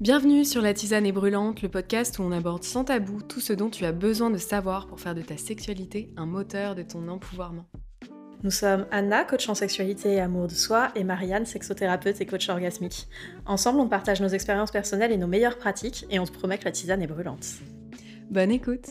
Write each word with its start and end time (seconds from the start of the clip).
Bienvenue 0.00 0.44
sur 0.44 0.60
La 0.60 0.74
Tisane 0.74 1.06
est 1.06 1.12
brûlante, 1.12 1.62
le 1.62 1.68
podcast 1.68 2.18
où 2.18 2.22
on 2.22 2.32
aborde 2.32 2.64
sans 2.64 2.82
tabou 2.82 3.22
tout 3.22 3.38
ce 3.38 3.52
dont 3.52 3.70
tu 3.70 3.84
as 3.84 3.92
besoin 3.92 4.28
de 4.28 4.38
savoir 4.38 4.88
pour 4.88 4.98
faire 4.98 5.14
de 5.14 5.22
ta 5.22 5.36
sexualité 5.36 6.10
un 6.16 6.26
moteur 6.26 6.74
de 6.74 6.82
ton 6.82 7.06
empouvoirment. 7.06 7.64
Nous 8.42 8.50
sommes 8.50 8.86
Anna, 8.90 9.24
coach 9.24 9.48
en 9.48 9.54
sexualité 9.54 10.14
et 10.14 10.20
amour 10.20 10.48
de 10.48 10.52
soi, 10.52 10.90
et 10.96 11.04
Marianne, 11.04 11.46
sexothérapeute 11.46 12.20
et 12.20 12.26
coach 12.26 12.48
orgasmique. 12.48 13.06
Ensemble, 13.46 13.78
on 13.78 13.88
partage 13.88 14.20
nos 14.20 14.28
expériences 14.28 14.72
personnelles 14.72 15.12
et 15.12 15.16
nos 15.16 15.28
meilleures 15.28 15.58
pratiques, 15.58 16.06
et 16.10 16.18
on 16.18 16.24
te 16.24 16.32
promet 16.32 16.58
que 16.58 16.64
la 16.64 16.72
tisane 16.72 17.00
est 17.00 17.06
brûlante. 17.06 17.46
Bonne 18.30 18.50
écoute 18.50 18.90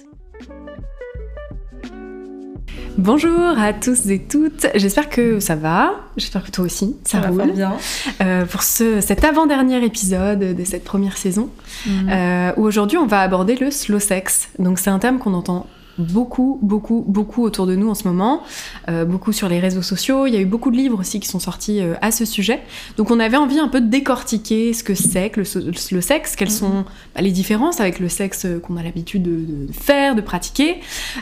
Bonjour 3.07 3.59
à 3.59 3.73
tous 3.73 4.09
et 4.09 4.19
toutes, 4.19 4.65
j'espère 4.75 5.09
que 5.09 5.41
ça 5.41 5.55
va, 5.57 5.91
j'espère 6.15 6.41
que 6.41 6.51
toi 6.51 6.63
aussi, 6.63 6.95
ça, 7.03 7.19
va 7.19 7.27
roule. 7.27 7.51
bien. 7.51 7.73
Euh, 8.21 8.45
pour 8.45 8.63
ce, 8.63 9.01
cet 9.01 9.25
avant-dernier 9.25 9.83
épisode 9.83 10.39
de 10.55 10.63
cette 10.63 10.85
première 10.85 11.17
saison, 11.17 11.49
Mhm. 11.85 12.09
euh, 12.09 12.51
où 12.55 12.63
aujourd'hui 12.63 12.97
on 12.97 13.05
va 13.05 13.19
aborder 13.19 13.57
le 13.57 13.71
slow 13.71 13.99
sex. 13.99 14.47
Donc 14.57 14.79
c'est 14.79 14.89
un 14.89 14.99
terme 14.99 15.17
qu'on 15.19 15.33
entend 15.33 15.67
beaucoup, 15.97 16.59
beaucoup, 16.61 17.03
beaucoup 17.07 17.43
autour 17.43 17.65
de 17.67 17.75
nous 17.75 17.89
en 17.89 17.95
ce 17.95 18.07
moment, 18.07 18.41
euh, 18.89 19.05
beaucoup 19.05 19.31
sur 19.31 19.47
les 19.49 19.59
réseaux 19.59 19.81
sociaux. 19.81 20.25
Il 20.27 20.33
y 20.33 20.37
a 20.37 20.39
eu 20.39 20.45
beaucoup 20.45 20.71
de 20.71 20.77
livres 20.77 20.99
aussi 20.99 21.19
qui 21.19 21.27
sont 21.27 21.39
sortis 21.39 21.81
euh, 21.81 21.93
à 22.01 22.11
ce 22.11 22.25
sujet. 22.25 22.61
Donc 22.97 23.11
on 23.11 23.19
avait 23.19 23.37
envie 23.37 23.59
un 23.59 23.67
peu 23.67 23.81
de 23.81 23.87
décortiquer 23.87 24.73
ce 24.73 24.83
que 24.83 24.95
c'est 24.95 25.29
que 25.29 25.41
le, 25.41 25.65
le 25.67 25.73
slow 25.73 26.01
sex, 26.01 26.35
quelles 26.35 26.49
Mhm. 26.49 26.53
sont 26.53 26.85
bah, 27.15 27.21
les 27.21 27.31
différences 27.31 27.79
avec 27.79 27.99
le 27.99 28.09
sexe 28.09 28.45
qu'on 28.63 28.77
a 28.77 28.83
l'habitude 28.83 29.23
de, 29.23 29.67
de 29.67 29.71
faire, 29.73 30.15
de 30.15 30.21
pratiquer, 30.21 30.81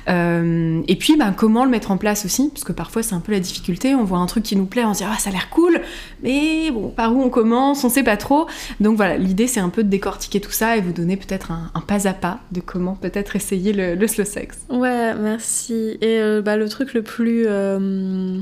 euh, 0.09 0.81
et 0.87 0.95
puis 0.95 1.17
bah, 1.17 1.33
comment 1.35 1.63
le 1.65 1.69
mettre 1.71 1.91
en 1.91 1.97
place 1.97 2.25
aussi, 2.25 2.49
parce 2.49 2.63
que 2.63 2.71
parfois 2.73 3.03
c'est 3.03 3.15
un 3.15 3.19
peu 3.19 3.31
la 3.31 3.39
difficulté. 3.39 3.95
On 3.95 4.03
voit 4.03 4.19
un 4.19 4.25
truc 4.25 4.43
qui 4.43 4.55
nous 4.55 4.65
plaît, 4.65 4.85
on 4.85 4.93
se 4.93 4.99
dit 4.99 5.05
ah 5.07 5.17
ça 5.19 5.29
a 5.29 5.33
l'air 5.33 5.49
cool, 5.49 5.81
mais 6.23 6.71
bon 6.71 6.89
par 6.89 7.15
où 7.15 7.21
on 7.21 7.29
commence, 7.29 7.83
on 7.83 7.89
sait 7.89 8.03
pas 8.03 8.17
trop. 8.17 8.47
Donc 8.79 8.95
voilà, 8.97 9.17
l'idée 9.17 9.47
c'est 9.47 9.59
un 9.59 9.69
peu 9.69 9.83
de 9.83 9.89
décortiquer 9.89 10.39
tout 10.41 10.51
ça 10.51 10.77
et 10.77 10.81
vous 10.81 10.93
donner 10.93 11.17
peut-être 11.17 11.51
un, 11.51 11.71
un 11.73 11.81
pas 11.81 12.07
à 12.07 12.13
pas 12.13 12.39
de 12.51 12.61
comment 12.61 12.95
peut-être 12.95 13.35
essayer 13.35 13.73
le, 13.73 13.95
le 13.95 14.07
slow 14.07 14.25
sex. 14.25 14.57
Ouais, 14.69 15.13
merci. 15.15 15.97
Et 16.01 16.19
euh, 16.21 16.41
bah, 16.41 16.55
le 16.57 16.69
truc 16.69 16.93
le 16.93 17.01
plus 17.03 17.43
euh, 17.47 18.39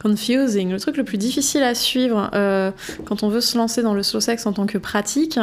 confusing, 0.00 0.70
le 0.70 0.78
truc 0.80 0.96
le 0.96 1.04
plus 1.04 1.18
difficile 1.18 1.62
à 1.62 1.74
suivre 1.74 2.30
euh, 2.34 2.70
quand 3.04 3.22
on 3.22 3.28
veut 3.28 3.40
se 3.40 3.56
lancer 3.58 3.82
dans 3.82 3.94
le 3.94 4.02
slow 4.02 4.20
sex 4.20 4.46
en 4.46 4.52
tant 4.52 4.66
que 4.66 4.78
pratique, 4.78 5.38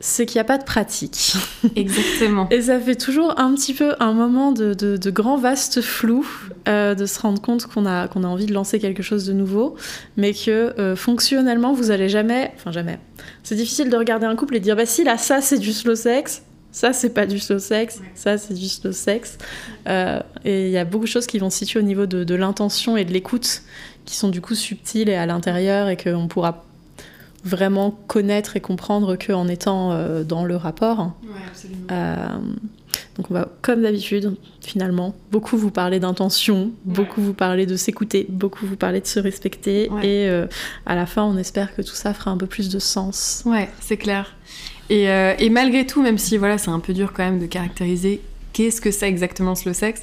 c'est 0.00 0.26
qu'il 0.26 0.38
n'y 0.38 0.40
a 0.40 0.44
pas 0.44 0.58
de 0.58 0.64
pratique. 0.64 1.34
Exactement. 1.76 2.48
Et 2.50 2.62
ça 2.62 2.80
fait 2.80 2.96
toujours 2.96 3.38
un 3.38 3.54
petit 3.54 3.72
peu 3.74 3.94
un 4.00 4.12
moment 4.12 4.50
de, 4.50 4.74
de- 4.74 4.96
de 4.96 5.10
grand 5.12 5.36
vaste 5.36 5.80
flou, 5.80 6.26
euh, 6.66 6.96
de 6.96 7.06
se 7.06 7.20
rendre 7.20 7.40
compte 7.40 7.66
qu'on 7.66 7.86
a, 7.86 8.08
qu'on 8.08 8.24
a 8.24 8.26
envie 8.26 8.46
de 8.46 8.52
lancer 8.52 8.80
quelque 8.80 9.04
chose 9.04 9.24
de 9.26 9.32
nouveau, 9.32 9.76
mais 10.16 10.32
que 10.34 10.74
euh, 10.80 10.96
fonctionnellement, 10.96 11.72
vous 11.72 11.92
allez 11.92 12.08
jamais... 12.08 12.50
Enfin, 12.56 12.72
jamais. 12.72 12.98
C'est 13.44 13.54
difficile 13.54 13.90
de 13.90 13.96
regarder 13.96 14.26
un 14.26 14.34
couple 14.34 14.56
et 14.56 14.58
de 14.58 14.64
dire, 14.64 14.74
bah 14.74 14.86
si, 14.86 15.04
là, 15.04 15.16
ça, 15.18 15.40
c'est 15.40 15.58
du 15.58 15.72
slow 15.72 15.94
sex. 15.94 16.42
Ça, 16.72 16.92
c'est 16.92 17.10
pas 17.10 17.26
du 17.26 17.38
slow 17.38 17.58
sex. 17.58 18.00
Ça, 18.14 18.38
c'est 18.38 18.54
du 18.54 18.66
slow 18.68 18.92
sex. 18.92 19.36
Euh, 19.86 20.20
et 20.44 20.66
il 20.66 20.72
y 20.72 20.78
a 20.78 20.84
beaucoup 20.84 21.04
de 21.04 21.10
choses 21.10 21.26
qui 21.26 21.38
vont 21.38 21.50
se 21.50 21.58
situer 21.58 21.78
au 21.78 21.82
niveau 21.82 22.06
de, 22.06 22.24
de 22.24 22.34
l'intention 22.34 22.96
et 22.96 23.04
de 23.04 23.12
l'écoute, 23.12 23.62
qui 24.06 24.16
sont 24.16 24.30
du 24.30 24.40
coup 24.40 24.54
subtiles 24.54 25.08
et 25.08 25.14
à 25.14 25.26
l'intérieur, 25.26 25.88
et 25.88 25.96
qu'on 25.98 26.28
pourra 26.28 26.64
vraiment 27.44 27.90
connaître 28.06 28.56
et 28.56 28.60
comprendre 28.60 29.16
qu'en 29.16 29.48
étant 29.48 29.92
euh, 29.92 30.24
dans 30.24 30.44
le 30.44 30.56
rapport. 30.56 31.12
Ouais, 31.24 31.28
absolument. 31.48 31.86
Euh, 31.90 32.38
donc 33.16 33.30
on 33.30 33.34
va, 33.34 33.48
comme 33.62 33.82
d'habitude, 33.82 34.36
finalement, 34.60 35.14
beaucoup 35.30 35.56
vous 35.58 35.70
parler 35.70 36.00
d'intention, 36.00 36.70
beaucoup 36.84 37.20
vous 37.20 37.34
parler 37.34 37.66
de 37.66 37.76
s'écouter, 37.76 38.26
beaucoup 38.30 38.64
vous 38.66 38.76
parler 38.76 39.00
de 39.00 39.06
se 39.06 39.20
respecter, 39.20 39.90
Ouais. 39.90 40.06
et 40.06 40.28
euh, 40.30 40.46
à 40.86 40.94
la 40.94 41.04
fin, 41.04 41.24
on 41.24 41.36
espère 41.36 41.74
que 41.74 41.82
tout 41.82 41.94
ça 41.94 42.14
fera 42.14 42.30
un 42.30 42.36
peu 42.38 42.46
plus 42.46 42.70
de 42.70 42.78
sens. 42.78 43.42
Ouais, 43.44 43.68
c'est 43.80 43.96
clair. 43.98 44.34
Et, 44.92 45.08
euh, 45.08 45.32
et 45.38 45.48
malgré 45.48 45.86
tout, 45.86 46.02
même 46.02 46.18
si 46.18 46.36
voilà, 46.36 46.58
c'est 46.58 46.70
un 46.70 46.78
peu 46.78 46.92
dur 46.92 47.14
quand 47.14 47.24
même 47.24 47.38
de 47.38 47.46
caractériser 47.46 48.20
qu'est-ce 48.52 48.82
que 48.82 48.90
c'est 48.90 49.08
exactement 49.08 49.54
slow 49.54 49.72
sex, 49.72 50.02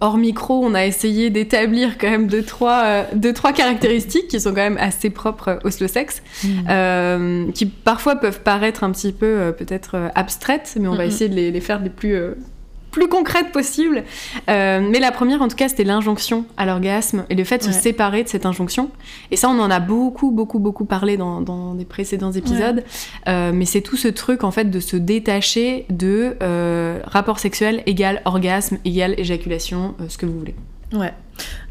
hors 0.00 0.16
micro, 0.16 0.64
on 0.64 0.72
a 0.72 0.86
essayé 0.86 1.28
d'établir 1.28 1.98
quand 1.98 2.08
même 2.08 2.28
deux 2.28 2.42
trois, 2.42 2.82
euh, 2.84 3.04
deux, 3.14 3.34
trois 3.34 3.52
caractéristiques 3.52 4.28
qui 4.28 4.40
sont 4.40 4.50
quand 4.50 4.56
même 4.56 4.78
assez 4.78 5.10
propres 5.10 5.58
au 5.64 5.70
slow 5.70 5.86
sex, 5.86 6.22
euh, 6.68 7.50
qui 7.52 7.66
parfois 7.66 8.16
peuvent 8.16 8.40
paraître 8.40 8.84
un 8.84 8.90
petit 8.90 9.12
peu 9.12 9.26
euh, 9.26 9.52
peut-être 9.52 10.10
abstraites, 10.14 10.78
mais 10.80 10.88
on 10.88 10.94
va 10.94 11.04
essayer 11.04 11.28
de 11.28 11.34
les, 11.34 11.50
les 11.50 11.60
faire 11.60 11.82
les 11.82 11.90
plus, 11.90 12.16
plus 12.92 13.08
concrètes 13.08 13.50
possibles. 13.50 14.04
Euh, 14.48 14.80
mais 14.88 15.00
la 15.00 15.10
première, 15.10 15.42
en 15.42 15.48
tout 15.48 15.56
cas, 15.56 15.68
c'était 15.68 15.82
l'injonction 15.82 16.44
à 16.56 16.64
l'orgasme 16.66 17.24
et 17.30 17.34
le 17.34 17.42
fait 17.42 17.58
de 17.58 17.64
Ouais. 17.66 17.72
se 17.72 17.80
séparer 17.80 18.22
de 18.22 18.28
cette 18.28 18.46
injonction. 18.46 18.90
Et 19.32 19.36
ça, 19.36 19.48
on 19.48 19.58
en 19.58 19.70
a 19.70 19.80
beaucoup, 19.80 20.30
beaucoup, 20.30 20.60
beaucoup 20.60 20.84
parlé 20.84 21.16
dans, 21.16 21.40
dans 21.40 21.74
des 21.74 21.84
précédents 21.84 22.30
épisodes. 22.32 22.84
Euh, 23.28 23.50
mais 23.52 23.64
c'est 23.64 23.80
tout 23.80 23.96
ce 23.96 24.08
truc, 24.08 24.44
en 24.44 24.50
fait, 24.52 24.70
de 24.70 24.78
se 24.78 24.96
détacher 24.96 25.86
de 25.90 26.36
euh, 26.42 27.00
rapport 27.06 27.38
sexuel 27.40 27.82
égal 27.86 28.22
orgasme, 28.26 28.78
égal 28.84 29.14
éjaculation, 29.18 29.94
ce 30.08 30.16
que 30.18 30.26
vous 30.26 30.38
voulez. 30.38 30.54
Ouais. 30.92 31.12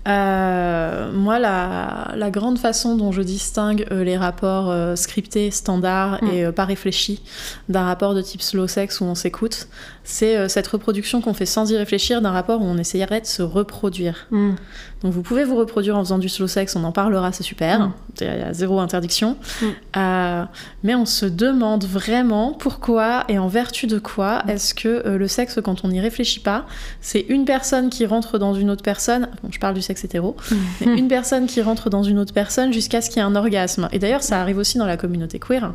Euh, 0.07 1.11
moi, 1.13 1.37
la, 1.37 2.11
la 2.15 2.31
grande 2.31 2.57
façon 2.57 2.95
dont 2.95 3.11
je 3.11 3.21
distingue 3.21 3.85
euh, 3.91 4.03
les 4.03 4.17
rapports 4.17 4.71
euh, 4.71 4.95
scriptés, 4.95 5.51
standards 5.51 6.19
Mm. 6.23 6.27
et 6.33 6.51
pas 6.51 6.65
réfléchis 6.65 7.21
d'un 7.69 7.85
rapport 7.85 8.15
de 8.15 8.21
type 8.21 8.41
slow 8.41 8.67
sex 8.67 8.99
où 8.99 9.05
on 9.05 9.13
s'écoute, 9.15 9.67
c'est 10.03 10.49
cette 10.49 10.67
reproduction 10.67 11.21
qu'on 11.21 11.33
fait 11.35 11.45
sans 11.45 11.69
y 11.71 11.77
réfléchir 11.77 12.21
d'un 12.21 12.31
rapport 12.31 12.59
où 12.61 12.65
on 12.65 12.77
essayerait 12.77 13.21
de 13.21 13.25
se 13.27 13.43
reproduire. 13.43 14.27
Donc 14.31 15.13
vous 15.13 15.21
pouvez 15.21 15.43
vous 15.43 15.55
reproduire 15.55 15.95
en 15.97 16.03
faisant 16.03 16.17
du 16.17 16.27
slow 16.29 16.47
sex, 16.47 16.75
on 16.75 16.83
en 16.83 16.91
parlera, 16.91 17.31
c'est 17.31 17.43
super. 17.43 17.79
Mm. 17.79 17.93
Il 18.19 18.25
y 18.25 18.29
a- 18.29 18.35
il 18.35 18.39
y 18.39 18.43
a 18.43 18.53
zéro 18.53 18.79
interdiction. 18.79 19.37
Mm. 19.61 20.45
Mais 20.83 20.95
on 20.95 21.05
se 21.05 21.25
demande 21.27 21.83
vraiment 21.85 22.53
pourquoi 22.53 23.23
et 23.29 23.37
en 23.37 23.47
vertu 23.47 23.85
de 23.87 23.99
quoi 23.99 24.41
Mm. 24.45 24.49
est-ce 24.49 24.73
que 24.73 25.07
le 25.07 25.27
sexe, 25.27 25.59
quand 25.63 25.85
on 25.85 25.89
n'y 25.89 26.01
réfléchit 26.01 26.39
pas, 26.39 26.65
c'est 26.99 27.25
une 27.29 27.45
personne 27.45 27.89
qui 27.91 28.05
rentre 28.07 28.39
dans 28.39 28.53
une 28.55 28.69
autre 28.71 28.83
personne. 28.83 29.29
Bon, 29.43 29.49
je 29.51 29.59
parle 29.59 29.73
du 29.73 29.81
sexe 29.81 30.03
hétéro. 30.03 30.35
mais 30.81 30.97
une 30.97 31.07
personne 31.07 31.45
qui 31.45 31.61
rentre 31.61 31.89
dans 31.89 32.03
une 32.03 32.17
autre 32.19 32.33
personne 32.33 32.73
jusqu'à 32.73 33.01
ce 33.01 33.09
qu'il 33.09 33.17
y 33.17 33.19
ait 33.19 33.23
un 33.27 33.35
orgasme. 33.35 33.87
Et 33.91 33.99
d'ailleurs, 33.99 34.23
ça 34.23 34.41
arrive 34.41 34.57
aussi 34.57 34.77
dans 34.77 34.85
la 34.85 34.97
communauté 34.97 35.39
queer. 35.39 35.73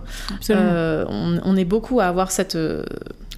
Euh, 0.50 1.04
on, 1.08 1.38
on 1.44 1.56
est 1.56 1.64
beaucoup 1.64 2.00
à 2.00 2.06
avoir 2.06 2.30
cette 2.30 2.56
euh, 2.56 2.84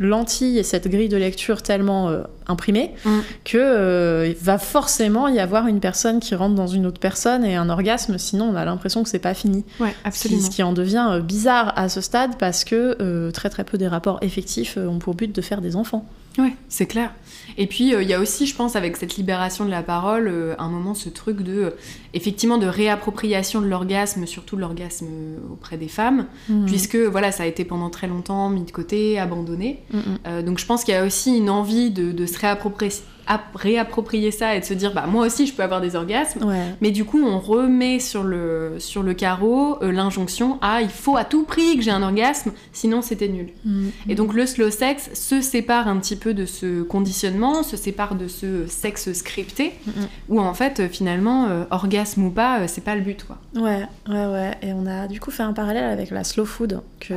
lentille 0.01 0.59
et 0.59 0.63
cette 0.63 0.87
grille 0.89 1.09
de 1.09 1.17
lecture 1.17 1.63
tellement 1.63 2.09
euh, 2.09 2.23
imprimée 2.47 2.95
Mm. 3.05 3.19
que 3.45 4.35
va 4.41 4.59
forcément 4.59 5.29
y 5.29 5.39
avoir 5.39 5.67
une 5.67 5.81
personne 5.81 6.21
qui 6.21 6.35
rentre 6.35 6.55
dans 6.55 6.67
une 6.67 6.87
autre 6.87 7.01
personne 7.01 7.45
et 7.45 7.57
un 7.57 7.69
orgasme. 7.69 8.17
Sinon, 8.19 8.51
on 8.53 8.57
a 8.57 8.65
l'impression 8.65 9.03
que 9.03 9.09
c'est 9.09 9.19
pas 9.19 9.35
fini. 9.35 9.65
ouais, 9.81 9.89
Ce 9.89 9.93
qui, 9.93 9.99
absolument. 10.07 10.41
ce 10.43 10.51
qui 10.51 10.63
en 10.63 10.73
devient 10.73 11.21
bizarre 11.25 11.73
à 11.77 11.89
ce 11.89 12.01
stade 12.01 12.37
parce 12.39 12.65
que 12.65 13.31
très 13.31 13.51
très 13.51 13.65
peu 13.65 13.77
des 13.79 13.89
rapports 13.89 14.19
effectifs 14.23 14.77
ont 14.79 14.99
pour 14.99 15.15
but 15.15 15.35
de 15.35 15.41
faire 15.43 15.61
des 15.61 15.77
enfants. 15.77 16.07
Ouais, 16.39 16.55
c'est 16.69 16.87
clair. 16.87 17.13
Et 17.57 17.67
puis 17.67 17.93
euh, 17.95 18.03
il 18.03 18.09
y 18.09 18.15
a 18.15 18.21
aussi, 18.21 18.47
je 18.47 18.55
pense, 18.55 18.77
avec 18.77 18.97
cette 18.97 19.17
libération 19.17 19.65
de 19.65 19.71
la 19.71 19.83
parole, 19.83 20.29
euh, 20.29 20.55
un 20.59 20.69
moment 20.69 20.95
ce 20.95 21.09
truc 21.09 21.43
de, 21.43 21.53
euh, 21.65 21.71
effectivement, 22.15 22.59
de 22.59 22.67
réappropriation 22.67 23.61
de 23.61 23.67
l'orgasme, 23.67 24.25
surtout 24.27 24.55
de 24.55 24.61
l'orgasme 24.61 25.07
auprès 25.53 25.77
des 25.77 25.89
femmes, 25.89 26.27
Mhm. 26.49 26.67
puisque 26.67 26.95
voilà, 26.97 27.33
ça 27.33 27.43
a 27.43 27.47
été 27.47 27.65
pendant 27.65 27.91
très 27.91 28.07
longtemps 28.07 28.49
mis 28.51 28.63
de 28.63 28.71
côté, 28.71 29.19
abandonné. 29.19 29.83
Mhm. 29.93 30.43
Donc 30.45 30.59
je 30.61 30.67
pense 30.67 30.85
qu'il 30.85 30.95
y 30.95 30.97
a 30.97 31.05
aussi 31.05 31.37
une 31.37 31.51
envie 31.51 31.91
de, 31.91 32.13
de 32.13 32.27
se 32.27 32.39
réapproprier, 32.39 32.93
ap- 32.93 33.18
réapproprier 33.55 34.31
ça 34.31 34.55
et 34.57 34.61
de 34.61 34.65
se 34.65 34.75
dire, 34.75 34.93
bah 34.95 35.07
moi 35.07 35.27
aussi 35.27 35.47
je 35.47 35.53
peux 35.55 35.63
avoir 35.63 35.81
des 35.81 35.97
orgasmes. 35.97 36.45
Ouais. 36.45 36.75
Mais 36.81 36.91
du 36.91 37.05
coup, 37.05 37.23
on 37.25 37.39
remet 37.39 37.99
sur 38.01 38.23
le, 38.25 38.75
sur 38.79 39.03
le 39.03 39.15
carreau 39.15 39.79
euh, 39.83 39.93
l'injonction 39.93 40.59
à 40.63 40.81
il 40.83 40.89
faut 40.89 41.17
à 41.17 41.25
tout 41.25 41.45
prix 41.45 41.77
que 41.77 41.83
j'ai 41.83 41.91
un 41.91 42.03
orgasme, 42.03 42.53
sinon 42.73 43.03
c'était 43.03 43.29
nul. 43.29 43.49
Mhm. 43.65 43.91
Et 44.09 44.15
donc 44.15 44.33
le 44.35 44.47
slow 44.47 44.71
sex 44.71 45.11
se 45.15 45.41
sépare 45.41 45.89
un 45.89 45.99
petit 45.99 46.17
peu 46.17 46.35
de 46.35 46.47
ce 46.47 46.83
conditionnement, 46.83 47.63
se 47.63 47.77
sépare 47.77 48.15
de 48.15 48.29
ce 48.29 48.67
sexe 48.67 49.13
scripté, 49.13 49.73
Mhm. 49.87 49.93
où 50.29 50.41
en 50.41 50.55
fait 50.55 50.81
euh, 50.81 50.89
finalement, 50.89 51.47
euh, 51.49 51.65
orgasme 51.71 52.25
ou 52.25 52.31
pas, 52.31 52.67
c'est 52.69 52.85
pas 52.85 52.95
le 52.95 53.03
but 53.03 53.25
quoi. 53.25 53.39
Ouais, 53.55 53.83
ouais, 54.09 54.27
ouais. 54.27 54.51
Et 54.63 54.73
on 54.73 54.87
a 54.87 55.07
du 55.09 55.21
coup 55.21 55.31
fait 55.31 55.43
un 55.43 55.53
parallèle 55.53 55.85
avec 55.85 56.11
la 56.11 56.25
slow 56.25 56.45
food, 56.45 56.81
que, 57.01 57.15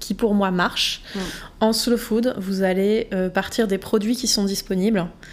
qui 0.00 0.14
pour 0.14 0.34
moi 0.34 0.50
marche. 0.50 1.02
Ouais. 1.14 1.20
En 1.60 1.72
slow 1.72 1.96
food, 1.96 2.34
vous 2.38 2.62
allez 2.62 3.08
euh, 3.12 3.28
partir 3.28 3.66
des 3.68 3.78
produits 3.78 4.16
qui 4.16 4.26
sont 4.26 4.44
disponibles 4.44 5.06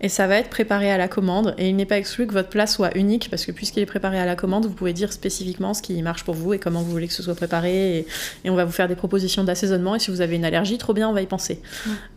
et 0.00 0.08
ça 0.08 0.26
va 0.26 0.36
être 0.36 0.50
préparé 0.50 0.90
à 0.90 0.98
la 0.98 1.08
commande. 1.08 1.54
Et 1.58 1.68
il 1.68 1.76
n'est 1.76 1.86
pas 1.86 1.98
exclu 1.98 2.26
que 2.26 2.32
votre 2.32 2.48
plat 2.48 2.66
soit 2.66 2.96
unique 2.96 3.28
parce 3.30 3.44
que 3.46 3.52
puisqu'il 3.52 3.80
est 3.80 3.86
préparé 3.86 4.18
à 4.18 4.26
la 4.26 4.36
commande, 4.36 4.66
vous 4.66 4.74
pouvez 4.74 4.92
dire 4.92 5.12
spécifiquement 5.12 5.74
ce 5.74 5.82
qui 5.82 6.00
marche 6.02 6.24
pour 6.24 6.34
vous 6.34 6.52
et 6.54 6.58
comment 6.58 6.82
vous 6.82 6.90
voulez 6.90 7.08
que 7.08 7.14
ce 7.14 7.22
soit 7.22 7.34
préparé. 7.34 7.98
Et, 7.98 8.06
et 8.44 8.50
on 8.50 8.54
va 8.54 8.64
vous 8.64 8.72
faire 8.72 8.88
des 8.88 8.96
propositions 8.96 9.44
d'assaisonnement. 9.44 9.94
Et 9.94 9.98
si 9.98 10.10
vous 10.10 10.20
avez 10.20 10.36
une 10.36 10.44
allergie, 10.44 10.78
trop 10.78 10.92
bien, 10.92 11.08
on 11.08 11.12
va 11.12 11.22
y 11.22 11.26
penser. 11.26 11.60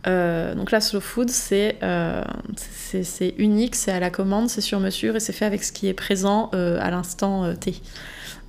Euh, 0.06 0.54
donc 0.54 0.70
la 0.70 0.80
slow 0.80 1.00
food, 1.00 1.30
c'est 1.30 1.76
euh, 1.82 2.22
c'est 2.56 3.34
unique, 3.38 3.74
c'est 3.74 3.92
à 3.92 4.00
la 4.00 4.10
commande, 4.10 4.48
c'est 4.48 4.60
sur 4.60 4.80
mesure 4.80 5.16
et 5.16 5.20
c'est 5.20 5.32
fait 5.32 5.44
avec 5.44 5.64
ce 5.64 5.72
qui 5.72 5.88
est 5.88 5.94
présent 5.94 6.50
euh, 6.54 6.78
à 6.80 6.90
l'instant 6.90 7.54
T. 7.54 7.80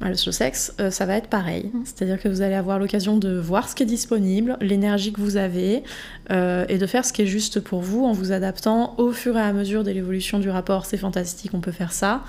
Le 0.03 0.15
slow 0.15 0.31
sex, 0.31 0.73
ça 0.89 1.05
va 1.05 1.15
être 1.15 1.27
pareil. 1.27 1.69
Mm. 1.71 1.83
C'est-à-dire 1.85 2.19
que 2.19 2.27
vous 2.27 2.41
allez 2.41 2.55
avoir 2.55 2.79
l'occasion 2.79 3.17
de 3.17 3.37
voir 3.37 3.69
ce 3.69 3.75
qui 3.75 3.83
est 3.83 3.87
disponible, 3.87 4.57
l'énergie 4.59 5.13
que 5.13 5.21
vous 5.21 5.37
avez, 5.37 5.83
et 6.31 6.77
de 6.77 6.85
faire 6.87 7.05
ce 7.05 7.13
qui 7.13 7.21
est 7.21 7.27
juste 7.27 7.59
pour 7.59 7.81
vous 7.81 8.05
en 8.05 8.11
vous 8.11 8.31
adaptant 8.31 8.95
au 8.97 9.11
fur 9.11 9.30
et 9.37 9.41
à 9.41 9.53
mesure 9.53 9.83
de 9.83 9.91
l'évolution 9.91 10.39
du 10.39 10.49
rapport, 10.49 10.85
c'est 10.85 10.97
fantastique, 10.97 11.51
on 11.53 11.61
peut 11.61 11.71
faire 11.71 11.93
ça, 11.93 12.23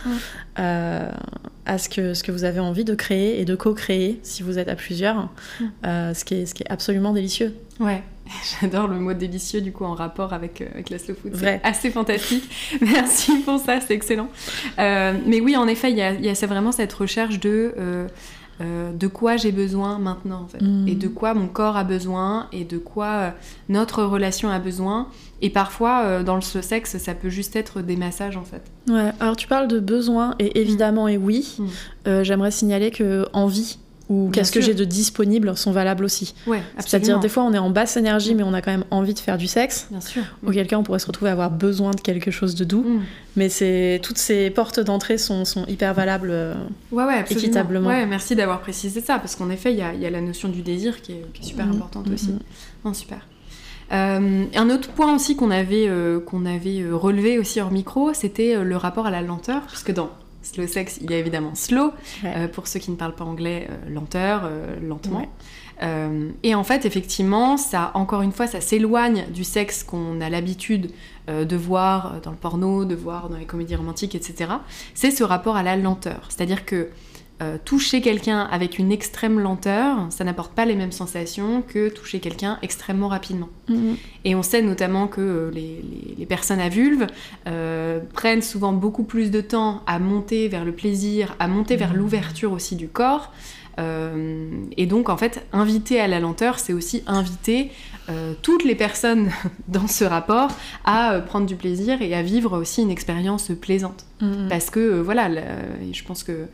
euh, 0.58 1.10
à 1.66 1.78
ce 1.78 1.88
que, 1.88 2.14
ce 2.14 2.22
que 2.22 2.32
vous 2.32 2.44
avez 2.44 2.60
envie 2.60 2.84
de 2.84 2.94
créer 2.94 3.40
et 3.40 3.44
de 3.44 3.54
co-créer 3.54 4.20
si 4.22 4.42
vous 4.42 4.58
êtes 4.58 4.68
à 4.68 4.76
plusieurs, 4.76 5.30
euh, 5.86 6.14
ce, 6.14 6.24
qui 6.24 6.34
est, 6.34 6.46
ce 6.46 6.54
qui 6.54 6.62
est 6.62 6.70
absolument 6.70 7.12
délicieux. 7.12 7.54
Ouais, 7.80 8.02
j'adore 8.60 8.88
le 8.88 8.98
mot 8.98 9.12
délicieux 9.12 9.60
du 9.60 9.72
coup 9.72 9.84
en 9.84 9.94
rapport 9.94 10.32
avec, 10.32 10.60
euh, 10.60 10.66
avec 10.74 10.90
la 10.90 10.98
slow 10.98 11.14
food. 11.14 11.32
Vrai. 11.32 11.60
C'est 11.62 11.68
assez 11.68 11.90
fantastique. 11.90 12.48
Merci 12.80 13.38
pour 13.40 13.58
ça, 13.58 13.80
c'est 13.80 13.94
excellent. 13.94 14.28
Euh, 14.78 15.14
mais 15.26 15.40
oui, 15.40 15.56
en 15.56 15.66
effet, 15.66 15.90
il 15.90 15.98
y 15.98 16.02
a, 16.02 16.12
y 16.12 16.46
vraiment 16.46 16.72
cette 16.72 16.92
recherche 16.92 17.40
de 17.40 17.74
euh, 17.78 18.06
euh, 18.60 18.92
de 18.92 19.06
quoi 19.06 19.36
j'ai 19.36 19.50
besoin 19.52 19.98
maintenant 19.98 20.42
en 20.42 20.46
fait, 20.46 20.60
Mm. 20.62 20.86
et 20.88 20.94
de 20.94 21.08
quoi 21.08 21.34
mon 21.34 21.48
corps 21.48 21.76
a 21.76 21.84
besoin, 21.84 22.46
et 22.52 22.64
de 22.64 22.78
quoi 22.78 23.06
euh, 23.06 23.30
notre 23.68 24.02
relation 24.04 24.48
a 24.50 24.58
besoin. 24.58 25.08
Et 25.40 25.50
parfois, 25.50 26.02
euh, 26.04 26.22
dans 26.22 26.34
le 26.36 26.40
slow 26.42 26.62
sex, 26.62 26.96
ça 26.98 27.14
peut 27.14 27.30
juste 27.30 27.56
être 27.56 27.80
des 27.80 27.96
massages 27.96 28.36
en 28.36 28.44
fait. 28.44 28.62
Ouais, 28.88 29.10
alors 29.20 29.36
tu 29.36 29.48
parles 29.48 29.68
de 29.68 29.80
besoin, 29.80 30.34
et 30.38 30.60
évidemment, 30.60 31.08
et 31.08 31.16
oui, 31.16 31.56
Mm. 32.06 32.22
j'aimerais 32.22 32.50
signaler 32.50 32.90
que 32.90 33.26
envie 33.32 33.78
ou 34.12 34.30
qu'est-ce 34.30 34.52
que 34.52 34.60
j'ai 34.60 34.74
de 34.74 34.84
disponible 34.84 35.56
sont 35.56 35.72
valables 35.72 36.04
aussi. 36.04 36.34
Ouais, 36.46 36.62
C'est-à-dire, 36.78 37.18
des 37.20 37.28
fois, 37.28 37.42
on 37.44 37.52
est 37.52 37.58
en 37.58 37.70
basse 37.70 37.96
énergie, 37.96 38.34
mais 38.34 38.42
on 38.42 38.52
a 38.54 38.60
quand 38.60 38.70
même 38.70 38.84
envie 38.90 39.14
de 39.14 39.18
faire 39.18 39.38
du 39.38 39.46
sexe. 39.46 39.86
Bien 39.90 40.00
sûr. 40.00 40.22
Auquel 40.46 40.66
cas, 40.66 40.76
on 40.76 40.82
pourrait 40.82 40.98
se 40.98 41.06
retrouver 41.06 41.30
à 41.30 41.32
avoir 41.32 41.50
besoin 41.50 41.92
de 41.92 42.00
quelque 42.00 42.30
chose 42.30 42.54
de 42.54 42.64
doux. 42.64 42.82
Mm. 42.82 43.00
Mais 43.36 43.48
c'est 43.48 44.00
toutes 44.02 44.18
ces 44.18 44.50
portes 44.50 44.80
d'entrée 44.80 45.16
sont, 45.18 45.44
sont 45.44 45.64
hyper 45.66 45.94
valables. 45.94 46.30
euh, 46.30 46.54
Ouais, 46.90 47.04
ouais. 47.04 47.24
Équitablement. 47.30 47.88
Ouais, 47.88 48.04
merci 48.06 48.36
d'avoir 48.36 48.60
précisé 48.60 49.00
ça, 49.00 49.18
parce 49.18 49.34
qu'en 49.36 49.48
effet, 49.50 49.72
il 49.72 49.78
y 49.78 49.82
a, 49.82 49.94
y 49.94 50.04
a 50.06 50.10
la 50.10 50.20
notion 50.20 50.48
du 50.48 50.62
désir 50.62 51.00
qui 51.00 51.12
est, 51.12 51.24
qui 51.32 51.42
est 51.42 51.46
super 51.46 51.66
Mhm, 51.66 51.72
importante 51.76 52.06
mhm. 52.08 52.14
aussi. 52.14 52.34
Non, 52.84 52.92
super. 52.94 53.18
Euh, 53.92 54.44
un 54.54 54.70
autre 54.70 54.88
point 54.90 55.14
aussi 55.14 55.36
qu'on 55.36 55.50
avait, 55.50 55.86
euh, 55.88 56.18
qu'on 56.18 56.46
avait 56.46 56.84
relevé 56.90 57.38
aussi 57.38 57.60
hors 57.60 57.70
micro, 57.70 58.14
c'était 58.14 58.62
le 58.62 58.76
rapport 58.76 59.06
à 59.06 59.10
la 59.10 59.20
lenteur, 59.20 59.62
puisque 59.68 59.92
dans 59.92 60.08
slow 60.42 60.66
sex, 60.66 60.98
il 61.00 61.10
y 61.10 61.14
a 61.14 61.18
évidemment 61.18 61.54
slow, 61.54 61.92
Ouais. 62.22 62.32
euh, 62.36 62.48
pour 62.48 62.66
ceux 62.66 62.80
qui 62.80 62.90
ne 62.90 62.96
parlent 62.96 63.14
pas 63.14 63.24
anglais, 63.24 63.68
euh, 63.70 63.90
lenteur, 63.90 64.42
euh, 64.44 64.78
lentement. 64.80 65.20
Ouais. 65.20 65.28
Et 66.44 66.54
en 66.54 66.62
fait, 66.62 66.84
effectivement, 66.84 67.56
ça, 67.56 67.90
encore 67.94 68.22
une 68.22 68.30
fois, 68.30 68.46
ça 68.46 68.60
s'éloigne 68.60 69.24
du 69.34 69.42
sexe 69.42 69.82
qu'on 69.82 70.20
a 70.20 70.30
l'habitude 70.30 70.92
de 71.26 71.56
voir 71.56 72.20
dans 72.22 72.30
le 72.30 72.36
porno, 72.36 72.84
de 72.84 72.94
voir 72.94 73.28
dans 73.28 73.36
les 73.36 73.46
comédies 73.46 73.74
romantiques, 73.74 74.14
etc. 74.14 74.52
C'est 74.94 75.10
ce 75.10 75.24
rapport 75.24 75.56
à 75.56 75.64
la 75.64 75.74
lenteur. 75.76 76.26
C'est-à-dire 76.28 76.64
que 76.66 76.88
euh, 77.42 77.56
toucher 77.64 78.00
quelqu'un 78.00 78.40
avec 78.40 78.78
une 78.78 78.92
extrême 78.92 79.40
lenteur, 79.40 80.06
ça 80.10 80.22
n'apporte 80.24 80.52
pas 80.52 80.64
les 80.64 80.76
mêmes 80.76 80.92
sensations 80.92 81.62
que 81.66 81.88
toucher 81.88 82.20
quelqu'un 82.20 82.58
extrêmement 82.62 83.08
rapidement. 83.08 83.48
Mhm. 83.68 83.96
Et 84.24 84.34
on 84.34 84.42
sait 84.42 84.62
notamment 84.62 85.08
que 85.08 85.20
euh, 85.20 85.50
les, 85.50 85.60
les- 85.82 86.14
les 86.18 86.26
personnes 86.26 86.60
à 86.60 86.68
vulve 86.68 87.06
euh, 87.48 87.98
prennent 88.14 88.42
souvent 88.42 88.72
beaucoup 88.72 89.02
plus 89.04 89.30
de 89.30 89.40
temps 89.40 89.82
à 89.86 89.98
monter 89.98 90.46
vers 90.48 90.64
le 90.64 90.72
plaisir, 90.72 91.34
à 91.40 91.48
monter 91.48 91.76
vers 91.76 91.92
l'ouverture 91.94 92.52
aussi 92.52 92.76
du 92.76 92.88
corps. 92.88 93.32
Euh, 93.78 94.50
et 94.76 94.86
donc, 94.86 95.08
en 95.08 95.16
fait, 95.16 95.44
inviter 95.52 95.98
à 96.00 96.06
la 96.06 96.20
lenteur, 96.20 96.58
c'est 96.58 96.72
aussi 96.74 97.02
inviter 97.06 97.70
euh, 98.10 98.34
toutes 98.42 98.64
les 98.64 98.74
personnes 98.74 99.30
dans 99.68 99.86
ce 99.88 100.04
rapport 100.04 100.50
à 100.84 101.14
euh, 101.14 101.20
prendre 101.20 101.46
du 101.46 101.56
plaisir 101.56 102.02
et 102.02 102.14
à 102.14 102.22
vivre 102.22 102.58
aussi 102.58 102.82
une 102.82 102.90
expérience 102.90 103.50
plaisante. 103.60 104.04
Mhm. 104.20 104.48
Parce 104.48 104.70
que, 104.70 105.00
voilà, 105.00 105.28
je 105.90 106.02
pense 106.04 106.22
que 106.22 106.46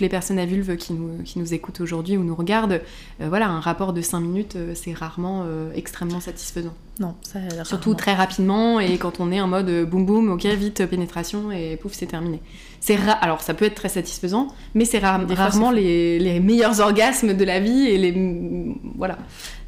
toutes 0.00 0.06
les 0.06 0.08
personnes 0.08 0.38
à 0.38 0.46
vulve 0.46 0.76
qui 0.76 0.94
nous, 0.94 1.22
qui 1.24 1.38
nous 1.38 1.52
écoutent 1.52 1.82
aujourd'hui 1.82 2.16
ou 2.16 2.24
nous 2.24 2.34
regardent, 2.34 2.80
euh, 3.20 3.28
voilà, 3.28 3.48
un 3.48 3.60
rapport 3.60 3.92
de 3.92 4.00
5 4.00 4.20
minutes, 4.20 4.56
euh, 4.56 4.72
c'est 4.74 4.94
rarement 4.94 5.44
euh, 5.46 5.70
extrêmement 5.74 6.20
satisfaisant. 6.20 6.72
Non, 6.98 7.14
ça 7.20 7.38
a 7.38 7.42
l'air 7.54 7.66
Surtout 7.66 7.90
rarement. 7.90 7.98
très 7.98 8.14
rapidement 8.14 8.80
et 8.80 8.96
quand 8.96 9.20
on 9.20 9.30
est 9.30 9.42
en 9.42 9.46
mode 9.46 9.84
boum 9.90 10.06
boum, 10.06 10.30
ok, 10.30 10.46
vite, 10.46 10.86
pénétration 10.86 11.52
et 11.52 11.76
pouf, 11.76 11.92
c'est 11.92 12.06
terminé. 12.06 12.40
C'est 12.80 12.96
Alors 13.20 13.42
ça 13.42 13.52
peut 13.52 13.66
être 13.66 13.74
très 13.74 13.90
satisfaisant, 13.90 14.48
mais 14.74 14.86
c'est 14.86 15.00
ra- 15.00 15.20
rarement 15.28 15.70
les, 15.70 16.18
les 16.18 16.40
meilleurs 16.40 16.80
orgasmes 16.80 17.34
de 17.34 17.44
la 17.44 17.60
vie 17.60 17.86
et 17.88 17.98
les. 17.98 18.74
Voilà. 18.96 19.18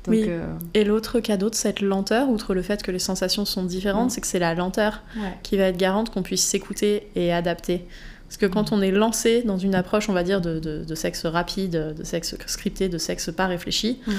Donc, 0.04 0.14
Oui. 0.14 0.26
Et 0.74 0.82
l'autre 0.84 1.20
cadeau 1.20 1.50
de 1.50 1.54
cette 1.54 1.80
lenteur, 1.80 2.28
outre 2.30 2.54
le 2.54 2.62
fait 2.62 2.82
que 2.82 2.90
les 2.90 2.98
sensations 2.98 3.44
sont 3.44 3.64
différentes, 3.64 4.10
c'est 4.10 4.20
que 4.22 4.26
c'est 4.26 4.38
la 4.40 4.54
lenteur 4.54 5.02
ouais. 5.16 5.22
qui 5.42 5.56
va 5.58 5.64
être 5.64 5.76
garante 5.76 6.10
qu'on 6.10 6.22
puisse 6.22 6.42
s'écouter 6.42 7.06
et 7.16 7.32
adapter. 7.32 7.84
Parce 8.32 8.38
que 8.38 8.46
quand 8.46 8.72
on 8.72 8.80
est 8.80 8.90
lancé 8.90 9.42
dans 9.42 9.58
une 9.58 9.74
approche, 9.74 10.08
on 10.08 10.14
va 10.14 10.22
dire, 10.22 10.40
de, 10.40 10.58
de- 10.58 10.84
de 10.84 10.94
sexe 10.94 11.26
rapide, 11.26 11.94
de 11.98 12.02
sexe 12.02 12.34
scripté, 12.46 12.88
de 12.88 12.96
sexe 12.96 13.30
pas 13.30 13.46
réfléchi, 13.46 14.00
Mm. 14.06 14.12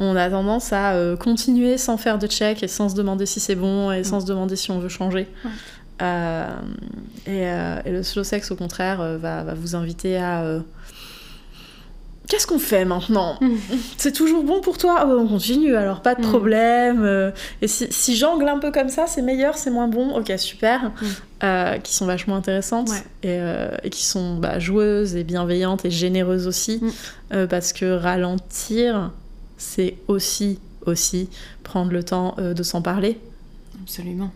on 0.00 0.16
a 0.16 0.28
tendance 0.28 0.72
à 0.72 0.94
euh, 0.94 1.16
continuer 1.16 1.78
sans 1.78 1.96
faire 1.96 2.18
de 2.18 2.26
check 2.26 2.64
et 2.64 2.68
sans 2.68 2.88
se 2.88 2.96
demander 2.96 3.26
si 3.26 3.38
c'est 3.38 3.54
bon 3.54 3.92
et 3.92 4.00
Mm. 4.00 4.04
sans 4.04 4.20
se 4.22 4.26
demander 4.26 4.56
si 4.56 4.72
on 4.72 4.80
veut 4.80 4.88
changer. 4.88 5.28
Euh, 6.02 6.48
et, 7.26 7.46
euh, 7.46 7.76
et 7.84 7.92
le 7.92 8.02
slow 8.02 8.24
sex, 8.24 8.50
au 8.50 8.56
contraire, 8.56 8.98
va, 9.18 9.44
va 9.44 9.54
vous 9.54 9.76
inviter 9.76 10.16
à... 10.16 10.42
Qu'est-ce 12.30 12.46
qu'on 12.46 12.58
fait 12.60 12.84
maintenant 12.84 13.36
Mm. 13.40 13.56
C'est 13.98 14.12
toujours 14.12 14.44
bon 14.44 14.60
pour 14.60 14.78
toi? 14.78 15.04
Oh, 15.06 15.18
On 15.20 15.26
continue, 15.26 15.74
alors 15.74 16.00
pas 16.00 16.14
de 16.14 16.20
Mm. 16.20 16.28
problème. 16.28 17.02
euh, 17.04 17.32
et 17.60 17.66
si, 17.68 17.88
si 17.90 18.14
j'angle 18.16 18.48
un 18.48 18.58
peu 18.60 18.70
comme 18.70 18.88
ça, 18.88 19.06
c'est 19.08 19.20
meilleur, 19.20 19.56
c'est 19.58 19.70
moins 19.70 19.88
bon? 19.88 20.14
Ok, 20.16 20.32
super. 20.38 20.92
Euh, 21.42 21.76
qui 21.78 21.92
sont 21.92 22.06
vachement 22.06 22.36
intéressantes 22.36 22.88
Ouais. 22.90 23.02
et, 23.24 23.38
euh, 23.40 23.70
et 23.82 23.90
qui 23.90 24.04
sont 24.04 24.36
bah, 24.36 24.58
joueuses 24.60 25.16
et 25.16 25.24
bienveillantes 25.24 25.84
et 25.84 25.90
généreuses 25.90 26.46
aussi. 26.46 26.78
Mm. 26.80 26.88
Euh, 27.32 27.46
parce 27.48 27.72
que 27.72 27.96
ralentir, 27.96 29.10
c'est 29.58 29.96
aussi, 30.06 30.60
aussi 30.86 31.28
prendre 31.64 31.90
le 31.92 32.04
temps 32.04 32.36
de 32.38 32.62
s'en 32.62 32.80
parler. 32.80 33.18
Absolument. 33.82 34.30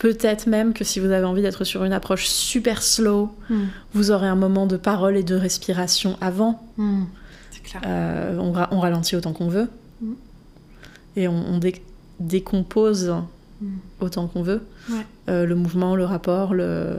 Peut-être 0.00 0.46
même 0.46 0.72
que 0.72 0.82
si 0.82 0.98
vous 0.98 1.10
avez 1.10 1.26
envie 1.26 1.42
d'être 1.42 1.62
sur 1.64 1.84
une 1.84 1.92
approche 1.92 2.26
super 2.26 2.82
slow, 2.82 3.30
vous 3.92 4.10
aurez 4.10 4.26
un 4.28 4.34
moment 4.34 4.66
de 4.66 4.78
parole 4.78 5.14
et 5.16 5.22
de 5.22 5.34
respiration 5.34 6.16
avant. 6.22 6.66
Mm. 6.78 7.02
C'est 7.50 7.62
clair. 7.62 7.82
Euh, 7.86 8.38
on, 8.38 8.50
ra- 8.50 8.68
on 8.72 8.80
ralentit 8.80 9.14
autant 9.14 9.34
qu'on 9.34 9.48
veut. 9.48 9.68
Mm. 10.00 10.12
Et 11.16 11.28
on, 11.28 11.34
on 11.34 11.58
dé- 11.58 11.82
décompose 12.18 13.14
autant 14.00 14.26
qu'on 14.26 14.42
veut. 14.42 14.62
Ouais. 14.90 15.06
Euh, 15.28 15.44
le 15.44 15.54
mouvement, 15.54 15.94
le 15.96 16.04
rapport, 16.06 16.54
le... 16.54 16.96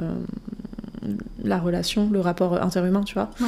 la 1.43 1.57
relation, 1.57 2.07
le 2.11 2.19
rapport 2.19 2.61
interhumain, 2.61 3.01
tu 3.03 3.15
vois. 3.15 3.31
Ouais. 3.41 3.47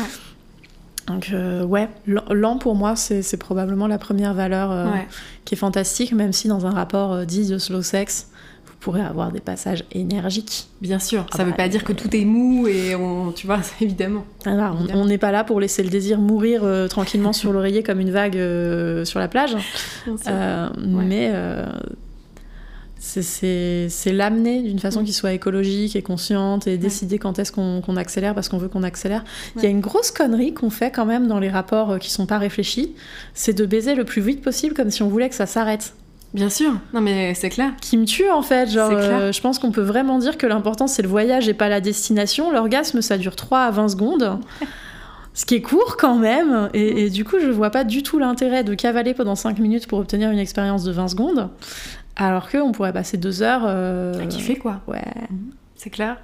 Donc, 1.06 1.30
euh, 1.32 1.64
ouais, 1.64 1.90
lent 2.08 2.58
pour 2.58 2.74
moi, 2.76 2.96
c'est 2.96 3.22
c'est 3.22 3.38
probablement 3.38 3.86
la 3.88 4.00
première 4.00 4.34
valeur 4.34 4.72
euh, 4.72 4.86
Ouais. 4.92 5.08
qui 5.46 5.54
est 5.54 5.58
fantastique, 5.58 6.12
même 6.14 6.34
si 6.34 6.48
dans 6.48 6.66
un 6.66 6.72
rapport 6.72 7.12
euh, 7.14 7.26
dit 7.26 7.48
de 7.48 7.58
slow 7.60 7.82
sex, 7.84 8.30
pourrez 8.84 9.02
avoir 9.02 9.32
des 9.32 9.40
passages 9.40 9.84
énergiques. 9.92 10.68
Bien 10.82 11.00
sûr, 11.00 11.26
Ah 11.32 11.38
ça 11.38 11.44
veut 11.44 11.52
bah, 11.52 11.58
pas 11.58 11.68
dire 11.70 11.84
que 11.84 11.94
tout 11.94 12.14
est 12.16 12.26
mou 12.26 12.68
et 12.68 12.96
on, 12.96 13.32
tu 13.32 13.48
vois, 13.48 13.60
évidemment. 13.82 14.26
On- 14.46 15.06
n'est 15.06 15.18
pas 15.18 15.32
là 15.32 15.44
pour 15.44 15.60
laisser 15.60 15.84
le 15.84 15.90
désir 15.90 16.20
mourir 16.20 16.62
euh, 16.64 16.88
tranquillement 16.88 17.34
sur 17.34 17.54
l'oreiller 17.54 17.82
comme 17.84 18.00
une 18.00 18.12
vague 18.12 18.38
euh, 18.38 19.06
sur 19.06 19.20
la 19.20 19.28
plage. 19.28 19.56
Euh, 20.28 20.70
Mais 20.78 21.32
euh, 21.34 21.66
c'est- 23.00 23.90
l'amener 24.12 24.62
d'une 24.64 24.80
façon 24.80 25.02
Mm. 25.02 25.06
qui 25.06 25.14
soit 25.14 25.34
écologique 25.34 25.96
et 25.96 26.02
consciente 26.02 26.68
et 26.68 26.78
décider 26.78 27.18
quand 27.20 27.40
est-ce 27.40 27.52
qu'on 27.52 27.82
accélère 27.98 28.34
parce 28.34 28.50
qu'on 28.50 28.58
veut 28.58 28.70
qu'on 28.70 28.84
accélère. 28.84 29.24
Il 29.56 29.62
y 29.62 29.66
a 29.66 29.68
Ouais. 29.68 29.72
une 29.72 29.82
grosse 29.82 30.12
connerie 30.12 30.54
qu'on 30.54 30.70
fait 30.70 30.92
quand 30.92 31.06
même 31.06 31.28
dans 31.28 31.40
les 31.40 31.50
rapports 31.50 31.92
euh, 31.92 31.98
qui 31.98 32.12
sont 32.12 32.26
pas 32.26 32.38
réfléchis, 32.38 32.94
c'est 33.34 33.54
de 33.54 33.66
baiser 33.66 33.96
le 33.96 34.06
plus 34.06 34.22
vite 34.22 34.42
possible 34.42 34.74
comme 34.74 34.90
si 34.92 35.04
on 35.04 35.10
voulait 35.10 35.30
que 35.30 35.36
ça 35.36 35.46
s'arrête. 35.46 35.94
Bien 36.34 36.50
sûr, 36.50 36.74
non 36.94 37.02
mais 37.02 37.34
c'est 37.36 37.50
clair. 37.50 37.74
Qui 37.80 37.96
me 37.98 38.06
tue 38.06 38.30
en 38.30 38.42
fait, 38.42 38.68
genre 38.70 38.90
euh, 38.92 39.32
je 39.32 39.40
pense 39.40 39.60
qu'on 39.60 39.72
peut 39.72 39.84
vraiment 39.84 40.18
dire 40.18 40.38
que 40.38 40.48
l'important 40.48 40.88
c'est 40.88 41.04
le 41.04 41.08
voyage 41.08 41.48
et 41.48 41.54
pas 41.54 41.70
la 41.70 41.80
destination. 41.80 42.52
L'orgasme 42.52 43.02
ça 43.02 43.18
dure 43.20 43.36
3 43.36 43.60
à 43.60 43.72
20 43.72 43.90
secondes. 43.90 44.40
Ce 45.36 45.46
qui 45.46 45.56
est 45.56 45.62
court 45.64 45.96
quand 45.98 46.16
même, 46.18 46.70
et, 46.76 47.06
et 47.06 47.10
du 47.10 47.26
coup 47.26 47.38
je 47.42 47.50
vois 47.50 47.72
pas 47.72 47.84
du 47.84 48.04
tout 48.04 48.20
l'intérêt 48.20 48.64
de 48.64 48.76
cavaler 48.76 49.14
pendant 49.16 49.36
5 49.36 49.58
minutes 49.60 49.88
pour 49.88 49.98
obtenir 50.00 50.30
une 50.30 50.38
expérience 50.38 50.84
de 50.84 50.92
20 50.92 51.08
secondes, 51.08 51.50
alors 52.16 52.50
qu'on 52.52 52.72
pourrait 52.72 52.94
passer 52.94 53.18
2 53.18 53.42
heures... 53.42 53.64
euh, 53.66 54.14
À 54.22 54.28
kiffer 54.28 54.56
quoi. 54.58 54.82
Ouais. 54.88 55.02
C'est 55.76 55.90
clair. 55.90 56.18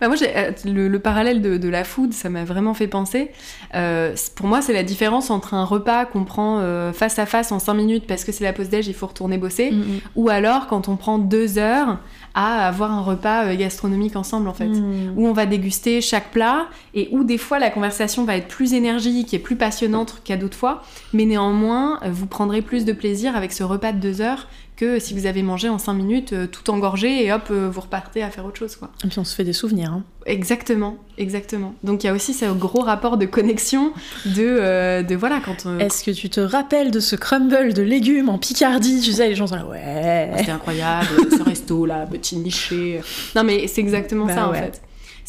Bah, 0.00 0.08
moi, 0.08 0.16
euh, 0.22 0.50
le, 0.64 0.88
le 0.88 0.98
parallèle 0.98 1.42
de, 1.42 1.56
de 1.56 1.68
la 1.68 1.84
food, 1.84 2.12
ça 2.12 2.28
m'a 2.28 2.44
vraiment 2.44 2.74
fait 2.74 2.86
penser. 2.88 3.30
Euh, 3.74 4.14
pour 4.36 4.46
moi, 4.46 4.62
c'est 4.62 4.72
la 4.72 4.82
différence 4.82 5.30
entre 5.30 5.54
un 5.54 5.64
repas 5.64 6.04
qu'on 6.06 6.24
prend 6.24 6.58
euh, 6.60 6.92
face 6.92 7.18
à 7.18 7.26
face 7.26 7.52
en 7.52 7.58
5 7.58 7.74
minutes 7.74 8.04
parce 8.06 8.24
que 8.24 8.32
c'est 8.32 8.44
la 8.44 8.52
pause 8.52 8.68
déj, 8.68 8.88
il 8.88 8.94
faut 8.94 9.06
retourner 9.06 9.38
bosser, 9.38 9.70
Mm, 9.70 9.82
ou 10.16 10.28
alors 10.28 10.66
quand 10.66 10.88
on 10.88 10.96
prend 10.96 11.18
2 11.18 11.58
heures 11.58 11.98
à 12.34 12.66
avoir 12.66 12.90
un 12.92 13.00
repas 13.02 13.44
euh, 13.46 13.56
gastronomique 13.56 14.16
ensemble 14.16 14.48
en 14.48 14.54
fait. 14.54 14.66
mm. 14.66 15.14
Où 15.16 15.26
on 15.26 15.32
va 15.32 15.46
déguster 15.46 16.00
chaque 16.00 16.30
plat 16.30 16.66
et 16.94 17.08
où 17.12 17.24
des 17.24 17.38
fois 17.38 17.58
la 17.58 17.70
conversation 17.70 18.24
va 18.24 18.36
être 18.36 18.48
plus 18.48 18.74
énergique 18.74 19.32
et 19.34 19.38
plus 19.38 19.56
passionnante 19.56 20.20
qu'à 20.24 20.36
d'autres 20.36 20.56
fois, 20.56 20.82
mais 21.12 21.24
néanmoins 21.26 22.00
vous 22.10 22.26
prendrez 22.26 22.62
plus 22.62 22.84
de 22.84 22.92
plaisir 22.92 23.36
avec 23.36 23.52
ce 23.52 23.62
repas 23.62 23.92
de 23.92 23.98
deux 23.98 24.20
heures 24.20 24.48
que 24.82 24.98
si 24.98 25.14
vous 25.14 25.26
avez 25.26 25.42
mangé 25.44 25.68
en 25.68 25.78
5 25.78 25.92
minutes, 25.94 26.32
euh, 26.32 26.48
tout 26.48 26.68
engorgé, 26.68 27.24
et 27.24 27.32
hop, 27.32 27.42
euh, 27.52 27.70
vous 27.72 27.82
repartez 27.82 28.20
à 28.24 28.30
faire 28.30 28.44
autre 28.44 28.58
chose, 28.58 28.74
quoi. 28.74 28.90
Et 29.04 29.08
puis 29.08 29.18
on 29.20 29.24
se 29.24 29.36
fait 29.36 29.44
des 29.44 29.52
souvenirs. 29.52 29.92
hein. 29.92 30.02
Exactement, 30.26 30.96
exactement. 31.18 31.74
Donc 31.84 32.02
il 32.02 32.08
y 32.08 32.10
a 32.10 32.12
aussi 32.12 32.34
ce 32.34 32.46
gros 32.46 32.80
rapport 32.82 33.16
de 33.16 33.26
connexion 33.26 33.92
de, 34.26 34.42
euh, 34.42 35.02
de 35.04 35.14
voilà, 35.14 35.40
quand. 35.44 35.66
Est-ce 35.78 36.02
que 36.02 36.10
tu 36.10 36.28
te 36.30 36.40
rappelles 36.40 36.90
de 36.90 36.98
ce 36.98 37.14
crumble 37.14 37.74
de 37.74 37.82
légumes 37.82 38.28
en 38.28 38.38
Picardie? 38.38 39.00
Tu 39.00 39.12
sais, 39.12 39.28
les 39.28 39.36
gens 39.36 39.46
sont 39.46 39.54
là, 39.56 39.62
Ah, 39.66 39.70
ouais. 39.70 40.30
C'était 40.38 40.50
incroyable, 40.50 41.06
ce 41.30 41.42
resto 41.44 41.86
là, 41.86 42.04
petit 42.10 42.36
niché. 42.36 43.00
Non 43.36 43.44
mais 43.44 43.68
c'est 43.68 43.80
exactement 43.80 44.26
Bah 44.26 44.34
ça 44.34 44.48
en 44.48 44.52
fait. 44.52 44.80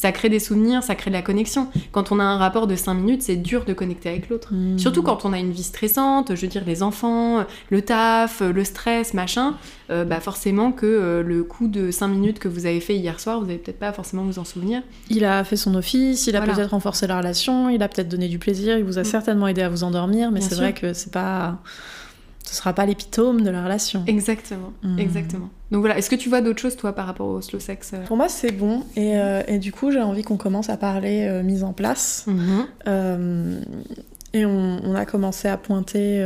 Ça 0.03 0.11
crée 0.11 0.27
des 0.27 0.39
souvenirs, 0.39 0.83
ça 0.83 0.95
crée 0.95 1.11
de 1.11 1.15
la 1.15 1.21
connexion. 1.21 1.69
Quand 1.93 2.11
on 2.11 2.19
a 2.19 2.23
un 2.25 2.37
rapport 2.37 2.67
de 2.67 2.75
5 2.75 2.93
minutes, 2.93 3.21
c'est 3.21 3.37
dur 3.37 3.63
de 3.63 3.71
connecter 3.71 4.09
avec 4.09 4.27
l'autre. 4.27 4.49
Hmm. 4.53 4.77
Surtout 4.77 5.01
quand 5.01 5.23
on 5.23 5.31
a 5.31 5.39
une 5.39 5.51
vie 5.53 5.63
stressante, 5.63 6.35
je 6.35 6.41
veux 6.41 6.49
dire 6.49 6.63
les 6.65 6.83
enfants, 6.83 7.45
le 7.69 7.81
taf, 7.81 8.41
le 8.41 8.63
stress, 8.65 9.13
machin, 9.13 9.55
euh, 9.91 10.03
bah 10.03 10.19
forcément 10.19 10.73
que 10.73 10.85
euh, 10.85 11.23
le 11.23 11.45
coup 11.45 11.69
de 11.69 11.89
5 11.89 12.09
minutes 12.09 12.39
que 12.39 12.49
vous 12.49 12.65
avez 12.65 12.81
fait 12.81 12.97
hier 12.97 13.17
soir, 13.17 13.39
vous 13.39 13.45
allez 13.45 13.59
peut-être 13.59 13.79
pas 13.79 13.93
forcément 13.93 14.23
vous 14.25 14.39
en 14.39 14.43
souvenir. 14.43 14.81
Il 15.09 15.23
a 15.23 15.45
fait 15.45 15.55
son 15.55 15.73
office, 15.73 16.27
il 16.27 16.35
a 16.35 16.39
Voilà. 16.39 16.53
peut-être 16.53 16.71
renforcé 16.71 17.07
la 17.07 17.19
relation, 17.19 17.69
il 17.69 17.81
a 17.81 17.87
peut-être 17.87 18.09
donné 18.09 18.27
du 18.27 18.39
plaisir, 18.39 18.77
il 18.77 18.83
vous 18.83 18.97
a 18.97 19.03
Mm. 19.03 19.05
certainement 19.05 19.47
aidé 19.47 19.61
à 19.61 19.69
vous 19.69 19.85
endormir, 19.85 20.31
mais 20.31 20.41
c'est 20.41 20.55
vrai 20.55 20.73
que 20.73 20.91
c'est 20.91 21.13
pas. 21.13 21.59
Ce 22.43 22.55
sera 22.55 22.73
pas 22.73 22.85
l'épitome 22.85 23.41
de 23.41 23.49
la 23.49 23.63
relation. 23.63 24.03
Exactement, 24.05 24.73
Hmm. 24.83 24.99
exactement. 24.99 25.49
Donc 25.71 25.79
voilà, 25.79 25.97
est-ce 25.97 26.09
que 26.09 26.15
tu 26.15 26.29
vois 26.29 26.41
d'autres 26.41 26.61
choses 26.61 26.75
toi 26.75 26.93
par 26.93 27.07
rapport 27.07 27.27
au 27.27 27.41
slow 27.41 27.59
sex 27.59 27.91
euh 27.93 28.03
Pour 28.05 28.17
moi, 28.17 28.29
c'est 28.29 28.51
bon. 28.51 28.83
Et, 28.95 29.17
euh, 29.17 29.41
et 29.47 29.57
du 29.59 29.71
coup, 29.71 29.91
j'ai 29.91 30.01
envie 30.01 30.21
qu'on 30.23 30.37
commence 30.37 30.69
à 30.69 30.77
parler 30.77 31.25
euh, 31.27 31.41
mise 31.41 31.63
en 31.63 31.73
place. 31.73 32.25
Mhm. 32.27 32.67
Euh, 32.87 33.59
et 34.33 34.45
on, 34.45 34.81
on 34.83 34.93
a 34.95 35.05
commencé 35.05 35.47
à 35.47 35.57
pointer 35.57 36.25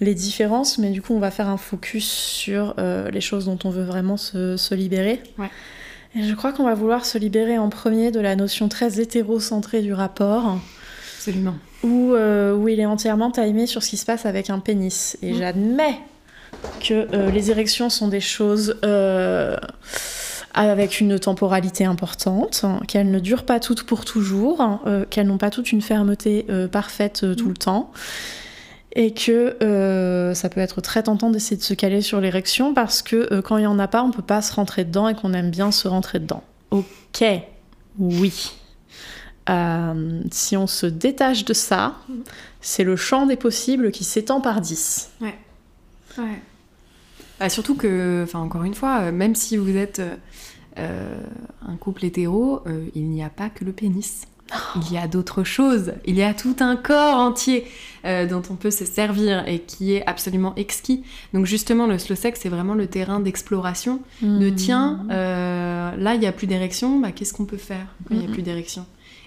les 0.00 0.14
différences, 0.14 0.78
mais 0.78 0.90
du 0.90 1.00
coup, 1.00 1.14
on 1.14 1.20
va 1.20 1.30
faire 1.30 1.48
un 1.48 1.56
focus 1.56 2.08
sur 2.10 2.74
les 2.78 3.20
choses 3.20 3.44
dont 3.44 3.58
on 3.64 3.70
veut 3.70 3.84
vraiment 3.84 4.16
se, 4.16 4.56
se 4.56 4.74
libérer. 4.74 5.22
Ouais. 5.38 5.48
Et 6.16 6.24
je 6.24 6.34
crois 6.34 6.52
qu'on 6.52 6.64
va 6.64 6.74
vouloir 6.74 7.04
se 7.06 7.16
libérer 7.18 7.56
en 7.56 7.68
premier 7.68 8.10
de 8.10 8.18
la 8.18 8.34
notion 8.34 8.68
très 8.68 9.00
hétérocentrée 9.00 9.80
du 9.82 9.92
rapport, 9.92 10.58
Absolument. 11.18 11.54
Où, 11.84 12.12
euh, 12.14 12.54
où 12.56 12.66
il 12.68 12.80
est 12.80 12.86
entièrement 12.86 13.30
timé 13.30 13.66
sur 13.68 13.82
ce 13.84 13.90
qui 13.90 13.96
se 13.96 14.04
passe 14.06 14.26
avec 14.26 14.50
un 14.50 14.58
pénis. 14.58 15.16
Et 15.22 15.32
Mm. 15.32 15.38
j'admets 15.38 15.98
que 16.80 17.06
euh, 17.14 17.30
les 17.30 17.50
érections 17.50 17.90
sont 17.90 18.08
des 18.08 18.20
choses 18.20 18.76
euh, 18.84 19.56
avec 20.54 21.00
une 21.00 21.18
temporalité 21.18 21.84
importante, 21.84 22.64
qu'elles 22.88 23.10
ne 23.10 23.18
durent 23.20 23.44
pas 23.44 23.60
toutes 23.60 23.82
pour 23.84 24.04
toujours, 24.04 24.80
euh, 24.86 25.04
qu'elles 25.08 25.26
n'ont 25.26 25.38
pas 25.38 25.50
toutes 25.50 25.72
une 25.72 25.82
fermeté 25.82 26.46
parfaite 26.72 27.24
tout 27.36 27.46
Mm. 27.46 27.48
le 27.50 27.54
temps. 27.56 27.90
Et 28.96 29.12
que 29.12 29.56
euh, 29.60 30.34
ça 30.34 30.48
peut 30.48 30.60
être 30.60 30.80
très 30.80 31.02
tentant 31.02 31.28
d'essayer 31.30 31.56
de 31.56 31.62
se 31.64 31.74
caler 31.74 32.00
sur 32.00 32.20
l'érection 32.20 32.74
parce 32.74 33.02
que 33.02 33.26
euh, 33.34 33.42
quand 33.42 33.56
il 33.56 33.62
n'y 33.62 33.66
en 33.66 33.80
a 33.80 33.88
pas, 33.88 34.04
on 34.04 34.12
peut 34.12 34.22
pas 34.22 34.40
se 34.40 34.54
rentrer 34.54 34.84
dedans 34.84 35.08
et 35.08 35.16
qu'on 35.16 35.32
aime 35.34 35.50
bien 35.50 35.72
se 35.72 35.88
rentrer 35.88 36.20
dedans. 36.20 36.44
Ok, 36.70 37.24
oui. 37.98 38.52
Euh, 39.50 40.22
si 40.30 40.56
on 40.56 40.66
se 40.66 40.86
détache 40.86 41.44
de 41.44 41.52
ça, 41.52 41.96
c'est 42.60 42.84
le 42.84 42.96
champ 42.96 43.26
des 43.26 43.36
possibles 43.36 43.90
qui 43.90 44.04
s'étend 44.04 44.40
par 44.40 44.60
10. 44.60 45.10
Ouais. 45.20 45.34
Bah, 47.40 47.48
surtout 47.48 47.74
que, 47.74 48.22
enfin 48.24 48.38
encore 48.38 48.62
une 48.64 48.74
fois, 48.74 49.00
euh, 49.00 49.12
même 49.12 49.34
si 49.34 49.56
vous 49.56 49.76
êtes 49.76 50.00
euh, 50.78 51.14
un 51.66 51.76
couple 51.76 52.04
hétéro, 52.04 52.60
euh, 52.66 52.86
il 52.94 53.08
n'y 53.10 53.22
a 53.24 53.28
pas 53.28 53.48
que 53.50 53.64
le 53.64 53.72
pénis. 53.72 54.26
Il 54.76 54.92
y 54.92 54.98
a 54.98 55.08
d'autres 55.08 55.42
choses. 55.42 55.94
Il 56.04 56.14
y 56.16 56.22
a 56.22 56.34
tout 56.34 56.54
un 56.60 56.76
corps 56.76 57.16
entier 57.18 57.66
dont 58.04 58.42
on 58.50 58.56
peut 58.56 58.70
se 58.70 58.84
servir 58.84 59.42
et 59.48 59.60
qui 59.60 59.94
est 59.94 60.06
absolument 60.06 60.52
exquis. 60.56 61.02
Donc 61.32 61.46
justement, 61.46 61.86
le 61.86 61.98
slow 61.98 62.14
sex, 62.14 62.38
c'est 62.42 62.50
vraiment 62.50 62.74
le 62.74 62.86
terrain 62.86 63.20
d'exploration. 63.20 64.00
De 64.20 64.50
Hmm. 64.50 64.54
tiens, 64.54 65.06
là, 65.08 66.14
il 66.14 66.20
n'y 66.20 66.26
a 66.26 66.32
plus 66.32 66.46
d'érection, 66.46 67.00
bah, 67.00 67.10
qu'est-ce 67.10 67.32
qu'on 67.32 67.46
peut 67.46 67.56
faire 67.56 67.86
quand 68.06 68.14
il 68.14 68.18
n'y 68.18 68.24
a 68.24 68.28
Mhm. 68.28 68.34
plus 68.34 68.42
d'érection? 68.42 68.84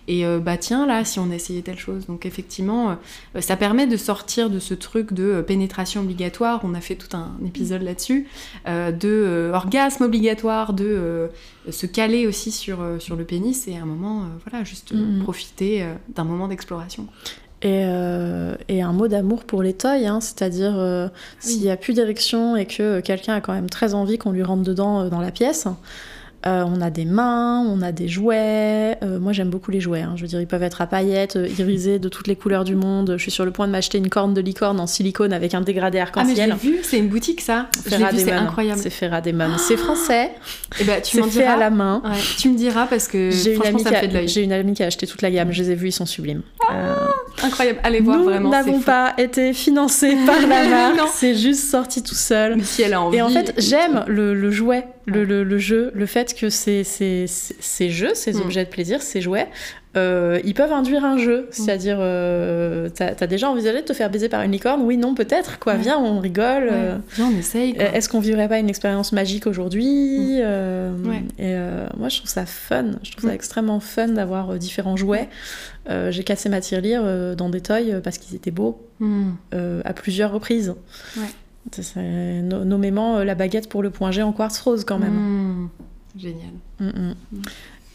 Et 0.10 0.26
euh, 0.26 0.40
bah 0.40 0.56
tiens, 0.58 0.86
là, 0.86 1.04
si 1.04 1.20
on 1.20 1.32
essayait 1.32 1.62
telle 1.62 1.78
chose. 1.78 2.06
Donc 2.08 2.26
effectivement, 2.26 2.98
euh, 3.36 3.42
ça 3.42 3.58
permet 3.58 3.88
de 3.88 3.98
sortir 3.98 4.50
de 4.50 4.60
ce 4.60 4.74
truc 4.74 5.12
de 5.14 5.24
euh, 5.24 5.42
pénétration 5.42 6.02
obligatoire, 6.02 6.62
on 6.64 6.74
a 6.74 6.80
fait 6.82 6.96
tout 6.96 7.16
un 7.16 7.32
épisode 7.46 7.82
là-dessus, 7.82 8.28
euh, 8.68 8.92
de 8.92 9.52
orgasme 9.54 10.04
obligatoire, 10.06 10.74
de 10.74 11.30
se 11.70 11.86
caler 11.86 12.26
aussi 12.28 12.52
sur, 12.52 12.80
sur 13.00 13.16
le 13.18 13.26
pénis 13.26 13.68
et 13.68 13.76
à 13.78 13.82
un 13.82 13.86
moment, 13.86 14.24
voilà, 14.50 14.64
juste 14.64 14.94
Mhm. 14.94 15.22
profiter 15.24 15.86
d'un 16.16 16.24
moment 16.24 16.48
d'exploration. 16.48 17.08
Et, 17.64 17.84
euh, 17.86 18.56
et 18.70 18.84
un 18.84 18.94
mot 18.94 19.08
d'amour 19.08 19.44
pour 19.44 19.64
les 19.64 19.74
toys, 19.74 20.06
hein, 20.06 20.22
c'est-à-dire 20.22 20.78
euh, 20.78 21.08
s'il 21.40 21.60
n'y 21.62 21.72
a 21.72 21.76
plus 21.76 21.94
d'érection 21.96 22.56
et 22.56 22.68
que 22.68 23.00
quelqu'un 23.00 23.34
a 23.34 23.42
quand 23.42 23.54
même 23.54 23.70
très 23.70 23.96
envie 23.96 24.20
qu'on 24.20 24.32
lui 24.32 24.44
rentre 24.44 24.62
dedans 24.64 25.10
dans 25.10 25.20
la 25.20 25.32
pièce, 25.32 25.68
euh, 26.46 26.64
on 26.68 26.80
a 26.82 26.90
des 26.92 27.06
mains, 27.06 27.66
on 27.68 27.82
a 27.82 27.92
des 27.92 28.08
jouets. 28.08 28.98
Euh, 29.04 29.20
moi 29.20 29.34
j'aime 29.34 29.50
beaucoup 29.50 29.72
les 29.72 29.82
jouets, 29.82 30.02
hein. 30.02 30.14
je 30.16 30.22
veux 30.22 30.28
dire 30.28 30.40
ils 30.40 30.48
peuvent 30.48 30.62
être 30.64 30.82
à 30.82 30.88
paillettes, 30.88 31.36
euh, 31.36 31.48
irisés 31.58 31.98
de 32.00 32.10
toutes 32.10 32.28
les 32.28 32.36
couleurs 32.36 32.64
du 32.64 32.76
monde. 32.76 33.16
Je 33.18 33.22
suis 33.22 33.32
sur 33.32 33.44
le 33.44 33.52
point 33.52 33.66
de 33.68 33.72
m'acheter 33.72 33.98
une 33.98 34.10
corne 34.10 34.34
de 34.34 34.42
licorne 34.42 34.80
en 34.80 34.88
silicone 34.88 35.34
avec 35.34 35.54
un 35.56 35.62
dégradé 35.62 35.98
Ah 36.00 36.06
mais 36.16 36.20
arc-en-ciel. 36.22 36.54
vu, 36.62 36.78
c'est 36.84 37.00
une 37.00 37.08
boutique 37.10 37.42
ça. 37.42 37.68
C'est 37.86 38.32
incroyable. 38.32 38.80
C'est 38.80 38.90
Ferrademon. 38.92 39.58
C'est 39.58 39.78
français, 39.78 40.32
Et 40.80 40.84
bah 40.84 41.02
tu 41.02 41.18
c'est 41.18 41.22
m'en 41.22 41.28
fait 41.28 41.40
diras. 41.40 41.54
à 41.54 41.58
la 41.58 41.70
main. 41.72 42.02
Ouais, 42.06 42.12
tu 42.38 42.50
me 42.50 42.58
diras 42.58 42.86
parce 42.86 43.08
que 43.08 43.32
J'ai 43.32 43.56
une, 43.56 43.66
amie 43.66 43.82
ça 43.82 43.90
qui 43.90 43.96
me 43.96 44.00
fait 44.02 44.08
de 44.08 44.12
a, 44.12 44.20
l'œil. 44.20 44.28
j'ai 44.28 44.44
une 44.44 44.54
amie 44.54 44.74
qui 44.74 44.84
a 44.84 44.86
acheté 44.88 45.08
toute 45.08 45.22
la 45.24 45.32
gamme, 45.32 45.52
je 45.52 45.64
les 45.64 45.72
ai 45.72 45.76
vus, 45.76 45.88
ils 45.90 45.92
sont 45.92 46.06
sublimes. 46.06 46.44
Euh, 46.72 46.96
Incroyable, 47.44 47.80
allez 47.84 48.00
voir 48.00 48.18
Nous 48.20 48.24
vraiment. 48.26 48.52
c'est 48.52 48.58
n'avons 48.66 48.80
pas 48.82 49.14
été 49.18 49.54
financés 49.54 50.16
par 50.26 50.40
la 50.48 50.68
marque, 50.96 51.10
c'est 51.14 51.36
juste 51.36 51.70
sorti 51.70 52.04
tout 52.04 52.16
seul. 52.16 52.56
Mais 52.58 52.64
si 52.64 52.82
elle 52.84 52.94
a 52.94 53.02
envie. 53.02 53.18
Et 53.18 53.22
en 53.22 53.30
fait, 53.30 53.54
j'aime 53.58 54.04
le, 54.08 54.34
le 54.34 54.52
jouet, 54.52 54.86
le, 55.08 55.24
le- 55.24 55.44
le 55.44 55.58
jeu, 55.58 55.90
le 55.96 56.06
fait 56.06 56.36
que 56.36 56.50
ces, 56.50 56.84
ces, 56.84 57.26
ces- 57.28 57.90
jeux, 57.90 58.14
ces 58.14 58.34
Mm. 58.34 58.42
objets 58.42 58.66
de 58.66 58.70
plaisir, 58.70 59.02
ces 59.02 59.22
jouets, 59.22 59.48
euh, 59.96 60.40
ils 60.44 60.54
peuvent 60.54 60.74
induire 60.74 61.04
un 61.06 61.18
jeu. 61.18 61.48
C'est-à-dire, 61.50 61.98
euh, 62.00 62.90
t'as 62.94 63.14
as 63.20 63.26
déjà 63.28 63.50
envisagé 63.50 63.80
de 63.82 63.86
te 63.86 63.94
faire 63.94 64.10
baiser 64.12 64.28
par 64.30 64.42
une 64.44 64.52
licorne? 64.52 64.82
Oui, 64.84 64.98
non, 64.98 65.16
peut-être, 65.16 65.60
quoi. 65.60 65.74
Ouais. 65.74 65.80
Viens, 65.80 65.98
on 65.98 66.20
rigole. 66.20 66.66
Ouais. 66.66 66.70
euh, 66.74 66.98
Viens, 67.16 67.30
on 67.34 67.40
essaye. 67.40 67.72
Est-ce 67.80 68.10
qu'on 68.10 68.20
vivrait 68.20 68.48
pas 68.50 68.60
une 68.60 68.70
expérience 68.70 69.12
magique 69.14 69.48
aujourd'hui? 69.48 70.40
Euh, 70.42 70.92
Ouais. 71.06 71.24
Et 71.40 71.56
moi, 71.98 72.10
je 72.10 72.18
trouve 72.18 72.30
ça 72.30 72.46
fun. 72.46 72.92
Je 73.02 73.12
trouve 73.12 73.24
ça 73.24 73.32
Mm. 73.32 73.36
extrêmement 73.36 73.80
fun 73.80 74.10
d'avoir 74.10 74.56
différents 74.56 74.98
jouets. 74.98 75.30
J'ai 75.90 76.24
cassé 76.26 76.50
ma 76.50 76.60
tirelire 76.60 77.36
dans 77.38 77.50
des 77.50 77.62
toys 77.62 78.02
parce 78.04 78.18
qu'ils 78.18 78.36
étaient 78.36 78.52
beaux 78.52 78.86
à 79.02 79.94
plusieurs 79.94 80.32
reprises. 80.34 80.76
Ouais. 81.16 81.24
Nommément 81.96 83.18
euh, 83.18 83.24
la 83.24 83.36
baguette 83.36 83.70
pour 83.70 83.84
le 83.84 83.90
point 83.90 84.12
G 84.12 84.22
en 84.22 84.34
quartz 84.34 84.60
rose 84.60 84.84
quand 84.86 85.00
même. 85.00 85.14
Hmm. 85.14 85.70
Génial. 86.18 86.52
Mm, 86.80 86.86
mm. 86.86 87.14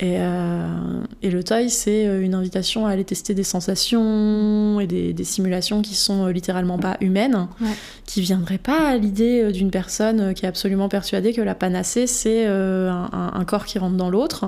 Et, 0.01 0.17
euh, 0.19 1.03
et 1.23 1.31
le 1.31 1.45
toy, 1.45 1.71
c'est 1.71 2.07
euh, 2.07 2.23
une 2.23 2.35
invitation 2.35 2.87
à 2.87 2.91
aller 2.91 3.05
tester 3.05 3.35
des 3.35 3.45
sensations 3.45 4.81
et 4.81 4.87
des, 4.87 5.13
des 5.13 5.25
simulations 5.25 5.81
qui 5.83 5.95
sont 5.95 6.27
littéralement 6.27 6.79
pas 6.79 6.97
humaines, 7.01 7.47
Ouais. 7.61 7.69
qui 8.05 8.21
viendraient 8.21 8.59
pas 8.59 8.89
à 8.89 8.97
l'idée 8.97 9.53
d'une 9.53 9.71
personne 9.71 10.35
qui 10.35 10.45
est 10.45 10.49
absolument 10.49 10.89
persuadée 10.89 11.33
que 11.33 11.41
la 11.41 11.55
panacée, 11.55 12.07
c'est 12.07 12.47
un, 12.47 13.45
corps 13.47 13.65
qui 13.65 13.79
rentre 13.79 13.97
dans 13.97 14.11
l'autre. 14.11 14.47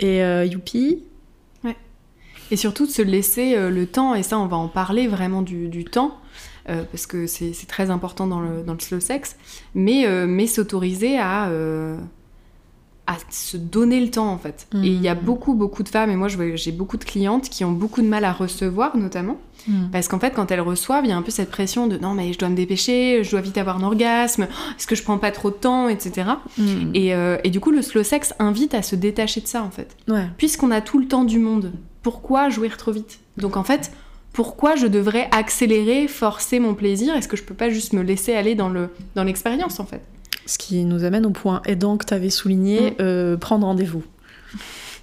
Et 0.00 0.22
euh, 0.22 0.44
youpi, 0.44 1.04
Et 2.52 2.56
surtout 2.56 2.86
de 2.86 2.90
se 2.92 3.02
laisser 3.02 3.56
euh, 3.56 3.70
le 3.70 3.86
temps, 3.86 4.14
et 4.14 4.22
ça 4.22 4.38
on 4.38 4.46
va 4.46 4.56
en 4.56 4.68
parler 4.68 5.08
vraiment 5.08 5.42
du, 5.42 5.68
du 5.68 5.84
temps, 5.84 6.16
euh, 6.68 6.82
parce 6.92 7.06
que 7.06 7.26
c'est 7.26 7.52
très 7.66 7.90
important 7.90 8.26
dans 8.28 8.40
le, 8.40 8.62
dans 8.62 8.74
le 8.74 8.80
slow 8.80 9.00
sex, 9.00 9.36
mais, 9.74 10.06
euh, 10.06 10.26
mais 10.28 10.46
s'autoriser 10.46 11.18
à, 11.18 11.46
euh, 11.48 11.96
à 13.08 13.16
se 13.30 13.56
donner 13.56 14.00
le 14.00 14.10
temps 14.10 14.28
en 14.30 14.38
fait. 14.38 14.68
Et 14.74 14.86
il 14.86 15.00
y 15.02 15.08
a 15.08 15.14
beaucoup 15.16 15.54
beaucoup 15.54 15.82
de 15.82 15.88
femmes, 15.88 16.10
et 16.10 16.14
moi 16.16 16.28
j'ai 16.28 16.70
beaucoup 16.72 16.98
de 16.98 17.04
clientes 17.04 17.48
qui 17.48 17.64
ont 17.64 17.72
beaucoup 17.72 18.00
de 18.00 18.06
mal 18.06 18.24
à 18.24 18.32
recevoir 18.32 18.96
notamment, 18.96 19.38
parce 19.90 20.06
qu'en 20.08 20.20
fait 20.20 20.30
quand 20.34 20.50
elles 20.52 20.60
reçoivent, 20.60 21.04
il 21.04 21.08
y 21.08 21.12
a 21.12 21.16
un 21.16 21.22
peu 21.22 21.30
cette 21.32 21.50
pression 21.50 21.86
de 21.88 21.96
non 21.98 22.14
mais 22.14 22.32
je 22.32 22.38
dois 22.38 22.48
me 22.48 22.54
dépêcher, 22.54 23.24
je 23.24 23.30
dois 23.32 23.40
vite 23.40 23.58
avoir 23.58 23.78
un 23.78 23.82
orgasme, 23.82 24.42
est-ce 24.78 24.86
que 24.86 24.94
je 24.94 25.02
prends 25.02 25.18
pas 25.18 25.32
trop 25.32 25.50
de 25.50 25.56
temps, 25.56 25.88
etc. 25.88 26.28
Et, 26.94 27.12
euh, 27.14 27.38
et 27.44 27.50
du 27.50 27.58
coup 27.60 27.70
le 27.72 27.82
slow 27.82 28.02
sex 28.04 28.34
invite 28.38 28.74
à 28.74 28.82
se 28.82 28.94
détacher 28.94 29.40
de 29.40 29.46
ça 29.48 29.62
en 29.64 29.70
fait 29.70 29.96
Ouais. 30.06 30.26
puisqu'on 30.36 30.70
a 30.70 30.80
tout 30.80 30.98
le 31.00 31.06
temps 31.08 31.24
du 31.24 31.38
monde, 31.40 31.72
pourquoi 32.02 32.48
jouir 32.50 32.76
trop 32.76 32.92
vite 32.92 33.20
Donc 33.36 33.56
en 33.56 33.64
fait, 33.64 33.92
pourquoi 34.32 34.76
je 34.76 34.86
devrais 34.86 35.28
accélérer, 35.30 36.08
forcer 36.08 36.58
mon 36.58 36.74
plaisir? 36.74 37.14
Est-ce 37.14 37.28
que 37.28 37.36
je 37.36 37.42
peux 37.42 37.54
pas 37.54 37.70
juste 37.70 37.92
me 37.92 38.02
laisser 38.02 38.34
aller 38.34 38.54
dans 38.54 38.68
le 38.68 38.88
dans 39.14 39.24
l'expérience 39.24 39.78
en 39.80 39.84
fait? 39.86 40.00
Ce 40.46 40.58
qui 40.58 40.84
nous 40.84 41.04
amène 41.04 41.24
au 41.26 41.30
point 41.30 41.62
aidant 41.66 41.96
que 41.96 42.04
tu 42.06 42.14
avais 42.14 42.30
souligné, 42.30 42.92
Mm. 42.92 42.94
euh, 43.00 43.36
prendre 43.36 43.66
rendez-vous. 43.66 44.02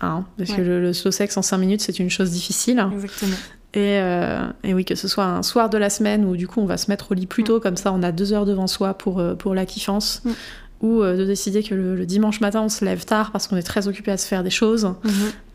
Hein, 0.02 0.26
parce 0.38 0.52
que 0.54 0.62
le, 0.62 0.80
le 0.82 0.94
slow 0.94 1.12
sex 1.12 1.36
en 1.36 1.42
5 1.42 1.58
minutes, 1.58 1.82
c'est 1.82 2.00
une 2.00 2.10
chose 2.10 2.32
difficile. 2.32 2.86
Exactement. 2.94 3.36
Et, 3.74 4.00
euh, 4.00 4.48
et 4.64 4.74
oui, 4.74 4.84
que 4.86 4.96
ce 4.96 5.08
soit 5.08 5.26
un 5.26 5.44
soir 5.44 5.70
de 5.70 5.78
la 5.78 5.90
semaine 5.90 6.26
où 6.26 6.36
du 6.36 6.48
coup 6.48 6.60
on 6.62 6.66
va 6.66 6.78
se 6.78 6.90
mettre 6.90 7.12
au 7.12 7.14
lit 7.16 7.28
plus 7.28 7.44
tôt, 7.44 7.60
comme 7.60 7.78
ça 7.78 7.92
on 7.94 8.02
a 8.02 8.12
deux 8.12 8.34
heures 8.34 8.46
devant 8.46 8.66
soi 8.68 8.94
pour, 8.96 9.20
euh, 9.20 9.36
pour 9.36 9.54
la 9.54 9.66
kiffance, 9.66 10.22
Mm. 10.26 10.32
Ou 10.82 11.02
euh, 11.02 11.18
de 11.18 11.26
décider 11.26 11.62
que 11.64 11.76
le, 11.76 11.96
le 11.96 12.06
dimanche 12.06 12.40
matin 12.42 12.62
on 12.64 12.70
se 12.70 12.86
lève 12.86 13.04
tard 13.06 13.32
parce 13.32 13.48
qu'on 13.48 13.58
est 13.58 13.64
très 13.64 13.88
occupé 13.88 14.12
à 14.12 14.18
se 14.18 14.28
faire 14.28 14.44
des 14.44 14.50
choses. 14.50 14.94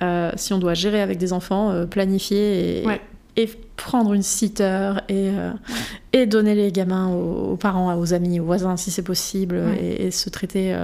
Euh, 0.03 0.31
si 0.37 0.53
on 0.53 0.59
doit 0.59 0.75
gérer 0.75 1.01
avec 1.01 1.19
des 1.19 1.33
enfants, 1.33 1.71
euh, 1.71 1.87
planifier 1.87 2.83
et, 2.83 2.87
Ouais. 2.87 3.01
et 3.37 3.49
prendre 3.77 4.13
une 4.13 4.23
sitter 4.23 4.93
et, 5.09 5.31
euh, 5.31 5.51
et 6.13 6.27
donner 6.27 6.55
les 6.55 6.71
gamins 6.73 7.09
aux, 7.09 7.53
aux 7.53 7.57
parents, 7.57 7.97
aux 7.99 8.13
amis, 8.15 8.39
aux 8.41 8.45
voisins 8.45 8.77
si 8.77 8.91
c'est 8.91 9.03
possible 9.03 9.57
Ouais. 9.57 9.79
et, 9.83 10.07
et 10.07 10.11
se 10.11 10.29
traiter. 10.31 10.77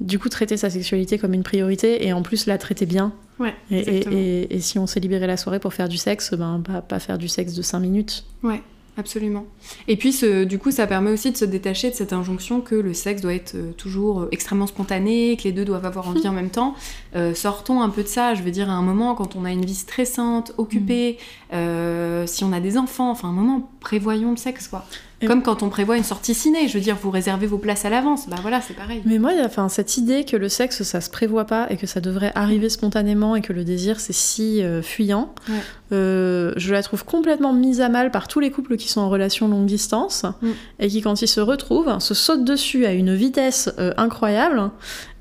du 0.00 0.18
coup, 0.18 0.28
traiter 0.28 0.56
sa 0.56 0.70
sexualité 0.70 1.18
comme 1.18 1.34
une 1.34 1.42
priorité 1.42 2.06
et 2.06 2.12
en 2.12 2.22
plus 2.22 2.46
la 2.46 2.58
traiter 2.58 2.86
bien. 2.86 3.12
Ouais, 3.38 3.54
Et, 3.70 4.60
si 4.60 4.78
on 4.78 4.86
s'est 4.86 5.00
libéré 5.00 5.26
la 5.26 5.36
soirée 5.36 5.58
pour 5.58 5.74
faire 5.74 5.88
du 5.90 5.98
sexe, 5.98 6.32
ben 6.34 6.62
pas, 6.64 6.80
pas 6.80 6.98
faire 6.98 7.18
du 7.18 7.28
sexe 7.28 7.52
de 7.54 7.60
5 7.62 7.80
minutes. 7.80 8.24
Ouais, 8.42 8.62
absolument. 8.96 9.44
Et 9.88 9.96
puis, 9.96 10.12
ce- 10.12 10.44
du 10.44 10.58
coup, 10.58 10.70
ça 10.70 10.86
permet 10.86 11.10
aussi 11.10 11.30
de 11.30 11.36
se 11.36 11.44
détacher 11.44 11.90
de 11.90 11.94
cette 11.94 12.12
injonction 12.12 12.60
que 12.60 12.74
le 12.74 12.94
sexe 12.94 13.20
doit 13.22 13.34
être 13.34 13.54
euh, 13.54 13.72
toujours 13.72 14.20
euh, 14.22 14.28
extrêmement 14.32 14.66
spontané, 14.66 15.36
que 15.36 15.44
les 15.44 15.52
deux 15.52 15.64
doivent 15.64 15.84
avoir 15.86 16.08
envie 16.08 16.26
en 16.28 16.32
même 16.32 16.50
temps. 16.50 16.74
Euh, 17.14 17.34
sortons 17.34 17.82
un 17.82 17.90
peu 17.90 18.02
de 18.02 18.08
ça. 18.08 18.34
Je 18.34 18.42
veux 18.42 18.50
dire, 18.50 18.70
à 18.70 18.74
un 18.74 18.82
moment, 18.82 19.14
quand 19.14 19.36
on 19.36 19.44
a 19.44 19.50
une 19.52 19.64
vie 19.64 19.74
stressante, 19.74 20.52
occupée, 20.58 21.18
euh, 21.52 22.26
si 22.26 22.44
on 22.44 22.52
a 22.52 22.60
des 22.60 22.78
enfants, 22.78 23.10
enfin, 23.10 23.28
un 23.28 23.32
moment, 23.32 23.70
prévoyons 23.80 24.30
le 24.32 24.36
sexe, 24.36 24.68
quoi. 24.68 24.84
Et- 25.22 25.26
Comme 25.26 25.42
quand 25.42 25.62
on 25.62 25.70
prévoit 25.70 25.96
une 25.96 26.04
sortie 26.04 26.34
ciné, 26.34 26.68
je 26.68 26.74
veux 26.74 26.80
dire, 26.84 26.94
vous 27.02 27.10
réservez 27.10 27.46
vos 27.46 27.56
places 27.56 27.86
à 27.86 27.90
l'avance. 27.90 28.28
Bah 28.28 28.36
voilà, 28.42 28.60
c'est 28.60 28.74
pareil. 28.74 29.00
Mais 29.06 29.18
moi, 29.18 29.32
enfin, 29.46 29.70
cette 29.70 29.96
idée 29.96 30.24
que 30.26 30.36
le 30.36 30.50
sexe, 30.50 30.82
ça 30.82 31.00
se 31.00 31.08
prévoit 31.08 31.46
pas 31.46 31.66
et 31.70 31.78
que 31.78 31.86
ça 31.86 32.00
devrait 32.02 32.32
arriver 32.34 32.68
spontanément 32.68 33.34
et 33.34 33.40
que 33.40 33.54
le 33.54 33.64
désir, 33.64 33.98
c'est 33.98 34.12
si 34.12 34.62
euh, 34.62 34.82
fuyant, 34.82 35.34
Ouais. 35.48 35.54
euh, 35.92 36.52
je 36.56 36.70
la 36.72 36.82
trouve 36.82 37.04
complètement 37.06 37.54
mise 37.54 37.80
à 37.80 37.88
mal 37.88 38.10
par 38.10 38.28
tous 38.28 38.40
les 38.40 38.50
couples 38.50 38.76
qui 38.76 38.88
sont 38.90 39.00
en 39.00 39.08
relation 39.08 39.48
longue 39.48 39.64
distance 39.64 40.24
Mm. 40.42 40.50
et 40.80 40.88
qui, 40.88 41.00
quand 41.00 41.22
ils 41.22 41.28
se 41.28 41.40
retrouvent, 41.40 41.98
se 41.98 42.12
sautent 42.12 42.44
dessus 42.44 42.84
à 42.84 42.92
une 42.92 43.14
vitesse 43.14 43.70
euh, 43.78 43.94
incroyable. 43.96 44.70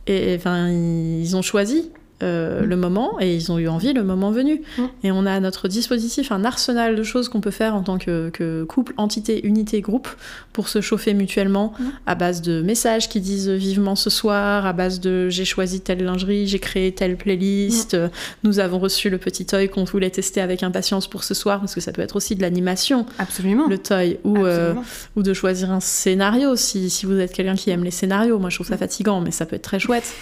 Et 0.07 0.35
enfin, 0.37 0.69
ils 0.69 1.35
ont 1.37 1.41
choisi. 1.41 1.89
Euh, 2.23 2.61
Mm. 2.61 2.65
le 2.65 2.75
moment 2.77 3.19
et 3.19 3.35
ils 3.35 3.51
ont 3.51 3.57
eu 3.57 3.67
envie 3.67 3.91
le 3.93 4.03
moment 4.03 4.31
venu. 4.31 4.61
Mm. 4.77 4.83
Et 5.03 5.11
on 5.11 5.25
a 5.25 5.33
à 5.33 5.39
notre 5.39 5.67
dispositif 5.67 6.31
un 6.31 6.45
arsenal 6.45 6.95
de 6.95 7.03
choses 7.03 7.27
qu'on 7.29 7.41
peut 7.41 7.51
faire 7.51 7.75
en 7.75 7.83
tant 7.83 7.97
que, 7.97 8.29
que 8.29 8.63
couple, 8.63 8.93
entité, 8.97 9.45
unité, 9.45 9.81
groupe 9.81 10.07
pour 10.53 10.69
se 10.69 10.79
chauffer 10.81 11.13
mutuellement 11.13 11.73
Mm. 11.79 11.83
à 12.05 12.15
base 12.15 12.41
de 12.41 12.61
messages 12.61 13.09
qui 13.09 13.19
disent 13.21 13.49
vivement 13.49 13.95
ce 13.95 14.09
soir, 14.09 14.65
à 14.65 14.71
base 14.73 14.99
de 15.01 15.27
j'ai 15.29 15.45
choisi 15.45 15.81
telle 15.81 16.03
lingerie, 16.03 16.47
j'ai 16.47 16.59
créé 16.59 16.93
telle 16.93 17.17
playlist, 17.17 17.93
euh, 17.95 18.07
nous 18.43 18.59
avons 18.59 18.79
reçu 18.79 19.09
le 19.09 19.17
petit 19.17 19.45
toy 19.45 19.67
qu'on 19.69 19.83
voulait 19.83 20.09
tester 20.09 20.39
avec 20.41 20.63
impatience 20.63 21.07
pour 21.07 21.23
ce 21.23 21.33
soir 21.33 21.59
parce 21.59 21.75
que 21.75 21.81
ça 21.81 21.91
peut 21.91 22.01
être 22.01 22.15
aussi 22.15 22.35
de 22.35 22.41
l'animation, 22.41 23.05
Absolument. 23.19 23.67
le 23.67 23.77
toy, 23.77 24.19
ou, 24.23 24.37
euh, 24.45 24.73
ou 25.15 25.23
de 25.23 25.33
choisir 25.33 25.71
un 25.71 25.79
scénario 25.81 26.55
si, 26.55 26.89
si 26.89 27.05
vous 27.05 27.17
êtes 27.19 27.33
quelqu'un 27.33 27.55
qui 27.55 27.69
aime 27.71 27.83
les 27.83 27.91
scénarios. 27.91 28.39
Moi 28.39 28.49
je 28.49 28.55
trouve 28.55 28.67
ça 28.67 28.77
fatigant, 28.77 29.19
mais 29.21 29.31
ça 29.31 29.45
peut 29.45 29.55
être 29.57 29.61
très 29.63 29.79
chouette. 29.79 30.13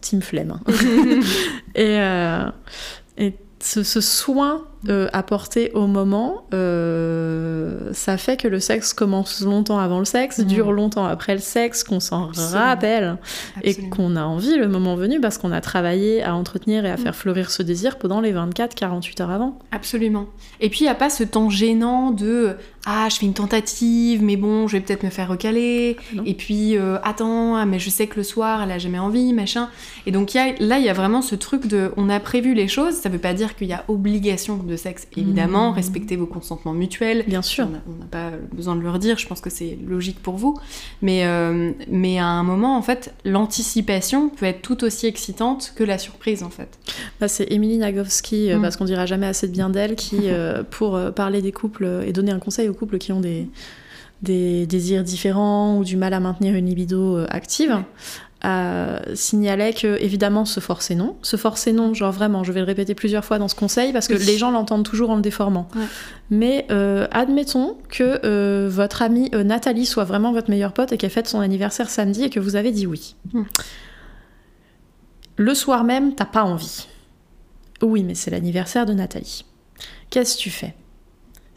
Team 0.00 0.22
flemme. 0.22 0.52
hein. 0.52 0.60
et, 1.74 1.98
euh, 2.00 2.44
et 3.18 3.34
ce, 3.60 3.82
ce 3.82 4.00
soin 4.00 4.62
euh, 4.88 5.08
apporté 5.12 5.72
au 5.72 5.86
moment, 5.88 6.44
euh, 6.54 7.90
ça 7.92 8.16
fait 8.16 8.36
que 8.36 8.46
le 8.46 8.60
sexe 8.60 8.92
commence 8.92 9.40
longtemps 9.40 9.78
avant 9.78 9.98
le 9.98 10.04
sexe, 10.04 10.38
Mhm. 10.38 10.44
dure 10.46 10.72
longtemps 10.72 11.06
après 11.06 11.34
le 11.34 11.40
sexe, 11.40 11.82
qu'on 11.82 11.98
s'en 11.98 12.28
Absolument. 12.28 12.60
rappelle 12.64 13.16
et 13.64 13.74
qu'on 13.88 14.14
a 14.14 14.22
envie 14.22 14.56
le 14.56 14.68
moment 14.68 14.94
venu 14.94 15.20
parce 15.20 15.38
qu'on 15.38 15.50
a 15.52 15.60
travaillé 15.60 16.22
à 16.22 16.34
entretenir 16.36 16.84
et 16.84 16.90
à 16.90 16.96
faire 16.96 17.16
fleurir 17.16 17.50
ce 17.50 17.62
désir 17.64 17.98
pendant 17.98 18.20
les 18.20 18.32
24-48 18.32 19.22
heures 19.22 19.30
avant. 19.30 19.58
Absolument. 19.72 20.26
Et 20.60 20.68
puis 20.68 20.80
il 20.80 20.84
n'y 20.84 20.88
a 20.90 20.94
pas 20.94 21.10
ce 21.10 21.24
temps 21.24 21.50
gênant 21.50 22.10
de 22.12 22.56
ah 22.86 23.08
je 23.10 23.16
fais 23.16 23.26
une 23.26 23.34
tentative 23.34 24.22
mais 24.22 24.36
bon 24.36 24.68
je 24.68 24.76
vais 24.76 24.80
peut-être 24.80 25.02
me 25.02 25.10
faire 25.10 25.28
recaler 25.28 25.96
Non. 26.14 26.22
et 26.24 26.34
puis 26.34 26.76
euh, 26.78 26.98
attends 27.02 27.56
ah, 27.56 27.66
mais 27.66 27.78
je 27.78 27.90
sais 27.90 28.06
que 28.06 28.16
le 28.16 28.22
soir 28.22 28.62
elle 28.62 28.70
a 28.70 28.78
jamais 28.78 28.98
envie 28.98 29.32
machin 29.32 29.68
et 30.06 30.12
donc 30.12 30.34
y 30.34 30.38
a- 30.38 30.54
là 30.60 30.78
il 30.78 30.84
y 30.84 30.88
a 30.88 30.92
vraiment 30.92 31.20
ce 31.20 31.34
truc 31.34 31.66
de 31.66 31.90
on 31.96 32.08
a 32.08 32.20
prévu 32.20 32.54
les 32.54 32.68
choses 32.68 32.94
ça 32.94 33.08
veut 33.08 33.18
pas 33.18 33.34
dire 33.34 33.56
qu'il 33.56 33.66
y 33.66 33.72
a 33.72 33.84
obligation 33.88 34.56
de 34.56 34.76
sexe 34.76 35.08
évidemment 35.16 35.70
Mhm. 35.70 35.74
respectez 35.76 36.16
vos 36.16 36.26
consentements 36.26 36.72
mutuels 36.74 37.24
Bien 37.26 37.42
sûr. 37.42 37.66
on 37.66 37.98
n'a 37.98 38.06
pas 38.10 38.30
besoin 38.52 38.76
de 38.76 38.80
le 38.82 38.90
redire, 38.90 39.18
je 39.18 39.26
pense 39.26 39.40
que 39.40 39.50
c'est 39.50 39.76
logique 39.86 40.20
pour 40.22 40.36
vous. 40.36 40.56
Mais, 41.02 41.24
euh, 41.26 41.72
mais 41.90 42.18
à 42.18 42.26
un 42.26 42.42
moment, 42.44 42.76
en 42.76 42.82
fait, 42.82 43.12
l'anticipation 43.24 44.28
peut 44.28 44.46
être 44.46 44.62
tout 44.62 44.84
aussi 44.84 45.06
excitante 45.06 45.72
que 45.76 45.82
la 45.84 45.98
surprise, 45.98 46.42
en 46.42 46.50
fait. 46.50 46.78
Bah, 47.20 47.28
c'est 47.28 47.50
Émilie 47.50 47.78
Nagovski, 47.78 48.50
euh, 48.50 48.58
Mm. 48.58 48.62
parce 48.62 48.76
qu'on 48.76 48.84
dira 48.84 49.06
jamais 49.06 49.26
assez 49.26 49.48
de 49.48 49.52
bien 49.52 49.70
d'elle, 49.70 49.96
qui, 49.96 50.16
euh, 50.24 50.62
pour 50.62 50.98
parler 51.14 51.42
des 51.42 51.52
couples 51.52 52.02
et 52.06 52.12
donner 52.12 52.32
un 52.32 52.38
conseil 52.38 52.68
aux 52.68 52.74
couples 52.76 52.98
qui 52.98 53.12
ont 53.12 53.20
des, 53.20 53.48
des 54.22 54.66
désirs 54.66 55.02
différents 55.02 55.76
ou 55.78 55.84
du 55.84 55.96
mal 55.96 56.14
à 56.14 56.20
maintenir 56.20 56.54
une 56.54 56.66
libido 56.66 57.16
euh, 57.18 57.26
active, 57.30 57.82
euh, 58.44 59.00
signalait 59.14 59.72
que, 59.72 60.00
évidemment, 60.00 60.44
se 60.44 60.60
forcer 60.60 60.94
non. 60.94 61.16
Se 61.22 61.36
forcer 61.36 61.72
non, 61.72 61.94
genre 61.94 62.12
vraiment, 62.12 62.44
je 62.44 62.52
vais 62.52 62.60
le 62.60 62.66
répéter 62.66 62.94
plusieurs 62.94 63.24
fois 63.24 63.38
dans 63.38 63.48
ce 63.48 63.54
conseil, 63.56 63.92
parce 63.92 64.06
que 64.06 64.14
Oui. 64.14 64.24
les 64.24 64.38
gens 64.38 64.50
l'entendent 64.52 64.84
toujours 64.84 65.10
en 65.10 65.16
le 65.16 65.22
déformant. 65.22 65.66
Ouais. 65.74 65.82
Mais 66.30 66.66
euh, 66.70 67.08
admettons 67.10 67.76
que 67.88 68.20
euh, 68.24 68.68
votre 68.70 69.02
amie 69.02 69.30
Nathalie 69.32 69.86
soit 69.86 70.04
vraiment 70.04 70.32
votre 70.32 70.50
meilleure 70.50 70.72
pote 70.74 70.92
et 70.92 70.96
qu'elle 70.98 71.10
fête 71.10 71.26
son 71.26 71.40
anniversaire 71.40 71.88
samedi 71.90 72.24
et 72.24 72.30
que 72.30 72.38
vous 72.38 72.54
avez 72.56 72.70
dit 72.72 72.86
oui. 72.86 73.16
Mm. 73.32 73.42
Le 75.38 75.54
soir 75.54 75.82
même, 75.84 76.14
t'as 76.14 76.24
pas 76.26 76.44
envie. 76.44 76.86
Oui, 77.82 78.04
mais 78.04 78.14
c'est 78.14 78.30
l'anniversaire 78.30 78.86
de 78.86 78.92
Nathalie. 78.92 79.44
Qu'est-ce 80.10 80.36
que 80.36 80.42
tu 80.42 80.50
fais? 80.50 80.74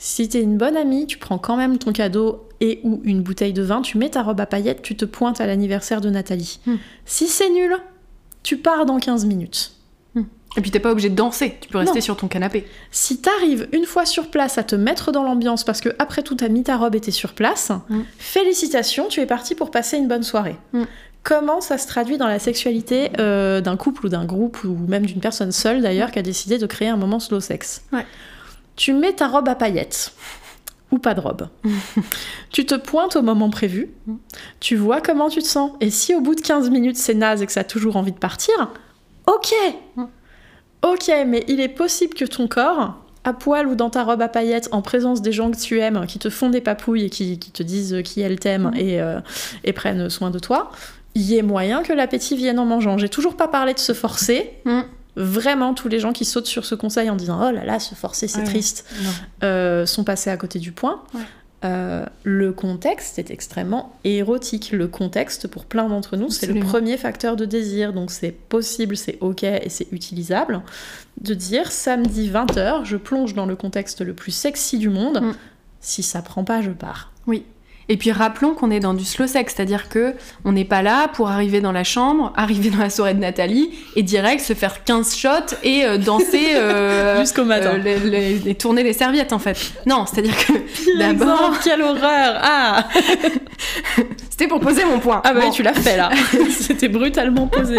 Si 0.01 0.27
t'es 0.29 0.41
une 0.41 0.57
bonne 0.57 0.77
amie, 0.77 1.05
tu 1.07 1.17
prends 1.17 1.37
quand 1.37 1.57
même 1.57 1.77
ton 1.77 1.91
cadeau 1.91 2.47
et 2.61 2.79
ou 2.83 3.01
une 3.03 3.21
bouteille 3.21 3.53
de 3.53 3.61
vin, 3.61 3.81
tu 3.81 3.97
mets 3.97 4.09
ta 4.09 4.23
robe 4.23 4.39
à 4.39 4.45
paillettes, 4.45 4.81
tu 4.81 4.95
te 4.95 5.03
pointes 5.05 5.41
à 5.41 5.45
l'anniversaire 5.45 5.99
de 6.01 6.09
Nathalie. 6.09 6.59
Hmm. 6.65 6.75
Si 7.05 7.27
c'est 7.27 7.49
nul, 7.49 7.75
tu 8.41 8.57
pars 8.57 8.85
dans 8.85 8.97
15 8.99 9.25
minutes. 9.25 9.73
Et 10.57 10.61
puis 10.61 10.71
t'es 10.71 10.79
pas 10.79 10.91
obligé 10.91 11.09
de 11.09 11.15
danser, 11.15 11.57
tu 11.61 11.69
peux 11.69 11.77
rester 11.77 11.99
Non. 11.99 12.01
sur 12.01 12.17
ton 12.17 12.27
canapé. 12.27 12.65
Si 12.89 13.21
t'arrives 13.21 13.67
une 13.71 13.85
fois 13.85 14.07
sur 14.07 14.31
place 14.31 14.57
à 14.57 14.63
te 14.63 14.75
mettre 14.75 15.11
dans 15.11 15.21
l'ambiance 15.21 15.63
parce 15.63 15.79
que 15.79 15.89
après 15.99 16.23
tout 16.23 16.33
t'as 16.33 16.49
mis 16.49 16.63
ta 16.63 16.75
robe 16.75 16.95
et 16.95 16.99
t'es 16.99 17.11
sur 17.11 17.33
place, 17.33 17.71
Mm. 17.87 17.99
félicitations, 18.17 19.07
tu 19.09 19.19
es 19.19 19.27
parti 19.27 19.53
pour 19.53 19.69
passer 19.69 19.97
une 19.97 20.07
bonne 20.07 20.23
soirée. 20.23 20.55
Mm. 20.73 20.85
Comment 21.21 21.61
ça 21.61 21.77
se 21.77 21.85
traduit 21.85 22.17
dans 22.17 22.25
la 22.27 22.39
sexualité 22.39 23.11
euh, 23.19 23.61
d'un 23.61 23.77
couple 23.77 24.07
ou 24.07 24.09
d'un 24.09 24.25
groupe 24.25 24.63
ou 24.63 24.75
même 24.87 25.05
d'une 25.05 25.19
personne 25.19 25.51
seule 25.51 25.81
d'ailleurs 25.83 26.09
qui 26.09 26.17
a 26.17 26.23
décidé 26.23 26.57
de 26.57 26.65
créer 26.65 26.87
un 26.87 26.97
moment 26.97 27.19
slow 27.19 27.41
sex? 27.41 27.83
Ouais. 27.93 28.05
Tu 28.79 28.93
mets 28.93 29.11
ta 29.11 29.27
robe 29.27 29.49
à 29.49 29.55
paillettes 29.55 30.13
ou 30.91 30.97
pas 30.99 31.13
de 31.13 31.19
robe. 31.19 31.49
tu 32.49 32.65
te 32.65 32.75
pointes 32.75 33.15
au 33.17 33.21
moment 33.21 33.49
prévu, 33.49 33.89
Mm. 34.07 34.15
tu 34.61 34.75
vois 34.77 35.01
comment 35.01 35.29
tu 35.29 35.41
te 35.41 35.47
sens 35.47 35.71
et 35.81 35.89
si 35.91 36.15
au 36.15 36.21
bout 36.21 36.33
de 36.33 36.41
15 36.41 36.69
minutes 36.69 36.95
c'est 36.95 37.13
naze 37.13 37.41
et 37.41 37.45
que 37.45 37.51
ça 37.51 37.59
a 37.59 37.63
toujours 37.65 37.97
envie 37.97 38.13
de 38.13 38.17
partir, 38.17 38.55
ok. 39.27 39.53
Mm. 39.97 40.03
Ok, 40.81 41.11
mais 41.27 41.43
il 41.49 41.59
est 41.59 41.67
possible 41.67 42.13
que 42.13 42.23
ton 42.23 42.47
corps, 42.47 42.95
à 43.25 43.33
poil 43.33 43.67
ou 43.67 43.75
dans 43.75 43.89
ta 43.89 44.05
robe 44.05 44.21
à 44.21 44.29
paillettes, 44.29 44.69
en 44.71 44.81
présence 44.81 45.21
des 45.21 45.33
gens 45.33 45.51
que 45.51 45.57
tu 45.57 45.79
aimes, 45.81 46.05
qui 46.07 46.17
te 46.19 46.29
font 46.29 46.49
des 46.49 46.61
papouilles 46.61 47.03
et 47.05 47.09
qui, 47.09 47.37
qui 47.37 47.51
te 47.51 47.61
disent 47.61 47.97
qui 48.05 48.21
elles 48.21 48.39
t'aiment 48.39 48.71
et, 48.77 49.01
euh, 49.01 49.19
et 49.65 49.73
prennent 49.73 50.09
soin 50.09 50.31
de 50.31 50.39
toi, 50.39 50.71
il 51.15 51.23
y 51.23 51.37
ait 51.37 51.41
moyen 51.41 51.83
que 51.83 51.91
l'appétit 51.91 52.37
vienne 52.37 52.59
en 52.59 52.65
mangeant. 52.65 52.97
J'ai 52.97 53.09
toujours 53.09 53.35
pas 53.35 53.49
parlé 53.49 53.73
de 53.73 53.79
se 53.79 53.91
forcer. 53.93 54.51
Vraiment, 55.15 55.73
tous 55.73 55.89
les 55.89 55.99
gens 55.99 56.13
qui 56.13 56.23
sautent 56.25 56.45
sur 56.47 56.65
ce 56.65 56.75
conseil 56.75 57.09
en 57.09 57.15
disant 57.15 57.39
oh 57.49 57.51
là 57.51 57.65
là, 57.65 57.79
se 57.79 57.95
forcer 57.95 58.27
c'est 58.27 58.39
Ouais. 58.39 58.45
triste, 58.45 58.85
euh, 59.43 59.85
sont 59.85 60.03
passés 60.03 60.29
à 60.29 60.37
côté 60.37 60.59
du 60.59 60.71
point. 60.71 61.01
Ouais. 61.13 61.21
Euh, 61.65 62.05
le 62.23 62.53
contexte 62.53 63.19
est 63.19 63.31
extrêmement 63.31 63.93
érotique. 64.05 64.71
Le 64.71 64.87
contexte, 64.87 65.47
pour 65.47 65.65
plein 65.65 65.89
d'entre 65.89 66.15
nous, 66.15 66.29
c'est 66.29 66.47
le 66.47 66.61
premier 66.61 66.95
facteur 66.95 67.35
de 67.35 67.43
désir. 67.43 67.91
Donc 67.91 68.11
c'est 68.11 68.31
possible, 68.31 68.95
c'est 68.95 69.17
ok 69.19 69.43
et 69.43 69.67
c'est 69.67 69.87
utilisable 69.91 70.61
de 71.19 71.33
dire 71.33 71.69
samedi 71.69 72.29
20h, 72.29 72.85
je 72.85 72.95
plonge 72.95 73.33
dans 73.33 73.45
le 73.45 73.57
contexte 73.57 73.99
le 74.01 74.13
plus 74.13 74.31
sexy 74.31 74.77
du 74.77 74.87
monde. 74.89 75.21
Mm. 75.21 75.33
Si 75.81 76.01
ça 76.01 76.21
prend 76.21 76.45
pas, 76.45 76.61
je 76.61 76.71
pars. 76.71 77.11
Oui. 77.27 77.43
Et 77.91 77.97
puis 77.97 78.11
rappelons 78.11 78.53
qu'on 78.53 78.69
est 78.71 78.79
dans 78.79 78.93
du 78.93 79.03
slow 79.03 79.25
sex, 79.27 79.53
c'est-à-dire 79.55 79.89
que 79.89 80.13
on 80.45 80.51
n'est 80.51 80.63
pas 80.65 80.81
là 80.83 81.07
pour 81.07 81.29
arriver 81.29 81.59
dans 81.59 81.71
la 81.71 81.83
chambre, 81.83 82.31
arriver 82.37 82.69
dans 82.69 82.77
la 82.77 82.89
soirée 82.89 83.15
de 83.15 83.19
Nathalie 83.19 83.71
et 83.95 84.03
direct 84.03 84.41
se 84.41 84.53
faire 84.53 84.83
15 84.83 85.15
shots 85.15 85.55
et 85.63 85.83
euh, 85.85 85.97
danser 85.97 86.51
euh, 86.53 87.19
Jusqu'au 87.21 87.45
matin. 87.45 87.71
euh, 87.73 87.77
les- 87.77 87.99
les- 88.37 88.49
et 88.51 88.55
tourner 88.55 88.83
les 88.83 88.93
serviettes 88.93 89.33
en 89.33 89.39
fait. 89.39 89.57
Non, 89.87 90.05
c'est-à-dire 90.05 90.35
que 90.37 90.53
d'abord 90.99 91.59
quelle 91.63 91.81
horreur 91.81 92.39
Ah 92.43 92.87
c'était 94.29 94.47
pour 94.47 94.59
poser 94.61 94.85
mon 94.85 94.99
point. 94.99 95.21
Ah 95.25 95.33
bah 95.33 95.41
Bon. 95.41 95.47
oui, 95.47 95.51
tu 95.53 95.63
l'as 95.63 95.73
fait 95.73 95.97
là. 95.97 96.09
C'était 96.49 96.87
brutalement 96.87 97.47
posé. 97.47 97.77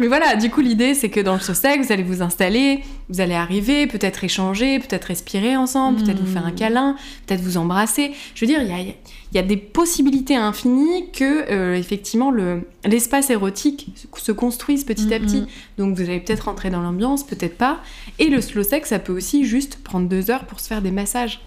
Mais 0.00 0.06
voilà, 0.08 0.34
du 0.34 0.50
coup, 0.50 0.60
l'idée, 0.60 0.94
c'est 0.94 1.08
que 1.08 1.20
dans 1.20 1.34
le 1.34 1.40
SOSEC, 1.40 1.82
vous 1.82 1.92
allez 1.92 2.02
vous 2.02 2.20
installer, 2.22 2.82
vous 3.10 3.20
allez 3.20 3.34
arriver, 3.34 3.86
peut-être 3.86 4.22
échanger, 4.24 4.78
peut-être 4.80 5.06
respirer 5.06 5.56
ensemble, 5.56 6.02
peut-être 6.02 6.20
vous 6.20 6.30
faire 6.32 6.44
un 6.46 6.50
Mm. 6.52 6.56
câlin, 6.56 6.96
peut-être 7.26 7.40
vous 7.40 7.56
embrasser. 7.56 8.12
Je 8.34 8.44
veux 8.44 8.46
dire, 8.46 8.60
il 8.62 8.68
y 8.68 8.72
a, 8.72 8.78
il 8.80 8.94
y 9.34 9.38
a 9.38 9.42
des 9.42 9.56
possibilités 9.56 10.36
infinies 10.36 11.10
que, 11.12 11.50
euh, 11.50 11.74
effectivement, 11.74 12.30
le- 12.30 12.68
l'espace 12.84 13.30
érotique 13.30 13.88
se- 13.96 14.22
se 14.22 14.32
construise 14.32 14.84
petit 14.84 15.12
à 15.14 15.20
petit. 15.20 15.40
mm. 15.42 15.46
Donc, 15.78 15.96
vous 15.96 16.02
allez 16.02 16.20
peut-être 16.20 16.46
rentrer 16.46 16.70
dans 16.70 16.82
l'ambiance, 16.82 17.24
peut-être 17.24 17.56
pas. 17.56 17.80
Et 18.18 18.26
le 18.28 18.40
slow 18.40 18.62
sex, 18.62 18.88
ça 18.90 18.98
peut 18.98 19.12
aussi 19.16 19.44
juste 19.44 19.78
prendre 19.82 20.08
deux 20.08 20.30
heures 20.30 20.44
pour 20.44 20.60
se 20.60 20.66
faire 20.68 20.82
des 20.82 20.90
massages. 20.90 21.40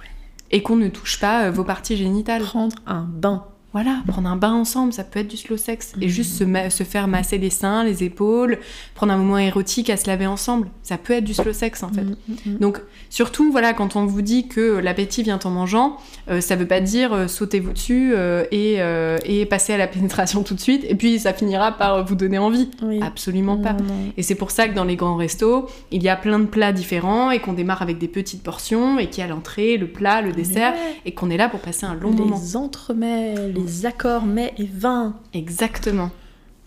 Et 0.54 0.62
qu'on 0.64 0.76
ne 0.76 0.90
touche 0.90 1.20
pas 1.20 1.44
euh, 1.46 1.52
vos 1.52 1.64
parties 1.64 1.96
génitales. 1.96 2.42
Prendre 2.42 2.76
un 2.88 3.02
bain. 3.04 3.46
Voilà, 3.74 4.00
prendre 4.08 4.28
un 4.28 4.36
bain 4.36 4.52
ensemble, 4.52 4.92
ça 4.92 5.04
peut 5.06 5.20
être 5.20 5.30
du 5.30 5.38
slow 5.38 5.56
sex. 5.56 5.94
Et 6.02 6.10
juste 6.10 6.34
se, 6.34 6.70
se 6.70 6.84
faire 6.84 7.08
masser 7.08 7.38
les 7.38 7.50
seins, 7.50 7.86
les 7.86 8.04
épaules, 8.04 8.60
prendre 8.96 9.14
un 9.14 9.18
moment 9.18 9.38
érotique 9.38 9.90
à 9.90 9.96
se 9.96 10.08
laver 10.08 10.26
ensemble, 10.28 10.68
ça 10.84 10.98
peut 10.98 11.14
être 11.14 11.24
du 11.24 11.34
slow 11.34 11.54
sex 11.54 11.82
en 11.84 11.90
fait. 11.90 12.02
Mm, 12.04 12.16
mm. 12.46 12.58
Donc 12.58 12.82
surtout, 13.10 13.50
voilà, 13.52 13.74
quand 13.74 13.96
on 13.96 14.06
vous 14.06 14.22
dit 14.22 14.48
que 14.50 14.78
l'appétit 14.80 15.24
vient 15.24 15.40
en 15.42 15.50
mangeant, 15.50 15.98
euh, 16.30 16.42
ça 16.42 16.58
veut 16.58 16.68
pas 16.68 16.82
dire 16.82 17.14
euh, 17.14 17.28
sautez-vous 17.28 17.72
dessus 17.72 18.12
euh, 18.14 18.44
et, 18.52 18.82
euh, 18.82 19.18
et 19.24 19.46
passez 19.46 19.72
à 19.74 19.78
la 19.78 19.88
pénétration 19.88 20.44
tout 20.44 20.54
de 20.54 20.60
suite, 20.60 20.84
et 20.90 20.96
puis 20.96 21.18
ça 21.20 21.34
finira 21.34 21.72
par 21.72 22.06
vous 22.06 22.16
donner 22.16 22.40
envie. 22.40 22.70
Oui. 22.84 23.00
Absolument 23.02 23.58
pas. 23.58 23.74
Non. 23.74 24.12
Et 24.18 24.24
c'est 24.24 24.36
pour 24.36 24.52
ça 24.52 24.68
que 24.68 24.74
dans 24.74 24.84
les 24.84 24.98
grands 24.98 25.16
restos, 25.16 25.68
il 25.92 26.04
y 26.04 26.10
a 26.10 26.18
plein 26.18 26.40
de 26.40 26.46
plats 26.46 26.74
différents 26.74 27.32
et 27.32 27.40
qu'on 27.40 27.54
démarre 27.54 27.82
avec 27.82 27.98
des 28.00 28.10
petites 28.10 28.44
portions 28.44 29.00
et 29.00 29.08
qu'il 29.08 29.22
y 29.22 29.26
a 29.26 29.30
l'entrée, 29.30 29.78
le 29.78 29.88
plat, 29.88 30.22
le 30.22 30.34
dessert 30.34 30.74
Ouais. 30.74 30.96
et 31.06 31.14
qu'on 31.14 31.30
est 31.30 31.38
là 31.38 31.48
pour 31.50 31.60
passer 31.62 31.86
un 31.86 31.96
long 31.96 32.12
moment. 32.12 32.38
Les 32.38 32.56
entremets, 32.58 33.36
les 33.54 33.61
accords 33.86 34.26
mets 34.26 34.54
et 34.58 34.70
vins. 34.72 35.16
Exactement. 35.34 36.12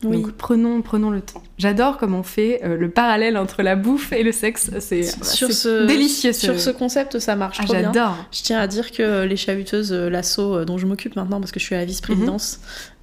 Oui. 0.02 0.20
Donc 0.20 0.32
prenons, 0.32 0.82
prenons 0.82 1.10
le 1.10 1.20
temps. 1.20 1.42
J'adore 1.58 1.96
comme 1.96 2.14
on 2.14 2.22
fait 2.22 2.60
euh, 2.64 2.76
le 2.76 2.90
parallèle 2.90 3.36
entre 3.36 3.62
la 3.62 3.76
bouffe 3.76 4.12
et 4.12 4.22
le 4.22 4.32
sexe. 4.32 4.70
C'est 4.80 5.02
sur 5.24 5.52
ce, 5.52 5.86
délicieux. 5.86 6.32
Sur 6.32 6.60
ce 6.60 6.70
concept, 6.70 7.18
ça 7.18 7.36
marche 7.36 7.58
Ah, 7.60 7.64
j'adore. 7.66 8.16
Je 8.30 8.42
tiens 8.42 8.58
à 8.58 8.66
dire 8.66 8.92
que 8.92 9.24
les 9.24 9.36
chahuteuses, 9.36 9.92
euh, 9.92 10.10
l'asso 10.10 10.40
euh, 10.40 10.64
dont 10.64 10.78
je 10.78 10.86
m'occupe 10.86 11.16
maintenant 11.16 11.40
parce 11.40 11.52
que 11.52 11.60
je 11.60 11.64
suis 11.64 11.74
à 11.74 11.78
la 11.78 11.84
vice-présidence, 11.84 12.60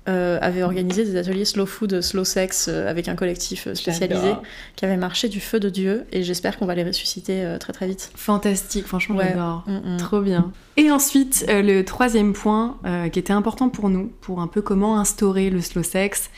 euh, 0.10 0.40
avaient 0.42 0.64
organisé 0.64 1.04
des 1.06 1.16
ateliers 1.16 1.46
slow 1.46 1.66
food, 1.68 2.02
slow 2.02 2.24
sex 2.24 2.68
euh, 2.68 2.90
avec 2.90 3.08
un 3.08 3.16
collectif 3.16 3.68
euh, 3.68 3.76
spécialisé 3.76 4.34
qui 4.76 4.86
avait 4.86 4.98
marché 4.98 5.30
du 5.30 5.40
feu 5.40 5.60
de 5.60 5.70
Dieu 5.70 6.06
et 6.12 6.24
j'espère 6.24 6.58
qu'on 6.58 6.66
va 6.66 6.74
les 6.74 6.84
ressusciter 6.84 7.44
euh, 7.46 7.58
très 7.60 7.72
très 7.72 7.86
vite. 7.88 8.12
Fantastique, 8.16 8.88
franchement, 8.88 9.18
Ouais. 9.18 9.28
j'adore. 9.30 9.64
Mm, 9.68 9.94
mm. 9.94 9.98
Trop 9.98 10.22
bien. 10.22 10.52
Et 10.78 10.90
ensuite, 10.90 11.46
euh, 11.50 11.62
le 11.62 11.86
troisième 11.86 12.34
point 12.34 12.78
euh, 12.86 13.10
qui 13.10 13.20
était 13.20 13.34
important 13.34 13.70
pour 13.70 13.90
nous, 13.90 14.12
pour 14.22 14.42
un 14.42 14.48
peu 14.48 14.62
comment 14.62 15.00
instaurer 15.00 15.50
le 15.52 15.62
slow 15.62 15.84
sex, 15.84 16.30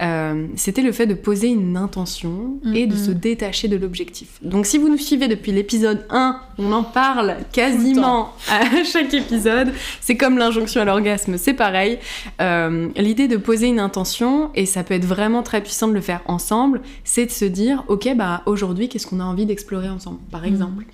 euh, 0.00 0.46
c'était 0.56 0.82
le 0.82 0.92
fait 0.92 1.06
de 1.06 1.14
poser 1.14 1.48
une 1.48 1.76
intention 1.76 2.58
et 2.74 2.86
de 2.86 2.94
Mhm. 2.94 3.04
se 3.06 3.10
détacher 3.10 3.68
de 3.68 3.76
l'objectif. 3.76 4.28
Donc 4.42 4.66
si 4.66 4.78
vous 4.78 4.88
nous 4.88 4.96
suivez 4.98 5.28
depuis 5.28 5.52
l'épisode 5.52 6.04
1, 6.10 6.40
on 6.58 6.72
en 6.72 6.82
parle 6.82 7.36
quasiment 7.52 8.32
à 8.50 8.60
chaque 8.84 9.12
épisode, 9.14 9.72
c'est 10.00 10.16
comme 10.16 10.38
l'injonction 10.38 10.80
à 10.80 10.84
l'orgasme, 10.84 11.36
c'est 11.38 11.54
pareil. 11.54 11.98
Euh, 12.40 12.88
L'idée 12.96 13.28
de 13.28 13.36
poser 13.36 13.66
une 13.68 13.80
intention, 13.80 14.50
et 14.54 14.66
ça 14.66 14.82
peut 14.84 14.94
être 14.94 15.04
vraiment 15.04 15.42
très 15.42 15.60
puissant 15.62 15.88
de 15.88 15.92
le 15.94 16.00
faire 16.00 16.20
ensemble, 16.26 16.80
c'est 17.04 17.26
de 17.26 17.30
se 17.30 17.44
dire, 17.44 17.84
ok, 17.88 18.08
bah 18.16 18.42
aujourd'hui, 18.46 18.88
qu'est-ce 18.88 19.06
qu'on 19.06 19.20
a 19.20 19.24
envie 19.24 19.46
d'explorer 19.46 19.88
ensemble, 19.88 20.18
par 20.30 20.44
exemple? 20.44 20.84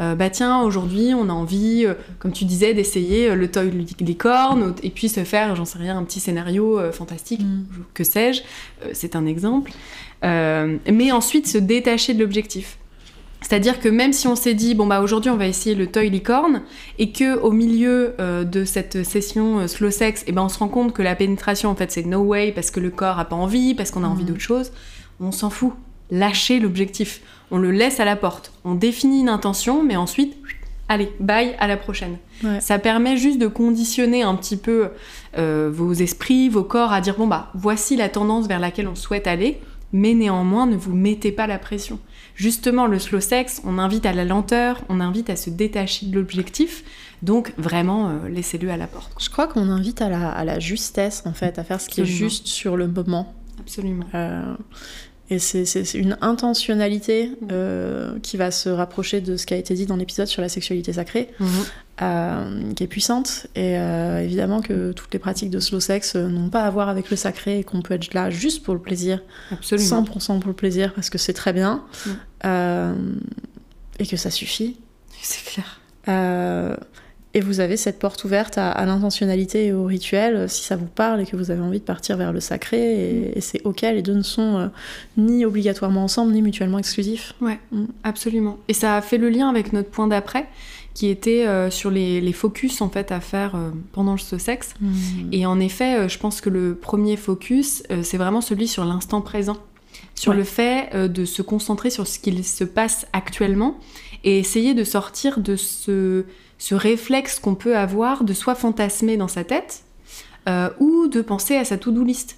Euh, 0.00 0.14
bah 0.14 0.30
tiens, 0.30 0.62
aujourd'hui, 0.62 1.12
on 1.14 1.28
a 1.28 1.32
envie, 1.32 1.84
euh, 1.86 1.94
comme 2.18 2.32
tu 2.32 2.44
disais, 2.44 2.72
d'essayer 2.74 3.30
euh, 3.30 3.34
le 3.34 3.50
toy 3.50 3.70
licorne, 4.00 4.74
et 4.82 4.90
puis 4.90 5.08
se 5.08 5.22
faire, 5.24 5.54
j'en 5.56 5.64
sais 5.66 5.78
rien, 5.78 5.98
un 5.98 6.04
petit 6.04 6.20
scénario 6.20 6.78
euh, 6.78 6.92
fantastique, 6.92 7.42
Mm. 7.42 7.64
que 7.94 8.04
sais-je, 8.04 8.42
c'est 8.92 9.16
un 9.16 9.26
exemple. 9.26 9.72
Mais 10.22 11.10
ensuite, 11.12 11.46
se 11.46 11.58
détacher 11.58 12.14
de 12.14 12.20
l'objectif. 12.20 12.78
C'est-à-dire 13.40 13.80
que 13.80 13.88
même 13.88 14.12
si 14.12 14.28
on 14.28 14.36
s'est 14.36 14.54
dit, 14.54 14.74
bon 14.76 14.86
bah 14.86 15.00
aujourd'hui 15.00 15.28
on 15.28 15.36
va 15.36 15.48
essayer 15.48 15.74
le 15.74 15.88
toy 15.88 16.08
licorne, 16.10 16.62
et 17.00 17.10
que 17.10 17.36
au 17.40 17.50
milieu 17.50 18.14
euh, 18.20 18.44
de 18.44 18.64
cette 18.64 19.02
session 19.04 19.58
euh, 19.58 19.66
slow 19.66 19.90
sex, 19.90 20.22
et 20.28 20.32
ben 20.32 20.42
on 20.42 20.48
se 20.48 20.60
rend 20.60 20.68
compte 20.68 20.92
que 20.92 21.02
la 21.02 21.16
pénétration 21.16 21.68
en 21.68 21.74
fait 21.74 21.90
c'est 21.90 22.06
no 22.06 22.20
way 22.20 22.52
parce 22.52 22.70
que 22.70 22.78
le 22.78 22.90
corps 22.90 23.18
a 23.18 23.24
pas 23.24 23.34
envie, 23.34 23.74
parce 23.74 23.90
qu'on 23.90 24.04
a 24.04 24.06
envie 24.06 24.22
Mhm. 24.22 24.28
d'autre 24.28 24.40
chose, 24.40 24.70
on 25.18 25.32
s'en 25.32 25.50
fout. 25.50 25.72
Lâcher 26.12 26.60
l'objectif, 26.60 27.20
on 27.52 27.58
le 27.58 27.70
laisse 27.70 28.00
à 28.00 28.04
la 28.04 28.16
porte, 28.16 28.52
on 28.64 28.74
définit 28.74 29.20
une 29.20 29.28
intention, 29.28 29.84
mais 29.84 29.94
ensuite, 29.94 30.36
allez, 30.88 31.12
bye, 31.20 31.54
à 31.60 31.68
la 31.68 31.76
prochaine. 31.76 32.16
Ouais. 32.42 32.60
Ça 32.60 32.78
permet 32.78 33.16
juste 33.16 33.38
de 33.38 33.46
conditionner 33.46 34.22
un 34.22 34.34
petit 34.34 34.56
peu 34.56 34.88
euh, 35.38 35.70
vos 35.72 35.92
esprits, 35.92 36.48
vos 36.48 36.64
corps 36.64 36.92
à 36.92 37.00
dire 37.00 37.16
bon 37.16 37.26
bah 37.26 37.50
voici 37.54 37.94
la 37.94 38.08
tendance 38.08 38.48
vers 38.48 38.58
laquelle 38.58 38.88
on 38.88 38.94
souhaite 38.94 39.26
aller, 39.26 39.60
mais 39.92 40.14
néanmoins 40.14 40.66
ne 40.66 40.76
vous 40.76 40.94
mettez 40.94 41.30
pas 41.30 41.46
la 41.46 41.58
pression. 41.58 41.98
Justement, 42.34 42.86
le 42.86 42.98
slow 42.98 43.20
sex, 43.20 43.60
on 43.64 43.78
invite 43.78 44.06
à 44.06 44.14
la 44.14 44.24
lenteur, 44.24 44.80
on 44.88 45.00
invite 45.00 45.28
à 45.28 45.36
se 45.36 45.50
détacher 45.50 46.06
de 46.06 46.18
l'objectif, 46.18 46.82
donc 47.20 47.52
vraiment 47.58 48.08
euh, 48.08 48.28
laissez-le 48.30 48.70
à 48.70 48.78
la 48.78 48.86
porte. 48.86 49.12
Je 49.22 49.28
crois 49.28 49.46
qu'on 49.46 49.68
invite 49.68 50.00
à 50.00 50.08
la, 50.08 50.30
à 50.30 50.44
la 50.44 50.58
justesse 50.58 51.22
en 51.26 51.34
fait, 51.34 51.58
à 51.58 51.64
faire 51.64 51.80
ce 51.80 51.90
qui 51.90 52.00
est 52.00 52.06
juste 52.06 52.46
sur 52.46 52.78
le 52.78 52.88
moment. 52.88 53.34
Absolument. 53.60 54.06
Euh, 54.14 54.54
et 55.34 55.38
c'est- 55.38 55.94
une 55.94 56.16
intentionnalité 56.20 57.30
euh, 57.50 58.18
qui 58.22 58.36
va 58.36 58.50
se 58.50 58.68
rapprocher 58.68 59.20
de 59.20 59.36
ce 59.36 59.46
qui 59.46 59.54
a 59.54 59.56
été 59.56 59.74
dit 59.74 59.86
dans 59.86 59.96
l'épisode 59.96 60.26
sur 60.26 60.42
la 60.42 60.48
sexualité 60.48 60.92
sacrée, 60.94 61.28
euh, 62.02 62.72
qui 62.74 62.84
est 62.84 62.86
puissante. 62.86 63.46
Et 63.54 63.78
euh, 63.78 64.20
évidemment 64.22 64.60
que 64.60 64.92
toutes 64.92 65.12
les 65.12 65.18
pratiques 65.18 65.50
de 65.50 65.60
slow 65.60 65.80
sex 65.80 66.16
n'ont 66.16 66.48
pas 66.50 66.62
à 66.62 66.70
voir 66.70 66.88
avec 66.88 67.10
le 67.10 67.16
sacré 67.16 67.58
et 67.60 67.64
qu'on 67.64 67.82
peut 67.82 67.94
être 67.94 68.12
là 68.14 68.30
juste 68.30 68.62
pour 68.62 68.74
le 68.74 68.80
plaisir, 68.80 69.20
Absolument. 69.50 70.04
100% 70.04 70.38
pour 70.40 70.48
le 70.48 70.54
plaisir, 70.54 70.92
parce 70.94 71.10
que 71.10 71.18
c'est 71.18 71.32
très 71.34 71.52
bien. 71.52 71.84
Mm. 72.06 72.10
Euh, 72.46 72.94
et 73.98 74.06
que 74.06 74.16
ça 74.16 74.30
suffit. 74.30 74.76
C'est 75.22 75.44
clair. 75.44 75.80
Et 77.34 77.40
vous 77.40 77.60
avez 77.60 77.78
cette 77.78 77.98
porte 77.98 78.24
ouverte 78.24 78.58
à, 78.58 78.70
à 78.70 78.84
l'intentionnalité 78.84 79.66
et 79.66 79.72
au 79.72 79.84
rituel 79.84 80.36
euh, 80.36 80.48
si 80.48 80.64
ça 80.64 80.76
vous 80.76 80.86
parle 80.86 81.22
et 81.22 81.24
que 81.26 81.34
vous 81.36 81.50
avez 81.50 81.62
envie 81.62 81.78
de 81.80 81.84
partir 81.84 82.16
vers 82.18 82.32
le 82.32 82.40
sacré. 82.40 82.78
Et, 82.78 83.38
et 83.38 83.40
c'est 83.40 83.62
ok, 83.64 83.80
les 83.82 84.02
deux 84.02 84.12
ne 84.14 84.22
sont 84.22 84.58
euh, 84.58 84.66
ni 85.16 85.44
obligatoirement 85.46 86.04
ensemble 86.04 86.32
ni 86.32 86.42
mutuellement 86.42 86.78
exclusifs. 86.78 87.34
Ouais, 87.40 87.58
Mm. 87.70 87.84
absolument. 88.04 88.58
Et 88.68 88.74
ça 88.74 88.96
a 88.96 89.00
fait 89.00 89.16
le 89.18 89.30
lien 89.30 89.48
avec 89.48 89.72
notre 89.72 89.88
point 89.88 90.06
d'après, 90.08 90.46
qui 90.92 91.08
était 91.08 91.46
euh, 91.46 91.70
sur 91.70 91.90
les, 91.90 92.20
les 92.20 92.32
focus 92.34 92.82
en 92.82 92.90
fait 92.90 93.12
à 93.12 93.20
faire 93.20 93.54
euh, 93.56 93.70
pendant 93.92 94.12
le 94.12 94.18
slow 94.18 94.38
sex. 94.38 94.74
Et 95.32 95.46
en 95.46 95.58
effet, 95.58 96.06
je 96.10 96.18
pense 96.18 96.42
que 96.42 96.50
le 96.50 96.74
premier 96.74 97.16
focus, 97.16 97.82
c'est 98.02 98.18
vraiment 98.18 98.42
celui 98.42 98.68
sur 98.68 98.84
l'instant 98.84 99.22
présent, 99.22 99.56
sur 100.14 100.32
Ouais. 100.32 100.36
le 100.38 100.44
fait 100.44 100.90
de 101.08 101.24
se 101.24 101.40
concentrer 101.40 101.88
sur 101.88 102.06
ce 102.06 102.18
qu'il 102.18 102.44
se 102.44 102.64
passe 102.64 103.06
actuellement 103.14 103.78
et 104.22 104.38
essayer 104.38 104.74
de 104.74 104.84
sortir 104.84 105.40
de 105.40 105.56
ce, 105.56 106.24
ce 106.62 106.76
réflexe 106.76 107.40
qu'on 107.40 107.56
peut 107.56 107.76
avoir 107.76 108.22
de 108.22 108.32
soit 108.32 108.54
fantasmer 108.54 109.16
dans 109.16 109.26
sa 109.26 109.42
tête 109.42 109.82
euh, 110.48 110.70
ou 110.78 111.08
de 111.08 111.20
penser 111.20 111.56
à 111.56 111.64
sa 111.64 111.76
to-do 111.76 112.04
list. 112.04 112.36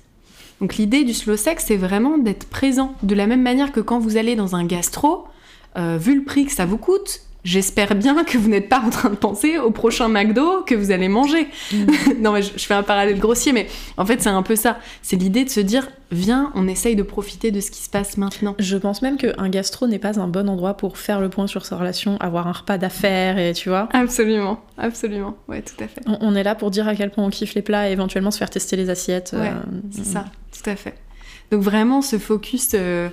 Donc 0.63 0.77
l'idée 0.77 1.05
du 1.05 1.13
slow 1.13 1.37
sex, 1.37 1.65
c'est 1.67 1.77
vraiment 1.77 2.17
d'être 2.17 2.47
présent. 2.47 2.95
De 3.03 3.15
la 3.15 3.27
même 3.27 3.43
manière 3.43 3.71
que 3.71 3.81
quand 3.81 3.99
vous 3.99 4.17
allez 4.17 4.35
dans 4.35 4.57
un 4.57 4.65
gastro, 4.65 5.27
euh, 5.77 5.99
vu 6.01 6.15
le 6.15 6.25
prix 6.25 6.47
que 6.47 6.53
ça 6.53 6.65
vous 6.65 6.79
coûte, 6.79 7.21
j'espère 7.45 7.95
bien 7.95 8.25
que 8.25 8.39
vous 8.39 8.49
n'êtes 8.49 8.69
pas 8.69 8.81
en 8.81 8.91
train 8.91 9.11
de 9.11 9.15
penser 9.15 9.59
au 9.59 9.71
prochain 9.71 10.09
McDo 10.09 10.63
que 10.67 10.75
vous 10.75 10.91
allez 10.91 11.09
manger. 11.09 11.49
non 12.19 12.33
mais 12.33 12.43
je, 12.43 12.51
je 12.57 12.65
fais 12.65 12.75
un 12.75 12.83
parallèle 12.83 13.19
grossier, 13.19 13.53
mais 13.53 13.69
en 13.97 14.05
fait 14.07 14.21
c'est 14.23 14.31
un 14.31 14.43
peu 14.43 14.57
ça. 14.57 14.79
C'est 15.03 15.17
l'idée 15.17 15.45
de 15.45 15.51
se 15.51 15.61
dire, 15.61 15.89
viens, 16.11 16.51
on 16.55 16.67
essaye 16.67 16.97
de 16.97 17.03
profiter 17.03 17.51
de 17.51 17.61
ce 17.61 17.71
qui 17.71 17.81
se 17.83 17.91
passe 17.91 18.17
maintenant. 18.17 18.57
Je 18.59 18.77
pense 18.77 19.03
même 19.03 19.17
qu'un 19.17 19.49
gastro 19.49 19.87
n'est 19.87 19.99
pas 19.99 20.19
un 20.19 20.27
bon 20.29 20.49
endroit 20.49 20.75
pour 20.75 20.99
faire 20.99 21.21
le 21.21 21.29
point 21.29 21.47
sur 21.47 21.67
sa 21.67 21.77
relation, 21.77 22.17
avoir 22.19 22.49
un 22.49 22.53
repas 22.53 22.79
d'affaires 22.79 23.39
et 23.39 23.53
tu 23.53 23.69
vois. 23.69 23.89
Absolument, 23.93 24.61
absolument, 24.79 25.37
ouais, 25.49 25.63
tout 25.63 25.83
à 25.83 25.89
fait. 25.89 26.01
On, 26.07 26.19
on 26.21 26.35
est 26.35 26.43
là 26.43 26.55
pour 26.55 26.71
dire 26.71 26.89
à 26.89 26.95
quel 26.95 27.11
point 27.11 27.25
on 27.25 27.31
kiffe 27.31 27.55
les 27.55 27.63
plats 27.63 27.89
et 27.89 27.93
éventuellement 27.93 28.31
se 28.31 28.39
faire 28.39 28.51
tester 28.51 28.77
les 28.77 28.91
assiettes. 28.91 29.33
Ouais, 29.35 29.49
euh, 29.49 29.79
C'est 29.91 30.07
ça, 30.07 30.25
tout 30.53 30.69
à 30.69 30.77
fait. 30.77 30.95
Donc 31.51 31.63
vraiment 31.63 32.03
ce 32.03 32.19
focus 32.19 32.71
euh, 32.75 33.09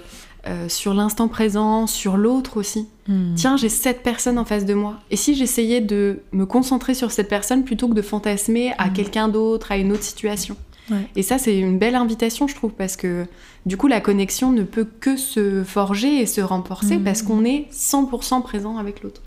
euh, 0.48 0.68
sur 0.70 0.94
l'instant 0.94 1.28
présent, 1.28 1.86
sur 1.88 2.18
l'autre 2.18 2.58
aussi. 2.58 2.88
mm. 3.08 3.36
Tiens, 3.36 3.58
j'ai 3.58 3.70
cette 3.70 4.02
personne 4.04 4.38
en 4.40 4.46
face 4.46 4.66
de 4.66 4.74
moi. 4.74 4.96
Et 5.12 5.16
si 5.16 5.36
j'essayais 5.36 5.82
de 5.82 6.22
me 6.32 6.46
concentrer 6.46 6.94
sur 6.96 7.12
cette 7.12 7.30
personne 7.30 7.64
plutôt 7.64 7.88
que 7.88 7.94
de 7.94 8.02
fantasmer 8.02 8.74
à 8.78 8.88
Mm. 8.90 8.94
quelqu'un 8.94 9.28
d'autre, 9.28 9.72
à 9.72 9.78
une 9.78 9.92
autre 9.92 10.04
situation 10.04 10.56
Ouais. 10.90 11.08
Et 11.16 11.22
ça, 11.22 11.38
c'est 11.38 11.58
une 11.58 11.78
belle 11.78 11.96
invitation, 11.96 12.48
je 12.48 12.56
trouve, 12.56 12.72
parce 12.72 12.98
que 12.98 13.26
du 13.68 13.78
coup, 13.78 13.88
la 13.88 14.02
connexion 14.02 14.52
ne 14.52 14.64
peut 14.64 14.88
que 15.00 15.16
se 15.16 15.64
forger 15.64 16.20
et 16.22 16.26
se 16.26 16.42
renforcer 16.42 16.98
Mm. 16.98 17.04
parce 17.04 17.22
qu'on 17.22 17.46
est 17.46 17.68
100% 17.72 18.42
présent 18.42 18.78
avec 18.78 19.04
l'autre. 19.04 19.22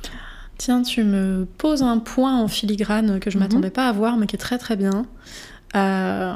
Tiens, 0.58 0.82
tu 0.82 1.04
me 1.04 1.46
poses 1.58 1.82
un 1.82 1.98
point 1.98 2.38
en 2.40 2.48
filigrane 2.48 3.18
que 3.20 3.30
je 3.30 3.36
Mhm. 3.38 3.42
m'attendais 3.44 3.70
pas 3.70 3.88
à 3.88 3.92
voir, 3.92 4.16
mais 4.16 4.26
qui 4.26 4.34
est 4.36 4.38
très 4.38 4.58
très 4.58 4.76
bien. 4.76 5.06
Euh, 5.76 6.34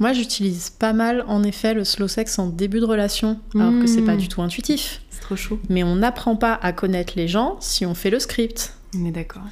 moi, 0.00 0.12
j'utilise 0.12 0.70
pas 0.70 0.92
mal, 0.92 1.24
en 1.28 1.42
effet, 1.44 1.74
le 1.74 1.84
slow 1.84 2.08
sex 2.08 2.38
en 2.40 2.48
début 2.48 2.80
de 2.80 2.84
relation, 2.86 3.38
alors 3.54 3.70
que 3.80 3.86
c'est 3.86 4.02
pas 4.02 4.12
Mhm. 4.14 4.18
du 4.18 4.28
tout 4.28 4.42
intuitif. 4.42 5.02
C'est 5.10 5.20
trop 5.20 5.36
chaud. 5.36 5.60
Mais 5.68 5.82
on 5.84 5.94
n'apprend 5.96 6.34
pas 6.34 6.58
à 6.60 6.72
connaître 6.72 7.12
les 7.16 7.28
gens 7.28 7.56
si 7.60 7.86
on 7.86 7.94
fait 7.94 8.10
le 8.10 8.18
script. 8.18 8.74
On 8.98 9.04
est 9.06 9.12
d'accord. 9.12 9.42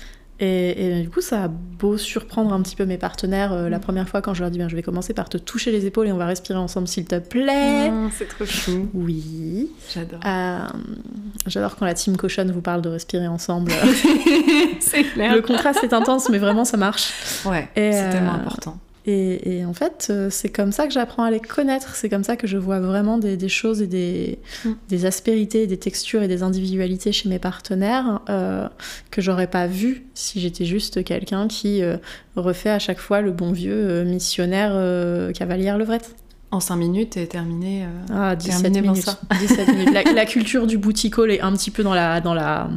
Et, 0.40 0.98
et 1.00 1.02
du 1.02 1.10
coup, 1.10 1.20
ça 1.20 1.42
a 1.44 1.48
beau 1.48 1.96
surprendre 1.98 2.52
un 2.52 2.62
petit 2.62 2.76
peu 2.76 2.84
mes 2.86 2.96
partenaires 2.96 3.52
euh, 3.52 3.68
la 3.68 3.80
première 3.80 4.08
fois 4.08 4.22
quand 4.22 4.34
je 4.34 4.42
leur 4.42 4.52
dis 4.52 4.58
ben, 4.58 4.68
je 4.68 4.76
vais 4.76 4.84
commencer 4.84 5.12
par 5.12 5.28
te 5.28 5.36
toucher 5.36 5.72
les 5.72 5.84
épaules 5.84 6.06
et 6.06 6.12
on 6.12 6.16
va 6.16 6.26
respirer 6.26 6.60
ensemble, 6.60 6.86
s'il 6.86 7.06
te 7.06 7.18
plaît. 7.18 7.90
Ah, 7.90 8.08
c'est 8.16 8.28
trop 8.28 8.44
chou. 8.46 8.88
Oui. 8.94 9.68
J'adore. 9.92 10.20
Euh, 10.24 10.58
J'adore 11.48 11.74
quand 11.74 11.86
la 11.86 11.94
team 11.94 12.16
cochonne 12.16 12.52
vous 12.52 12.60
parle 12.60 12.82
de 12.82 12.88
respirer 12.88 13.26
ensemble. 13.26 13.72
c'est 14.80 15.02
clair. 15.04 15.34
Le 15.34 15.42
contraste 15.42 15.82
est 15.82 15.92
intense, 15.92 16.28
mais 16.28 16.38
vraiment 16.38 16.64
ça 16.64 16.76
marche. 16.76 17.12
Ouais, 17.44 17.68
c'est 17.74 18.04
euh, 18.04 18.12
tellement 18.12 18.34
important. 18.34 18.78
Et, 19.10 19.58
et 19.58 19.64
en 19.64 19.72
fait, 19.72 20.08
euh, 20.10 20.28
c'est 20.28 20.50
comme 20.50 20.70
ça 20.70 20.86
que 20.86 20.92
j'apprends 20.92 21.22
à 21.22 21.30
les 21.30 21.40
connaître. 21.40 21.94
C'est 21.94 22.10
comme 22.10 22.24
ça 22.24 22.36
que 22.36 22.46
je 22.46 22.58
vois 22.58 22.78
vraiment 22.78 23.16
des, 23.16 23.38
des 23.38 23.48
choses 23.48 23.80
et 23.80 23.86
des, 23.86 24.38
Mm. 24.64 24.70
des 24.88 25.06
aspérités, 25.06 25.66
des 25.66 25.78
textures 25.78 26.22
et 26.22 26.28
des 26.28 26.42
individualités 26.42 27.10
chez 27.12 27.28
mes 27.30 27.38
partenaires 27.38 28.20
euh, 28.28 28.68
que 29.10 29.22
j'aurais 29.22 29.46
pas 29.46 29.66
vu 29.66 30.04
si 30.14 30.40
j'étais 30.40 30.64
juste 30.66 31.04
quelqu'un 31.04 31.48
qui 31.48 31.82
euh, 31.82 31.96
refait 32.36 32.70
à 32.70 32.78
chaque 32.78 32.98
fois 32.98 33.20
le 33.22 33.30
bon 33.30 33.52
vieux 33.52 33.72
euh, 33.74 34.04
missionnaire 34.04 34.72
cavalière 35.32 35.78
levrette. 35.78 36.14
En 36.50 36.60
5 36.60 36.76
minutes, 36.76 37.10
t'es 37.10 37.26
terminé. 37.26 37.86
Ah, 38.12 38.34
17 38.36 38.62
Terminé 38.62 38.82
pour 38.82 38.90
minutes. 38.92 39.04
ça. 39.04 39.18
17 39.40 39.68
minutes. 39.68 39.92
La, 39.94 40.02
la 40.12 40.24
culture 40.26 40.66
du 40.66 40.76
boutique 40.78 41.14
est 41.28 41.40
un 41.40 41.52
petit 41.52 41.70
peu 41.70 41.82
dans 41.82 41.94
la, 41.94 42.20
dans 42.20 42.34
la 42.34 42.68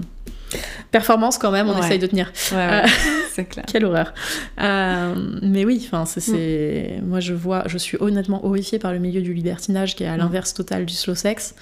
performance 0.91 1.37
quand 1.37 1.51
même, 1.51 1.69
on 1.69 1.73
Ouais. 1.73 1.79
essaye 1.85 1.99
de 1.99 2.07
tenir. 2.07 2.31
Ouais, 2.51 2.57
ouais, 2.57 2.81
Euh, 2.83 2.87
c'est 3.33 3.45
clair. 3.45 3.65
Quelle 3.67 3.85
horreur. 3.85 4.13
Euh, 4.61 5.15
mais 5.41 5.65
oui, 5.65 5.81
enfin, 5.85 6.05
c'est, 6.05 6.19
c'est- 6.19 6.99
moi 7.03 7.19
je 7.19 7.33
vois, 7.33 7.63
je 7.67 7.77
suis 7.77 7.97
honnêtement 7.99 8.45
horrifiée 8.45 8.79
par 8.79 8.91
le 8.93 8.99
milieu 8.99 9.21
du 9.21 9.33
libertinage 9.33 9.95
qui 9.95 10.03
est 10.03 10.07
à 10.07 10.15
Mm. 10.15 10.19
l'inverse 10.19 10.53
total 10.53 10.85
du 10.85 10.93
slow 10.93 11.15
sex, 11.15 11.55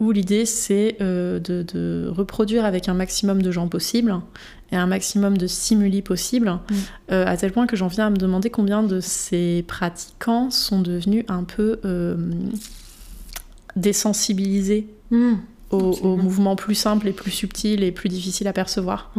où 0.00 0.12
l'idée 0.12 0.46
c'est 0.46 0.96
euh, 1.00 1.38
de, 1.40 1.62
de 1.62 2.08
reproduire 2.08 2.64
avec 2.64 2.88
un 2.88 2.94
maximum 2.94 3.42
de 3.42 3.50
gens 3.50 3.68
possible 3.68 4.14
et 4.72 4.76
un 4.76 4.86
maximum 4.86 5.38
de 5.38 5.46
stimuli 5.46 6.02
possible, 6.02 6.48
Mm. 6.50 6.74
euh, 7.12 7.24
à 7.26 7.36
tel 7.36 7.52
point 7.52 7.66
que 7.66 7.76
j'en 7.76 7.86
viens 7.88 8.06
à 8.06 8.10
me 8.10 8.16
demander 8.16 8.50
combien 8.50 8.82
de 8.82 9.00
ces 9.00 9.64
pratiquants 9.68 10.50
sont 10.50 10.80
devenus 10.80 11.24
un 11.28 11.44
peu 11.44 11.78
désensibilisés. 13.76 14.88
Aux, 15.70 15.92
aux 16.02 16.16
mouvements 16.16 16.56
plus 16.56 16.74
simples 16.74 17.08
et 17.08 17.12
plus 17.12 17.30
subtils 17.30 17.82
et 17.82 17.92
plus 17.92 18.08
difficiles 18.08 18.48
à 18.48 18.52
percevoir. 18.52 19.10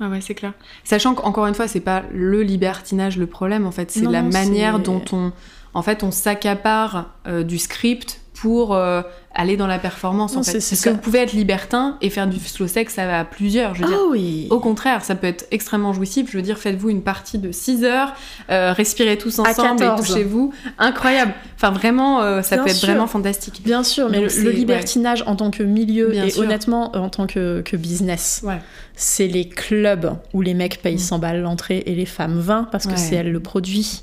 Ah 0.00 0.08
ouais, 0.08 0.20
c'est 0.20 0.34
clair. 0.34 0.52
Sachant 0.82 1.14
qu'encore 1.14 1.46
une 1.46 1.54
fois, 1.54 1.68
c'est 1.68 1.80
pas 1.80 2.02
le 2.12 2.42
libertinage 2.42 3.16
le 3.16 3.26
problème, 3.26 3.66
en 3.66 3.70
fait, 3.70 3.90
c'est 3.90 4.02
la 4.02 4.22
manière 4.22 4.80
dont 4.80 5.04
on, 5.12 5.32
en 5.72 5.82
fait, 5.82 6.02
on 6.02 6.10
s'accapare 6.10 7.14
euh, 7.26 7.44
du 7.44 7.58
script 7.58 8.20
pour 8.34 8.74
euh, 8.74 9.02
aller 9.34 9.56
dans 9.56 9.66
la 9.66 9.78
performance, 9.78 10.34
Non, 10.34 10.40
en 10.40 10.42
fait. 10.42 10.52
Parce 10.54 10.80
que 10.80 10.90
vous 10.90 10.96
pouvez 10.98 11.18
être 11.20 11.32
libertin 11.32 11.96
et 12.00 12.10
faire 12.10 12.26
du 12.26 12.38
slow 12.38 12.66
sex, 12.68 12.94
ça 12.94 13.06
va 13.06 13.20
à 13.20 13.24
plusieurs, 13.24 13.74
je 13.74 13.82
veux 13.82 13.88
dire. 13.88 13.98
Ah 14.00 14.06
oui 14.10 14.46
Au 14.50 14.60
contraire, 14.60 15.04
ça 15.04 15.14
peut 15.14 15.26
être 15.26 15.46
extrêmement 15.50 15.92
jouissif. 15.92 16.30
Je 16.30 16.36
veux 16.36 16.42
dire, 16.42 16.58
faites-vous 16.58 16.90
une 16.90 17.02
partie 17.02 17.38
de 17.38 17.50
6 17.52 17.84
heures, 17.84 18.14
euh, 18.50 18.72
respirez 18.72 19.18
tous 19.18 19.38
ensemble 19.38 19.82
et 19.82 19.86
14. 19.86 20.06
touchez-vous. 20.06 20.52
Incroyable. 20.78 21.34
Enfin, 21.56 21.70
vraiment, 21.70 22.22
euh, 22.22 22.42
ça 22.42 22.56
Bien 22.56 22.64
peut 22.64 22.70
être 22.70 22.80
vraiment 22.80 23.06
fantastique. 23.06 23.60
Bien 23.64 23.82
sûr, 23.82 24.08
mais 24.10 24.20
Donc 24.20 24.34
le, 24.36 24.50
libertinage 24.50 25.24
en 25.26 25.36
tant 25.36 25.50
que 25.50 25.62
milieu 25.62 26.08
Bien 26.10 26.24
et 26.26 26.30
sûr. 26.30 26.42
honnêtement 26.42 26.92
euh, 26.94 26.98
en 27.00 27.08
tant 27.08 27.26
que, 27.26 27.62
que 27.62 27.76
business, 27.76 28.40
Ouais. 28.44 28.60
c'est 28.94 29.26
les 29.26 29.48
clubs 29.48 30.14
où 30.32 30.42
les 30.42 30.54
mecs 30.54 30.80
payent 30.82 30.94
Mm. 30.96 30.98
100 30.98 31.18
balles 31.18 31.40
l'entrée 31.40 31.82
et 31.86 31.94
les 31.94 32.06
femmes 32.06 32.38
20 32.38 32.68
parce 32.70 32.84
que 32.86 32.90
Ouais. 32.92 32.96
c'est 32.96 33.14
elles 33.16 33.32
le 33.32 33.40
produit. 33.40 34.02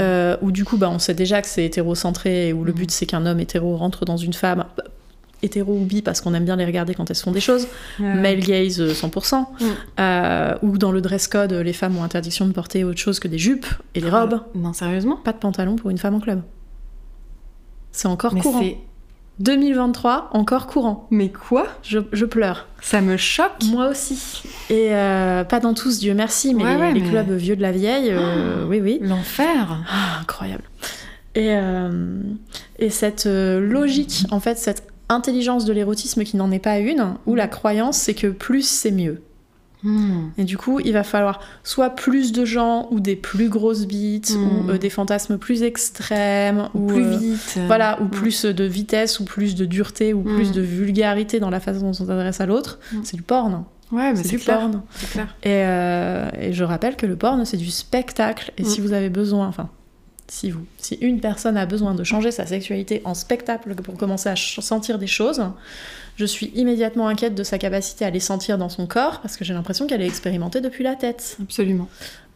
Euh, 0.00 0.36
où 0.42 0.50
du 0.52 0.64
coup, 0.64 0.76
bah, 0.76 0.88
on 0.90 0.98
sait 0.98 1.14
déjà 1.14 1.42
que 1.42 1.48
c'est 1.48 1.64
hétérocentré 1.64 2.48
et 2.48 2.52
où 2.52 2.64
le 2.64 2.72
Mm. 2.72 2.76
but 2.76 2.90
c'est 2.90 3.06
qu'un 3.06 3.26
homme 3.26 3.40
hétéro 3.40 3.76
rentre 3.76 4.04
dans 4.04 4.16
une 4.16 4.32
femme 4.32 4.45
hétéro 5.42 5.74
ou 5.74 5.84
bi 5.84 6.00
parce 6.02 6.20
qu'on 6.20 6.32
aime 6.34 6.44
bien 6.46 6.56
les 6.56 6.64
regarder 6.64 6.94
quand 6.94 7.08
elles 7.10 7.16
font 7.16 7.30
des 7.30 7.40
choses. 7.40 7.68
Ouais. 8.00 8.14
Male 8.14 8.40
gaze 8.40 8.80
euh, 8.80 8.92
100%. 8.92 9.40
Mm. 9.40 9.64
Euh, 10.00 10.54
où 10.62 10.78
dans 10.78 10.92
le 10.92 11.00
dress 11.00 11.28
code, 11.28 11.52
les 11.52 11.72
femmes 11.74 11.96
ont 11.98 12.02
interdiction 12.02 12.46
de 12.46 12.52
porter 12.52 12.84
autre 12.84 12.98
chose 12.98 13.20
que 13.20 13.28
des 13.28 13.38
jupes 13.38 13.66
et 13.94 14.00
des 14.00 14.08
robes. 14.10 14.40
Non, 14.54 14.72
sérieusement? 14.72 15.16
Pas 15.16 15.32
de 15.32 15.38
pantalon 15.38 15.76
pour 15.76 15.90
une 15.90 15.98
femme 15.98 16.14
en 16.14 16.20
club. 16.20 16.42
C'est 17.92 18.08
encore 18.08 18.34
Mais 18.34 18.40
courant. 18.40 18.60
c'est- 18.60 18.78
2023, 19.38 20.30
encore 20.32 20.66
courant. 20.66 21.06
Mais 21.10 21.28
quoi? 21.30 21.66
Je, 21.82 21.98
je 22.12 22.24
pleure. 22.24 22.66
Ça 22.80 23.02
me 23.02 23.18
choque. 23.18 23.62
Moi 23.66 23.88
aussi. 23.88 24.42
Et 24.70 24.94
euh, 24.94 25.44
pas 25.44 25.60
dans 25.60 25.74
tous, 25.74 25.98
Dieu 25.98 26.14
merci, 26.14 26.54
mais 26.54 26.64
Ouais, 26.64 26.74
les, 26.74 26.80
ouais, 26.80 26.92
les 26.94 27.00
mais- 27.02 27.10
clubs 27.10 27.30
vieux 27.32 27.54
de 27.56 27.60
la 27.60 27.70
vieille, 27.72 28.08
euh, 28.12 28.64
oui, 28.66 28.80
oui. 28.82 28.98
L'enfer. 29.02 29.78
Ah, 29.90 30.20
incroyable. 30.22 30.62
Et, 31.36 31.50
euh, 31.50 32.20
et 32.78 32.90
cette 32.90 33.26
euh, 33.26 33.60
logique, 33.60 34.24
en 34.30 34.40
fait, 34.40 34.58
cette 34.58 34.84
intelligence 35.08 35.64
de 35.64 35.72
l'érotisme 35.72 36.24
qui 36.24 36.36
n'en 36.36 36.50
est 36.50 36.58
pas 36.58 36.78
une, 36.80 37.14
où 37.26 37.34
la 37.36 37.46
croyance 37.46 37.96
c'est 37.96 38.14
que 38.14 38.26
plus 38.26 38.66
c'est 38.68 38.90
mieux. 38.90 39.22
Hmm. 39.82 40.30
Et 40.38 40.44
du 40.44 40.56
coup, 40.56 40.80
il 40.80 40.92
va 40.94 41.04
falloir 41.04 41.38
soit 41.62 41.90
plus 41.90 42.32
de 42.32 42.44
gens, 42.44 42.88
ou 42.90 42.98
des 42.98 43.14
plus 43.14 43.48
grosses 43.48 43.86
bites, 43.86 44.34
ou 44.36 44.70
euh, 44.70 44.78
des 44.78 44.90
fantasmes 44.90 45.36
plus 45.38 45.62
extrêmes, 45.62 46.70
ou 46.74 46.86
plus 46.86 47.04
euh, 47.04 47.16
vite. 47.18 47.58
Voilà, 47.66 48.00
ou 48.00 48.06
Mm. 48.06 48.10
plus 48.10 48.44
de 48.46 48.64
vitesse, 48.64 49.20
ou 49.20 49.24
plus 49.24 49.54
de 49.54 49.64
dureté, 49.66 50.12
ou 50.14 50.22
plus 50.22 50.50
de 50.50 50.60
vulgarité 50.62 51.38
dans 51.38 51.50
la 51.50 51.60
façon 51.60 51.82
dont 51.82 51.88
on 51.90 51.92
s'adresse 51.92 52.40
à 52.40 52.46
l'autre. 52.46 52.80
C'est 53.04 53.14
du 53.16 53.22
porn. 53.22 53.64
Ouais, 53.92 54.12
mais 54.12 54.22
c'est 54.24 54.30
du 54.30 54.38
clair. 54.38 54.58
porn. 54.60 54.82
Clair. 55.12 55.36
Et, 55.44 55.48
euh, 55.52 56.28
et 56.40 56.52
je 56.52 56.64
rappelle 56.64 56.96
que 56.96 57.06
le 57.06 57.14
porn, 57.14 57.44
c'est 57.44 57.58
du 57.58 57.70
spectacle. 57.70 58.52
Et 58.58 58.64
si 58.64 58.80
vous 58.80 58.92
avez 58.92 59.10
besoin, 59.10 59.46
enfin, 59.46 59.68
si 60.28 60.52
une 61.00 61.20
personne 61.20 61.56
a 61.56 61.66
besoin 61.66 61.94
de 61.94 62.04
changer 62.04 62.30
sa 62.30 62.46
sexualité 62.46 63.00
en 63.04 63.14
spectacle 63.14 63.74
pour 63.76 63.96
commencer 63.96 64.28
à 64.28 64.36
sentir 64.36 64.98
des 64.98 65.06
choses, 65.06 65.42
je 66.16 66.24
suis 66.24 66.46
immédiatement 66.54 67.08
inquiète 67.08 67.34
de 67.34 67.44
sa 67.44 67.58
capacité 67.58 68.04
à 68.04 68.10
les 68.10 68.20
sentir 68.20 68.58
dans 68.58 68.68
son 68.68 68.86
corps 68.86 69.20
parce 69.20 69.36
que 69.36 69.44
j'ai 69.44 69.54
l'impression 69.54 69.86
qu'elle 69.86 70.02
est 70.02 70.06
expérimentée 70.06 70.60
depuis 70.60 70.82
la 70.84 70.94
tête. 70.94 71.36
Absolument. 71.42 71.88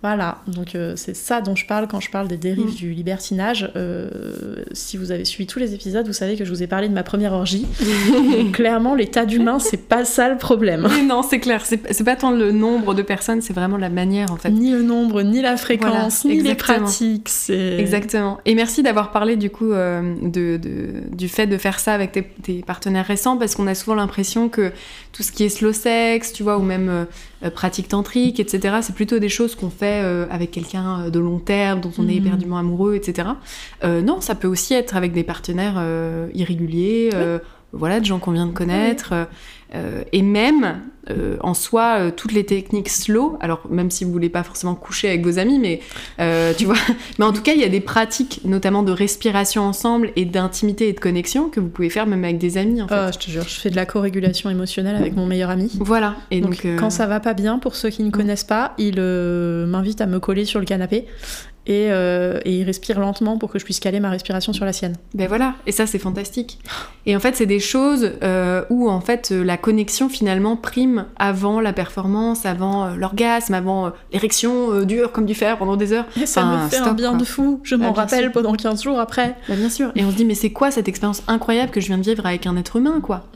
Voilà, 0.03 0.39
donc 0.47 0.75
euh, 0.75 0.95
c'est 0.97 1.15
ça 1.15 1.43
dont 1.43 1.55
je 1.55 1.67
parle 1.67 1.87
quand 1.87 2.01
je 2.01 2.11
parle 2.11 2.27
des 2.27 2.39
dérives 2.39 2.69
Mm. 2.71 2.75
du 2.75 2.91
libertinage. 2.93 3.71
Euh, 3.77 4.09
si 4.73 4.97
vous 4.97 5.11
avez 5.13 5.27
suivi 5.27 5.47
tous 5.47 5.59
les 5.59 5.75
épisodes, 5.75 6.07
vous 6.07 6.15
savez 6.15 6.37
que 6.37 6.45
je 6.47 6.51
vous 6.51 6.63
ai 6.63 6.67
parlé 6.67 6.89
de 6.89 6.95
ma 6.95 7.03
première 7.03 7.35
orgie. 7.35 7.67
Donc, 8.33 8.53
clairement, 8.53 8.95
l'état 8.95 9.27
d'humain, 9.27 9.59
c'est 9.59 9.89
pas 9.89 10.07
ça 10.07 10.31
le 10.31 10.39
problème. 10.39 10.89
Mais 10.91 11.03
non, 11.03 11.23
c'est 11.23 11.39
clair. 11.39 11.65
C'est 11.67 12.05
pas 12.05 12.17
tant 12.17 12.31
le 12.31 12.51
nombre 12.51 12.95
de 12.95 13.03
personnes, 13.03 13.43
c'est 13.43 13.53
vraiment 13.53 13.77
la 13.77 13.91
manière 13.91 14.33
en 14.33 14.37
fait. 14.37 14.51
Ni 14.51 14.71
le 14.71 14.83
nombre, 14.83 15.21
ni 15.21 15.43
la 15.43 15.59
fréquence, 15.59 16.23
Voilà, 16.23 16.37
ni 16.37 16.41
les 16.43 16.55
pratiques. 16.55 17.29
Exactement. 17.51 18.39
Et 18.47 18.55
merci 18.55 18.83
d'avoir 18.83 19.13
parlé 19.13 19.37
du 19.37 19.51
coup 19.51 19.71
euh, 19.73 20.15
de, 20.23 20.57
de- 20.57 21.15
du 21.15 21.29
fait 21.29 21.47
de 21.47 21.59
faire 21.59 21.79
ça 21.79 21.93
avec 21.93 22.13
tes, 22.13 22.23
tes 22.43 22.63
partenaires 22.63 23.07
récents 23.07 23.37
parce 23.37 23.55
qu'on 23.55 23.67
a 23.67 23.75
souvent 23.75 23.97
l'impression 23.97 24.49
que 24.49 24.73
tout 25.13 25.23
ce 25.23 25.31
qui 25.31 25.45
est 25.45 25.49
slow 25.51 25.73
sex, 25.75 26.33
tu 26.33 26.43
vois, 26.43 26.57
ou 26.57 26.63
même 26.63 27.07
pratique 27.48 27.88
tantrique, 27.88 28.38
etc., 28.38 28.76
c'est 28.83 28.94
plutôt 28.94 29.18
des 29.18 29.31
choses 29.31 29.55
qu'on 29.55 29.70
fait 29.70 30.03
euh, 30.05 30.26
avec 30.31 30.50
quelqu'un 30.50 31.05
euh, 31.07 31.11
de 31.11 31.18
long 31.18 31.38
terme, 31.38 31.81
dont 31.81 31.92
on 31.96 32.07
est 32.07 32.20
Mhm. 32.20 32.26
éperdument 32.26 32.59
amoureux, 32.59 32.94
etc. 32.96 33.29
Euh, 33.85 34.03
non, 34.03 34.20
ça 34.20 34.35
peut 34.35 34.48
aussi 34.48 34.74
être 34.74 34.94
avec 34.96 35.12
des 35.12 35.24
partenaires 35.24 35.76
euh, 35.79 36.29
irréguliers, 36.35 37.11
euh, 37.14 37.38
voilà, 37.72 38.00
de 38.00 38.05
gens 38.05 38.18
qu'on 38.18 38.33
vient 38.33 38.46
de 38.46 38.53
connaître. 38.53 39.11
euh, 39.14 39.24
euh, 39.75 40.03
et 40.13 40.23
même, 40.23 40.81
euh, 41.11 41.37
en 41.41 41.55
soi, 41.55 41.97
euh, 41.99 42.11
toutes 42.15 42.33
les 42.33 42.45
techniques 42.45 42.89
slow, 42.89 43.39
alors 43.41 43.63
même 43.71 43.91
si 43.91 44.05
vous 44.05 44.11
voulez 44.11 44.29
pas 44.29 44.43
forcément 44.43 44.75
coucher 44.75 45.09
avec 45.09 45.25
vos 45.25 45.39
amis, 45.39 45.59
mais 45.59 45.81
tu 46.57 46.65
vois, 46.65 46.77
mais 47.19 47.25
en 47.25 47.33
tout 47.33 47.43
cas, 47.43 47.53
il 47.53 47.61
y 47.61 47.65
a 47.65 47.69
des 47.69 47.81
pratiques, 47.81 48.41
notamment 48.45 48.83
de 48.83 48.93
respiration 48.93 49.63
ensemble 49.63 50.11
et 50.17 50.25
d'intimité 50.25 50.89
et 50.89 50.93
de 50.93 51.01
connexion 51.01 51.49
que 51.49 51.61
vous 51.61 51.69
pouvez 51.69 51.91
faire 51.91 52.07
même 52.07 52.25
avec 52.25 52.39
des 52.39 52.59
amis, 52.59 52.83
en 52.83 52.89
fait. 52.89 52.95
Ah, 52.95 53.11
je 53.13 53.19
te 53.19 53.31
jure, 53.31 53.43
je 53.43 53.61
fais 53.61 53.71
de 53.71 53.77
la 53.77 53.87
co-régulation 53.87 54.51
émotionnelle 54.51 54.97
avec 54.97 55.15
mon 55.15 55.27
meilleur 55.27 55.51
ami. 55.51 55.71
Voilà. 55.81 56.17
Et 56.31 56.41
donc, 56.41 56.65
donc, 56.65 56.77
quand 56.79 56.91
ça 56.91 57.07
va 57.07 57.21
pas 57.21 57.35
bien, 57.35 57.59
pour 57.59 57.77
ceux 57.77 57.91
qui 57.91 58.03
ne 58.03 58.11
connaissent 58.11 58.45
pas, 58.45 58.75
il 58.79 59.01
m'invite 59.01 60.01
à 60.01 60.07
me 60.07 60.19
coller 60.19 60.45
sur 60.45 60.59
le 60.59 60.67
canapé 60.67 61.07
et, 61.66 61.88
euh, 61.90 62.40
et 62.44 62.59
il 62.59 62.64
respire 62.64 62.99
lentement 63.01 63.38
pour 63.38 63.51
que 63.51 63.59
je 63.59 63.64
puisse 63.64 63.81
caler 63.81 64.01
ma 64.01 64.11
respiration 64.11 64.53
sur 64.53 64.64
la 64.64 64.73
sienne. 64.73 64.96
Ben 65.14 65.29
voilà, 65.29 65.55
et 65.66 65.73
ça 65.73 65.87
c'est 65.87 65.99
fantastique. 65.99 66.59
Et 67.07 67.16
en 67.16 67.20
fait, 67.20 67.37
c'est 67.37 67.46
des 67.46 67.61
choses 67.61 68.12
euh, 68.23 68.62
où 68.70 68.90
en 68.90 69.01
fait 69.01 69.31
euh, 69.33 69.42
la 69.44 69.57
connexion 69.57 70.09
finalement 70.09 70.57
prime 70.57 71.07
avant 71.16 71.61
la 71.61 71.73
performance, 71.73 72.44
avant 72.46 72.87
euh, 72.87 72.94
l'orgasme, 72.96 73.55
avant 73.55 73.92
l'érection 74.12 74.83
dure 74.85 75.12
comme 75.12 75.27
du 75.27 75.35
fer 75.35 75.59
pendant 75.59 75.77
des 75.77 75.92
heures. 75.92 76.07
Et 76.20 76.27
ça 76.27 76.42
Enfin, 76.44 76.64
me 76.64 76.68
fait 76.68 76.77
un 76.79 76.92
bien 76.94 77.11
quoi. 77.11 77.18
de 77.18 77.25
fou. 77.25 77.61
Je 77.62 77.75
m'en 77.75 77.92
bien 77.92 78.03
rappelle 78.03 78.25
sûr. 78.25 78.33
pendant 78.33 78.53
15 78.55 78.83
jours 78.83 78.99
après. 78.99 79.37
Bah, 79.49 79.55
bien 79.57 79.68
sûr. 79.70 79.92
Et 79.96 80.05
on 80.05 80.11
se 80.11 80.16
dit 80.16 80.25
mais 80.25 80.35
c'est 80.35 80.51
quoi 80.51 80.70
cette 80.70 80.88
expérience 80.88 81.23
incroyable 81.29 81.70
que 81.73 81.81
je 81.81 81.87
viens 81.87 81.99
de 81.99 82.03
vivre 82.05 82.25
avec 82.27 82.46
un 82.46 82.57
être 82.57 82.77
humain 82.77 83.01
quoi, 83.03 83.27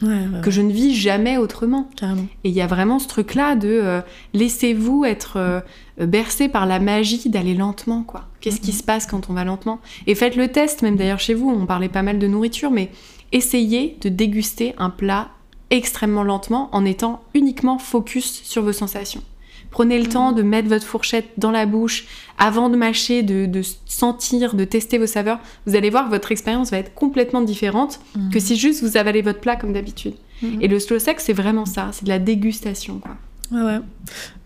que 0.43 0.51
je 0.51 0.61
ne 0.61 0.73
vis 0.73 0.95
jamais 0.95 1.37
autrement. 1.39 1.89
carrément. 1.97 2.27
Et 2.45 2.49
il 2.49 2.55
y 2.55 2.61
a 2.63 2.67
vraiment 2.67 2.99
ce 2.99 3.09
truc 3.09 3.35
là 3.35 3.55
de 3.57 4.01
laissez-vous 4.35 5.05
être 5.05 5.63
bercé 5.99 6.49
par 6.49 6.67
la 6.67 6.81
magie 6.81 7.29
d'aller 7.29 7.55
lentement 7.55 8.03
quoi. 8.03 8.27
Qu'est-ce 8.41 8.61
qui 8.61 8.73
Mhm. 8.73 8.77
se 8.79 8.83
passe 8.83 9.07
quand 9.07 9.31
on 9.31 9.33
va 9.33 9.45
lentement? 9.45 9.81
Et 10.07 10.15
faites 10.15 10.37
le 10.37 10.49
test 10.49 10.83
même 10.83 10.97
d'ailleurs 10.97 11.21
chez 11.21 11.35
vous, 11.35 11.49
on 11.51 11.67
parlait 11.67 11.89
pas 11.89 12.03
mal 12.03 12.19
de 12.19 12.27
nourriture 12.27 12.71
mais 12.71 12.91
essayez 13.33 13.97
de 14.01 14.09
déguster 14.09 14.75
un 14.79 14.91
plat 14.91 15.29
extrêmement 15.71 16.23
lentement 16.25 16.69
en 16.73 16.85
étant 16.85 17.23
uniquement 17.35 17.79
focus 17.79 18.43
sur 18.45 18.63
vos 18.63 18.73
sensations. 18.73 19.23
Prenez 19.71 19.99
le 19.99 20.05
Mhm. 20.05 20.11
temps 20.11 20.33
de 20.33 20.43
mettre 20.43 20.69
votre 20.69 20.87
fourchette 20.87 21.31
dans 21.37 21.51
la 21.51 21.67
bouche 21.67 22.07
avant 22.39 22.69
de 22.69 22.77
mâcher, 22.77 23.23
de, 23.25 23.47
de 23.47 23.63
sentir, 23.87 24.55
de 24.55 24.65
tester 24.65 24.99
vos 24.99 25.07
saveurs. 25.09 25.41
Vous 25.67 25.75
allez 25.75 25.91
voir, 25.91 26.09
votre 26.11 26.31
expérience 26.31 26.71
va 26.71 26.79
être 26.79 26.95
complètement 26.95 27.41
différente 27.41 27.99
que 28.33 28.39
si 28.39 28.57
juste 28.57 28.85
vous 28.85 28.97
avalez 28.97 29.21
votre 29.23 29.41
plat 29.41 29.57
comme 29.57 29.73
d'habitude. 29.73 30.15
Mhm. 30.43 30.59
Et 30.61 30.69
le 30.69 30.79
slow 30.79 31.01
sex, 31.01 31.25
c'est 31.25 31.33
vraiment 31.33 31.67
ça, 31.67 31.89
c'est 31.93 32.05
de 32.05 32.09
la 32.09 32.21
dégustation. 32.21 32.99
Quoi. 33.01 33.17
Ouais, 33.53 33.63
ouais. 33.63 33.81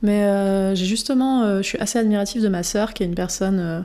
Mais 0.02 0.24
euh, 0.24 0.74
j'ai 0.74 0.84
justement, 0.86 1.42
euh, 1.42 1.58
je 1.58 1.62
suis 1.62 1.78
assez 1.78 1.98
admirative 1.98 2.42
de 2.42 2.48
ma 2.48 2.62
sœur, 2.62 2.92
qui 2.94 3.02
est 3.02 3.06
une 3.06 3.14
personne. 3.14 3.58
euh, 3.60 3.80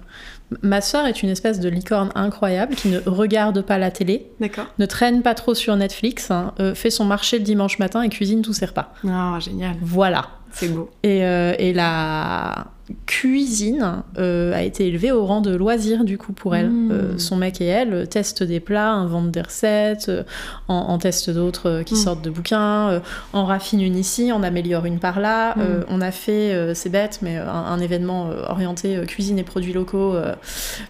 Ma 0.61 0.81
sœur 0.81 1.05
est 1.07 1.23
une 1.23 1.29
espèce 1.29 1.59
de 1.59 1.67
licorne 1.69 2.11
incroyable 2.15 2.75
qui 2.75 2.89
ne 2.89 2.99
regarde 3.05 3.61
pas 3.63 3.77
la 3.79 3.89
télé, 3.89 4.27
D'accord. 4.39 4.65
ne 4.77 4.85
traîne 4.85 5.23
pas 5.23 5.33
trop 5.33 5.55
sur 5.55 5.75
Netflix, 5.75 6.29
hein, 6.29 6.53
fait 6.75 6.91
son 6.91 7.05
marché 7.05 7.39
le 7.39 7.43
dimanche 7.43 7.79
matin 7.79 8.03
et 8.03 8.09
cuisine 8.09 8.43
tous 8.43 8.53
ses 8.53 8.65
repas. 8.67 8.93
Ah, 9.07 9.39
génial. 9.39 9.75
Voilà. 9.81 10.27
C'est 10.51 10.67
beau. 10.67 10.91
Et, 11.01 11.19
et 11.19 11.73
la 11.73 12.67
cuisine 13.05 14.03
euh, 14.17 14.53
a 14.53 14.61
été 14.61 14.87
élevée 14.87 15.11
au 15.11 15.25
rang 15.25 15.39
de 15.39 15.55
loisir 15.55 16.03
du 16.03 16.17
coup 16.17 16.33
pour 16.33 16.53
elle. 16.55 16.69
Mmh. 16.69 16.91
Euh, 16.91 17.17
son 17.17 17.37
mec 17.37 17.61
et 17.61 17.65
elle 17.65 17.93
euh, 17.93 18.05
testent 18.05 18.43
des 18.43 18.59
plats, 18.59 18.91
inventent 18.91 19.31
des 19.31 19.41
recettes, 19.41 20.09
euh, 20.09 20.23
en, 20.67 20.75
en 20.75 20.97
testent 20.97 21.29
d'autres 21.29 21.83
qui 21.85 21.93
Mmh. 21.93 21.97
sortent 21.97 22.21
de 22.21 22.29
bouquins, 22.29 23.01
en 23.31 23.45
raffinent 23.45 23.81
une 23.81 23.95
ici, 23.97 24.31
en 24.31 24.43
améliore 24.43 24.85
une 24.85 24.99
par 24.99 25.19
là. 25.19 25.55
Mmh. 25.55 25.61
Euh, 25.61 25.83
on 25.87 26.01
a 26.01 26.11
fait, 26.11 26.75
c'est 26.75 26.89
bête, 26.89 27.19
mais 27.21 27.37
un, 27.37 27.47
un 27.47 27.79
événement 27.79 28.29
orienté 28.49 28.99
cuisine 29.07 29.39
et 29.39 29.43
produits 29.43 29.73
locaux 29.73 30.15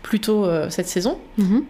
plus 0.01 0.19
tôt 0.19 0.47
cette 0.69 0.87
saison. 0.87 1.17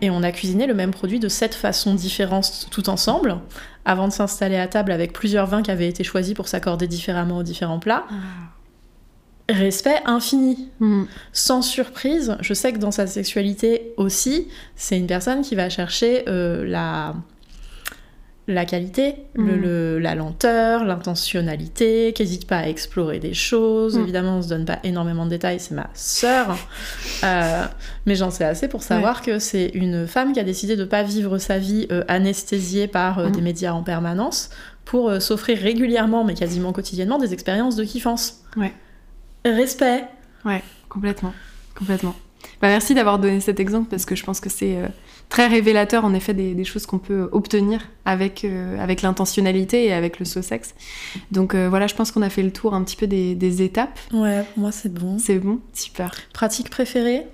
Et 0.02 0.10
on 0.10 0.24
a 0.24 0.32
cuisiné 0.32 0.68
le 0.68 0.74
même 0.74 0.92
produit 0.92 1.20
de 1.20 1.28
sept 1.28 1.54
façons 1.56 1.94
différentes 1.96 2.68
tout 2.72 2.90
ensemble, 2.90 3.38
avant 3.86 4.08
de 4.08 4.14
s'installer 4.14 4.58
à 4.58 4.68
table 4.68 4.92
avec 4.92 5.12
plusieurs 5.14 5.48
vins 5.48 5.62
qui 5.62 5.72
avaient 5.72 5.90
été 5.90 6.04
choisis 6.04 6.34
pour 6.34 6.48
s'accorder 6.48 6.88
différemment 6.88 7.40
aux 7.40 7.44
différents 7.44 7.80
plats. 7.80 8.04
Respect 9.50 10.02
infini. 10.06 10.70
Mhm. 10.80 11.08
Sans 11.34 11.62
surprise, 11.62 12.38
je 12.42 12.54
sais 12.54 12.72
que 12.74 12.78
dans 12.78 12.92
sa 12.92 13.08
sexualité 13.08 13.94
aussi, 13.98 14.48
c'est 14.76 14.98
une 14.98 15.08
personne 15.08 15.42
qui 15.42 15.56
va 15.56 15.70
chercher 15.70 16.24
euh, 16.30 16.64
la, 16.66 17.14
la 18.48 18.66
qualité, 18.66 19.16
le- 19.34 19.44
Mm. 19.58 19.62
le- 19.62 20.00
la 20.00 20.16
lenteur, 20.16 20.86
l'intentionnalité, 20.86 22.14
qui 22.14 22.24
n'hésite 22.24 22.48
pas 22.48 22.58
à 22.60 22.68
explorer 22.68 23.20
des 23.20 23.34
choses. 23.34 23.98
Mm. 23.98 24.02
Évidemment, 24.02 24.38
on 24.38 24.42
se 24.42 24.48
donne 24.50 24.66
pas 24.66 24.80
énormément 24.84 25.26
de 25.26 25.30
détails, 25.32 25.60
c'est 25.60 25.76
ma 25.76 25.90
sœur. 25.94 26.58
Euh, 27.26 27.64
mais 28.06 28.16
j'en 28.16 28.32
sais 28.32 28.44
assez 28.44 28.68
pour 28.68 28.84
savoir 28.84 29.22
que 29.22 29.40
c'est 29.40 29.68
une 29.76 30.08
femme 30.08 30.34
qui 30.34 30.42
a 30.42 30.44
décidé 30.44 30.76
de 30.76 30.84
pas 30.84 31.04
vivre 31.04 31.38
sa 31.38 31.58
vie 31.58 31.88
euh, 31.90 32.04
anesthésiée 32.10 32.88
par 32.88 33.20
euh, 33.20 33.28
Mm. 33.30 33.32
des 33.32 33.42
médias 33.42 33.74
en 33.74 33.82
permanence 33.84 34.50
pour 34.84 35.22
s'offrir 35.22 35.58
régulièrement, 35.58 36.26
mais 36.26 36.34
quasiment 36.34 36.74
quotidiennement, 36.74 37.18
des 37.18 37.34
expériences 37.34 37.78
de 37.78 37.86
kiffance. 37.86 38.42
Ouais. 38.58 38.74
Respect. 39.46 40.06
Ouais, 40.46 40.64
complètement. 40.90 41.34
Complètement. 41.76 42.16
Bah, 42.62 42.68
merci 42.68 42.94
d'avoir 42.94 43.20
donné 43.20 43.40
cet 43.40 43.60
exemple 43.60 43.90
parce 43.90 44.06
que 44.06 44.16
je 44.16 44.24
pense 44.24 44.40
que 44.40 44.50
c'est 44.50 44.78
euh, 44.78 44.88
très 45.30 45.48
révélateur 45.48 46.06
en 46.06 46.14
effet 46.14 46.34
des, 46.34 46.54
des 46.54 46.64
choses 46.66 46.86
qu'on 46.86 47.00
peut 47.00 47.30
obtenir 47.32 47.82
avec, 48.06 48.44
euh, 48.44 48.78
avec 48.80 49.02
l'intentionnalité 49.02 49.86
et 49.86 49.94
avec 49.94 50.20
le 50.20 50.26
saut 50.26 50.42
sexe. 50.42 50.76
Donc 51.32 51.56
euh, 51.56 51.70
voilà, 51.70 51.88
je 51.88 51.96
pense 51.96 52.12
qu'on 52.12 52.22
a 52.22 52.30
fait 52.30 52.44
le 52.44 52.52
tour 52.52 52.74
un 52.74 52.84
petit 52.84 52.96
peu 52.96 53.08
des, 53.08 53.36
des 53.36 53.62
étapes. 53.62 54.00
Ouais, 54.12 54.44
pour 54.54 54.62
moi 54.62 54.72
c'est 54.72 54.94
bon. 54.94 55.18
C'est 55.20 55.40
bon, 55.40 55.60
super. 55.74 56.14
Pratique 56.34 56.70
préférée? 56.70 57.26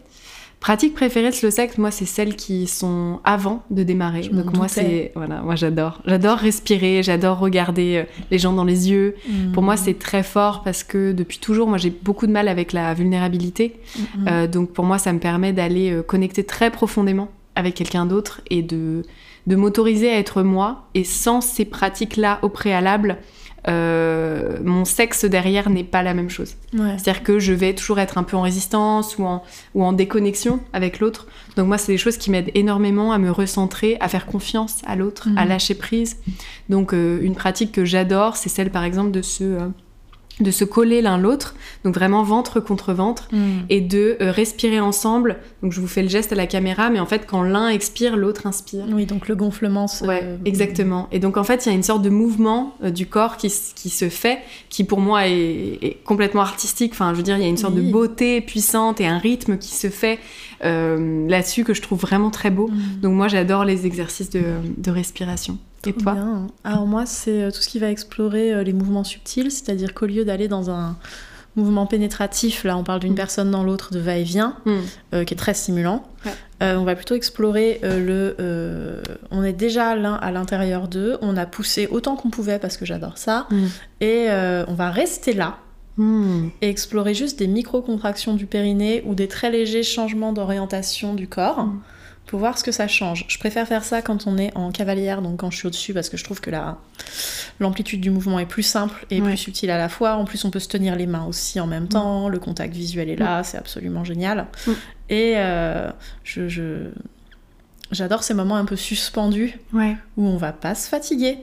Pratique 0.60 0.94
préférée 0.94 1.30
de 1.30 1.36
slow 1.36 1.52
sex, 1.52 1.78
moi, 1.78 1.90
c'est 1.90 2.06
celles 2.06 2.36
qui 2.36 2.68
sont 2.68 3.22
avant 3.24 3.64
de 3.70 3.82
démarrer. 3.84 4.24
Je 4.24 4.32
Donc 4.32 4.54
moi, 4.54 4.68
c'est 4.68 5.14
voilà, 5.16 5.42
moi 5.42 5.56
j'adore, 5.56 6.02
j'adore 6.06 6.38
respirer, 6.38 7.02
j'adore 7.02 7.40
regarder 7.40 7.96
euh, 7.96 8.24
les 8.30 8.40
gens 8.40 8.52
dans 8.52 8.66
les 8.66 8.90
yeux. 8.92 9.16
Pour 9.54 9.64
Mm. 9.64 9.66
moi, 9.66 9.78
c'est 9.78 9.98
très 9.98 10.22
fort 10.22 10.62
parce 10.64 10.84
que 10.84 11.14
depuis 11.14 11.40
toujours, 11.40 11.68
moi, 11.70 11.78
j'ai 11.78 11.90
beaucoup 11.90 12.28
de 12.28 12.34
mal 12.34 12.50
avec 12.50 12.74
la 12.74 12.94
vulnérabilité. 12.94 13.80
Euh, 14.28 14.48
donc 14.48 14.72
pour 14.72 14.84
moi, 14.84 14.98
ça 14.98 15.14
me 15.14 15.20
permet 15.20 15.54
d'aller 15.54 15.92
euh, 15.92 16.02
connecter 16.02 16.44
très 16.44 16.72
profondément 16.72 17.30
avec 17.56 17.76
quelqu'un 17.76 18.06
d'autre 18.06 18.42
et 18.50 18.62
de, 18.62 19.04
de 19.48 19.56
m'autoriser 19.56 20.10
à 20.10 20.18
être 20.18 20.44
moi. 20.44 20.90
Et 20.94 21.06
sans 21.06 21.40
ces 21.40 21.64
pratiques-là 21.64 22.40
au 22.42 22.50
préalable, 22.50 23.20
euh, 23.68 24.58
mon 24.64 24.86
sexe 24.86 25.26
derrière 25.26 25.70
n'est 25.70 25.84
pas 25.84 26.02
la 26.04 26.14
même 26.14 26.30
chose. 26.30 26.56
Ouais. 26.74 26.96
C'est-à-dire 26.98 27.24
que 27.24 27.40
je 27.40 27.54
vais 27.54 27.74
toujours 27.74 28.00
être 28.00 28.18
un 28.18 28.24
peu 28.24 28.38
en 28.38 28.42
résistance 28.42 29.18
ou 29.18 29.26
en, 29.26 29.44
ou 29.76 29.84
en 29.84 29.94
déconnexion 29.94 30.60
avec 30.74 31.00
l'autre. 31.00 31.28
Donc 31.58 31.68
moi, 31.68 31.78
c'est 31.78 31.92
des 31.92 31.98
choses 31.98 32.18
qui 32.18 32.32
m'aident 32.32 32.52
énormément 32.56 33.12
à 33.12 33.18
me 33.18 33.32
recentrer, 33.32 33.98
à 34.00 34.08
faire 34.08 34.26
confiance 34.26 34.82
à 34.88 34.96
l'autre, 34.96 35.28
Mhm. 35.30 35.38
à 35.38 35.46
lâcher 35.46 35.76
prise. 35.76 36.18
Donc 36.70 36.94
euh, 36.94 37.20
une 37.22 37.36
pratique 37.36 37.72
que 37.72 37.86
j'adore, 37.86 38.38
c'est 38.38 38.50
celle 38.50 38.70
par 38.72 38.84
exemple 38.84 39.12
de 39.12 39.22
se, 39.22 39.44
euh, 39.44 39.68
de 40.40 40.52
se 40.52 40.64
coller 40.64 41.02
l'un 41.02 41.18
l'autre, 41.18 41.56
donc 41.84 41.94
vraiment 41.96 42.24
ventre 42.24 42.60
contre 42.60 42.94
ventre, 42.94 43.28
Mm. 43.32 43.38
et 43.70 43.82
de 43.82 44.18
euh, 44.22 44.32
respirer 44.32 44.80
ensemble. 44.80 45.38
Donc 45.62 45.74
je 45.74 45.82
vous 45.82 45.88
fais 45.88 46.02
le 46.02 46.10
geste 46.10 46.32
à 46.32 46.36
la 46.36 46.48
caméra, 46.48 46.90
mais 46.90 47.00
en 47.00 47.06
fait 47.06 47.26
quand 47.28 47.42
l'un 47.44 47.68
expire, 47.70 48.16
l'autre 48.16 48.48
inspire. 48.48 48.86
Oui, 48.92 49.06
donc 49.06 49.28
le 49.28 49.36
gonflement. 49.36 49.88
se- 49.88 50.06
Ouais, 50.06 50.24
exactement. 50.46 51.08
Et 51.12 51.20
donc 51.20 51.36
en 51.38 51.44
fait, 51.44 51.66
il 51.66 51.70
y 51.70 51.72
a 51.72 51.76
une 51.76 51.84
sorte 51.84 52.02
de 52.02 52.10
mouvement 52.10 52.76
euh, 52.84 52.90
du 52.90 53.06
corps 53.06 53.38
qui, 53.38 53.52
qui 53.76 53.90
se 53.90 54.08
fait, 54.10 54.40
qui 54.70 54.84
pour 54.84 55.00
moi 55.02 55.28
est, 55.28 55.78
est 55.82 55.98
complètement 56.06 56.42
artistique. 56.42 56.92
Enfin, 56.94 57.12
je 57.12 57.18
veux 57.18 57.24
dire, 57.24 57.36
il 57.38 57.42
y 57.44 57.46
a 57.46 57.50
une 57.50 57.58
sorte 57.58 57.76
Oui. 57.76 57.88
de 57.88 57.92
beauté 57.92 58.42
puissante 58.42 59.02
et 59.02 59.08
un 59.08 59.18
rythme 59.18 59.58
qui 59.58 59.76
se 59.76 59.90
fait 59.90 60.20
euh, 60.64 61.28
là-dessus 61.28 61.64
que 61.64 61.74
je 61.74 61.82
trouve 61.82 62.00
vraiment 62.00 62.30
très 62.32 62.50
beau. 62.52 62.68
Mm. 62.70 63.02
Donc 63.02 63.14
moi, 63.14 63.28
j'adore 63.28 63.66
les 63.66 63.86
exercices 63.86 64.30
de, 64.30 64.42
de 64.78 64.92
respiration. 64.92 65.58
Et 65.88 65.94
Trop 65.94 66.02
toi 66.02 66.14
bien. 66.14 66.48
Alors 66.64 66.86
moi, 66.86 67.06
c'est 67.06 67.44
euh, 67.44 67.52
tout 67.52 67.62
ce 67.62 67.70
qui 67.70 67.80
va 67.80 67.90
explorer 67.90 68.54
euh, 68.54 68.64
les 68.64 68.74
mouvements 68.74 69.04
subtils, 69.06 69.50
c'est-à-dire 69.52 69.94
qu'au 69.94 70.06
lieu 70.08 70.26
d'aller 70.26 70.48
dans 70.48 70.70
un 70.70 70.98
mouvement 71.56 71.86
pénétratif, 71.88 72.64
là 72.64 72.78
on 72.78 72.84
parle 72.84 73.00
d'une 73.00 73.14
Mm. 73.14 73.16
personne 73.16 73.52
dans 73.52 73.64
l'autre 73.64 73.92
de 73.92 74.00
va-et-vient, 74.00 74.56
Hmm. 74.66 74.78
euh, 75.14 75.24
qui 75.24 75.34
est 75.34 75.38
très 75.38 75.54
stimulant, 75.54 76.04
Ouais. 76.26 76.32
euh, 76.64 76.76
on 76.78 76.84
va 76.84 76.96
plutôt 76.96 77.16
explorer 77.16 77.80
euh, 77.84 78.00
le... 78.38 79.04
on 79.32 79.44
est 79.44 79.52
déjà 79.54 79.96
l'un 79.96 80.14
à 80.14 80.32
l'intérieur 80.32 80.88
d'eux, 80.88 81.18
on 81.22 81.36
a 81.38 81.46
poussé 81.46 81.88
autant 81.92 82.16
qu'on 82.16 82.30
pouvait 82.30 82.60
parce 82.60 82.78
que 82.78 82.86
j'adore 82.86 83.18
ça, 83.18 83.48
Mm. 83.50 83.66
et 84.02 84.28
on 84.68 84.74
va 84.74 84.92
rester 84.92 85.34
là, 85.34 85.58
et 86.62 86.70
explorer 86.70 87.14
juste 87.14 87.40
des 87.40 87.48
micro-contractions 87.48 88.34
du 88.36 88.46
périnée 88.46 89.04
ou 89.06 89.14
des 89.16 89.28
très 89.28 89.50
légers 89.52 89.84
changements 89.84 90.32
d'orientation 90.34 91.14
du 91.14 91.28
corps 91.28 91.66
Mm. 91.66 91.82
Pour 92.30 92.40
voir 92.40 92.58
ce 92.60 92.64
que 92.64 92.72
ça 92.72 92.88
change. 92.88 93.26
Je 93.28 93.40
préfère 93.40 93.68
faire 93.68 93.84
ça 93.84 94.02
quand 94.04 94.28
on 94.28 94.38
est 94.38 94.56
en 94.56 94.72
cavalière, 94.72 95.22
donc 95.24 95.40
quand 95.40 95.50
je 95.50 95.58
suis 95.58 95.68
au-dessus, 95.68 95.94
parce 95.96 96.10
que 96.10 96.16
je 96.18 96.24
trouve 96.24 96.40
que 96.42 96.52
la 96.52 96.78
l'amplitude 97.60 98.00
du 98.02 98.12
mouvement 98.12 98.38
est 98.40 98.46
plus 98.46 98.62
simple 98.64 99.06
et 99.10 99.20
Ouais. 99.20 99.30
plus 99.30 99.38
subtile 99.38 99.72
à 99.72 99.78
la 99.80 99.90
fois. 99.90 100.14
En 100.16 100.26
plus, 100.26 100.46
on 100.46 100.52
peut 100.52 100.60
se 100.60 100.68
tenir 100.68 100.96
les 100.96 101.08
mains 101.08 101.26
aussi 101.26 101.60
en 101.60 101.66
même 101.68 101.88
temps. 101.88 102.30
Le 102.30 102.38
contact 102.40 102.74
visuel 102.76 103.10
est 103.10 103.16
là, 103.16 103.44
c'est 103.44 103.58
absolument 103.58 104.04
génial. 104.04 104.46
Mm. 104.68 104.72
Et 105.10 105.34
euh, 105.38 105.90
je, 106.24 106.48
je- 106.48 106.92
j'adore 107.92 108.22
ces 108.24 108.36
moments 108.36 108.58
un 108.58 108.66
peu 108.66 108.76
suspendus 108.76 109.58
Ouais. 109.74 109.98
où 110.16 110.26
on 110.28 110.38
va 110.38 110.54
pas 110.54 110.76
se 110.76 110.88
fatiguer 110.88 111.40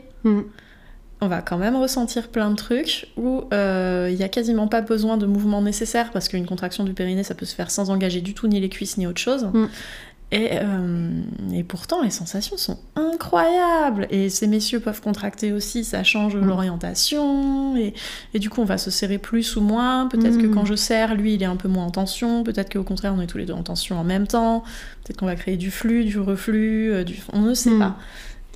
on 1.23 1.29
va 1.29 1.41
quand 1.41 1.57
même 1.57 1.77
ressentir 1.77 2.29
plein 2.29 2.51
de 2.51 2.57
trucs 2.57 3.07
où 3.17 3.45
euh, 3.55 4.09
il 4.13 4.17
y 4.19 4.23
a 4.23 4.29
quasiment 4.29 4.67
pas 4.69 4.83
besoin 4.83 5.17
de 5.17 5.25
mouvement 5.25 5.63
nécessaire 5.63 6.11
parce 6.13 6.29
qu'une 6.29 6.45
contraction 6.47 6.85
du 6.85 6.93
périnée 6.93 7.23
ça 7.23 7.35
peut 7.35 7.47
se 7.47 7.55
faire 7.55 7.71
sans 7.71 7.89
engager 7.91 8.21
du 8.21 8.35
tout 8.35 8.49
ni 8.49 8.61
les 8.61 8.69
cuisses 8.69 8.99
ni 8.99 9.07
autre 9.07 9.21
chose. 9.21 9.49
Et, 10.33 10.49
euh, 10.55 11.21
et 11.55 11.63
pourtant 11.63 12.03
les 12.03 12.11
sensations 12.11 12.57
sont 12.57 12.79
incroyables 12.97 14.09
et 14.11 14.29
ces 14.29 14.49
messieurs 14.49 14.81
peuvent 14.81 15.01
contracter 15.01 15.53
aussi, 15.53 15.85
ça 15.85 16.03
change 16.03 16.35
Mm. 16.37 16.45
l'orientation 16.47 17.77
et, 17.77 17.95
et 18.35 18.39
du 18.41 18.51
coup 18.51 18.61
on 18.61 18.65
va 18.65 18.77
se 18.79 18.91
serrer 18.91 19.19
plus 19.19 19.57
ou 19.57 19.61
moins. 19.61 20.09
Peut-être 20.09 20.37
que 20.39 20.47
Mm. 20.47 20.55
quand 20.55 20.65
je 20.65 20.75
serre, 20.75 21.15
lui 21.15 21.35
il 21.35 21.43
est 21.43 21.47
un 21.47 21.55
peu 21.57 21.69
moins 21.69 21.85
en 21.87 21.91
tension, 21.91 22.43
peut-être 22.43 22.73
qu'au 22.73 22.83
contraire 22.83 23.15
on 23.17 23.21
est 23.21 23.27
tous 23.29 23.39
les 23.39 23.45
deux 23.47 23.53
en 23.53 23.63
tension 23.63 23.99
en 24.01 24.05
même 24.05 24.27
temps, 24.27 24.65
peut-être 25.05 25.19
qu'on 25.19 25.27
va 25.27 25.37
créer 25.37 25.57
du 25.57 25.71
flux, 25.71 26.05
du 26.05 26.19
reflux, 26.19 26.91
euh, 26.93 27.05
du... 27.05 27.21
on 27.33 27.41
ne 27.43 27.55
sait 27.55 27.71
Mm. 27.71 27.79
pas. 27.79 27.97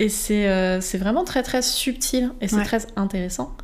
Et 0.01 0.09
c'est 0.09 0.49
euh, 0.49 0.81
vraiment 0.95 1.23
très 1.25 1.43
très 1.45 1.63
subtil 1.63 2.33
et 2.41 2.49
c'est 2.49 2.57
Ouais. 2.57 2.65
très 2.65 2.87
intéressant. 2.97 3.55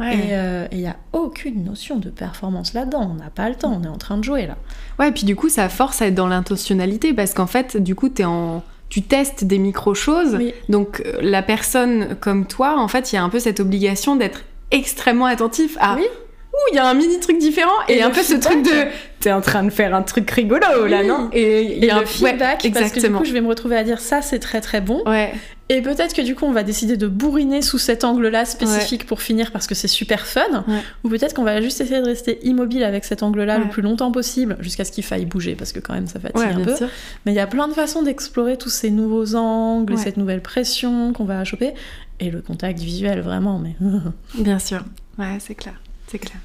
Ouais. 0.00 0.16
Et 0.16 0.74
il 0.74 0.78
n'y 0.78 0.86
a 0.88 0.96
aucune 1.12 1.64
notion 1.64 1.98
de 1.98 2.08
performance 2.08 2.72
là-dedans. 2.72 3.08
On 3.12 3.14
n'a 3.14 3.28
pas 3.30 3.48
le 3.50 3.54
temps, 3.54 3.78
on 3.80 3.84
est 3.84 3.88
en 3.88 3.98
train 3.98 4.16
de 4.18 4.24
jouer 4.24 4.46
là. 4.46 4.56
Ouais, 4.98 5.10
et 5.10 5.12
puis 5.12 5.24
du 5.24 5.36
coup, 5.36 5.48
ça 5.50 5.68
force 5.68 6.00
à 6.02 6.06
être 6.06 6.14
dans 6.14 6.26
l'intentionnalité 6.28 7.12
parce 7.12 7.34
qu'en 7.34 7.46
fait, 7.46 7.76
du 7.76 7.94
coup, 7.94 8.08
t'es 8.08 8.24
en... 8.24 8.62
tu 8.88 9.02
testes 9.02 9.44
des 9.44 9.58
micro-choses. 9.58 10.36
Oui. 10.36 10.54
Donc, 10.70 11.02
euh, 11.04 11.18
la 11.20 11.42
personne 11.42 12.16
comme 12.20 12.46
toi, 12.46 12.78
en 12.80 12.88
fait, 12.88 13.12
il 13.12 13.16
y 13.16 13.18
a 13.18 13.22
un 13.22 13.28
peu 13.28 13.38
cette 13.38 13.60
obligation 13.60 14.16
d'être 14.16 14.44
extrêmement 14.70 15.26
attentif 15.26 15.76
à. 15.78 15.96
Oui. 15.96 16.04
Il 16.70 16.76
y 16.76 16.78
a 16.78 16.86
un 16.86 16.94
mini 16.94 17.18
truc 17.20 17.38
différent 17.38 17.70
et, 17.88 17.98
Et 17.98 18.02
un 18.02 18.10
peu 18.10 18.22
ce 18.22 18.34
truc 18.34 18.62
de. 18.64 18.70
T'es 19.20 19.30
en 19.32 19.40
train 19.40 19.62
de 19.62 19.70
faire 19.70 19.94
un 19.94 20.02
truc 20.02 20.28
rigolo 20.30 20.86
là, 20.86 21.00
Oui. 21.00 21.06
non 21.06 21.28
Et 21.32 21.76
il 21.76 21.84
Et 21.84 21.86
y 21.86 21.90
a 21.90 21.96
le 21.96 22.02
un 22.02 22.06
feedback, 22.06 22.64
ouais, 22.64 22.70
parce 22.70 22.90
que 22.90 22.98
du 23.00 23.10
coup, 23.12 23.24
je 23.24 23.32
vais 23.32 23.40
me 23.40 23.46
retrouver 23.48 23.76
à 23.76 23.84
dire 23.84 24.00
ça, 24.00 24.20
c'est 24.20 24.40
très 24.40 24.60
très 24.60 24.80
bon. 24.80 25.02
Ouais, 25.06 25.32
Et 25.68 25.80
peut-être 25.80 26.12
que 26.14 26.22
du 26.22 26.34
coup, 26.34 26.44
on 26.44 26.50
va 26.52 26.64
décider 26.64 26.96
de 26.96 27.06
bourriner 27.06 27.62
sous 27.62 27.78
cet 27.78 28.02
angle-là 28.02 28.44
spécifique 28.44 29.06
pour 29.06 29.22
finir 29.22 29.52
parce 29.52 29.66
que 29.68 29.74
c'est 29.76 29.86
super 29.86 30.26
fun. 30.26 30.64
Ouais. 30.66 30.80
Ou 31.04 31.08
peut-être 31.08 31.34
qu'on 31.34 31.44
va 31.44 31.60
juste 31.60 31.80
essayer 31.80 32.00
de 32.00 32.06
rester 32.06 32.40
immobile 32.44 32.82
avec 32.82 33.04
cet 33.04 33.22
angle-là 33.22 33.58
Ouais. 33.58 33.64
le 33.64 33.70
plus 33.70 33.82
longtemps 33.82 34.10
possible 34.10 34.56
jusqu'à 34.60 34.84
ce 34.84 34.90
qu'il 34.90 35.04
faille 35.04 35.24
bouger 35.26 35.54
parce 35.54 35.72
que 35.72 35.78
quand 35.78 35.94
même 35.94 36.06
ça 36.08 36.18
fatigue 36.18 36.42
un 36.56 36.60
peu. 36.64 36.74
sûr. 36.76 36.88
Mais 37.24 37.32
il 37.32 37.36
y 37.36 37.40
a 37.40 37.46
plein 37.46 37.68
de 37.68 37.74
façons 37.74 38.02
d'explorer 38.02 38.56
tous 38.58 38.70
ces 38.70 38.90
nouveaux 38.90 39.34
angles 39.36 39.92
et 39.94 39.96
cette 39.98 40.16
nouvelle 40.16 40.42
pression 40.42 41.12
qu'on 41.12 41.24
va 41.24 41.44
choper. 41.44 41.74
Et 42.18 42.30
le 42.30 42.40
contact 42.40 42.78
visuel, 42.80 43.20
vraiment, 43.20 43.58
mais. 43.60 43.74
Bien 44.38 44.58
sûr. 44.58 44.84
Ouais, 45.18 45.36
c'est 45.38 45.54
clair. 45.54 45.74
C'est 46.08 46.18
clair. 46.18 46.36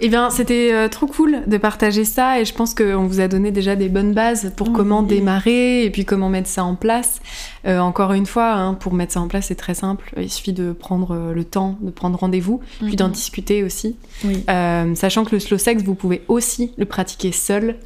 Eh 0.00 0.08
bien, 0.08 0.30
c'était 0.30 0.70
euh, 0.72 0.88
trop 0.88 1.06
cool 1.06 1.42
de 1.46 1.56
partager 1.58 2.04
ça 2.04 2.40
et 2.40 2.44
je 2.44 2.54
pense 2.54 2.74
qu'on 2.74 3.06
vous 3.06 3.20
a 3.20 3.28
donné 3.28 3.50
déjà 3.50 3.76
des 3.76 3.88
bonnes 3.88 4.12
bases 4.12 4.52
pour 4.56 4.68
Oui. 4.68 4.72
comment 4.74 5.02
démarrer 5.02 5.84
et 5.84 5.90
puis 5.90 6.04
comment 6.04 6.28
mettre 6.30 6.48
ça 6.48 6.64
en 6.64 6.74
place. 6.74 7.20
Encore 7.66 8.12
une 8.12 8.26
fois, 8.26 8.52
hein, 8.52 8.74
pour 8.74 8.92
mettre 8.94 9.12
ça 9.14 9.20
en 9.20 9.28
place, 9.28 9.46
c'est 9.46 9.54
très 9.54 9.74
simple. 9.74 10.12
Il 10.18 10.30
suffit 10.30 10.52
de 10.52 10.72
prendre 10.72 11.32
le 11.34 11.44
temps, 11.44 11.78
de 11.80 11.90
prendre 11.90 12.18
rendez-vous, 12.18 12.60
puis 12.84 12.96
d'en 12.96 13.06
Mhm. 13.06 13.12
discuter 13.12 13.62
aussi. 13.64 13.96
Oui. 14.24 14.44
Euh, 14.50 14.94
sachant 14.94 15.24
que 15.24 15.32
le 15.34 15.38
slow 15.40 15.58
sex, 15.58 15.82
vous 15.82 15.94
pouvez 15.94 16.22
aussi 16.28 16.72
le 16.76 16.84
pratiquer 16.84 17.32
seul. 17.32 17.76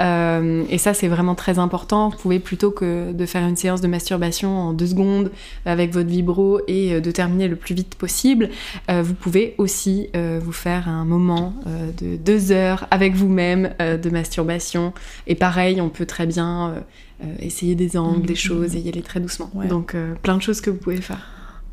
Euh, 0.00 0.64
et 0.70 0.78
ça, 0.78 0.94
c'est 0.94 1.08
vraiment 1.08 1.34
très 1.34 1.58
important. 1.58 2.08
Vous 2.10 2.16
pouvez 2.18 2.38
plutôt 2.38 2.70
que 2.70 3.12
de 3.12 3.26
faire 3.26 3.46
une 3.46 3.56
séance 3.56 3.80
de 3.80 3.88
masturbation 3.88 4.56
en 4.58 4.72
deux 4.72 4.86
secondes 4.86 5.30
avec 5.64 5.92
votre 5.92 6.08
vibro 6.08 6.60
et 6.68 6.94
euh, 6.94 7.00
de 7.00 7.10
terminer 7.10 7.48
le 7.48 7.56
plus 7.56 7.74
vite 7.74 7.94
possible, 7.94 8.50
euh, 8.90 9.02
vous 9.02 9.14
pouvez 9.14 9.54
aussi 9.58 10.08
euh, 10.16 10.40
vous 10.42 10.52
faire 10.52 10.88
un 10.88 11.04
moment 11.04 11.54
euh, 11.66 11.90
de 12.00 12.16
deux 12.16 12.52
heures 12.52 12.86
avec 12.90 13.14
vous-même 13.14 13.70
euh, 13.80 13.96
de 13.96 14.10
masturbation. 14.10 14.92
Et 15.26 15.34
pareil, 15.34 15.80
on 15.80 15.88
peut 15.88 16.06
très 16.06 16.26
bien 16.26 16.74
euh, 17.22 17.26
essayer 17.40 17.74
des 17.74 17.96
angles, 17.96 18.20
Mhm. 18.20 18.26
des 18.26 18.34
choses 18.34 18.76
et 18.76 18.80
y 18.80 18.88
aller 18.88 19.02
très 19.02 19.20
doucement. 19.20 19.50
Ouais. 19.54 19.68
Donc, 19.68 19.94
euh, 19.94 20.14
plein 20.22 20.36
de 20.36 20.42
choses 20.42 20.60
que 20.60 20.70
vous 20.70 20.76
pouvez 20.78 21.00
faire. 21.00 21.18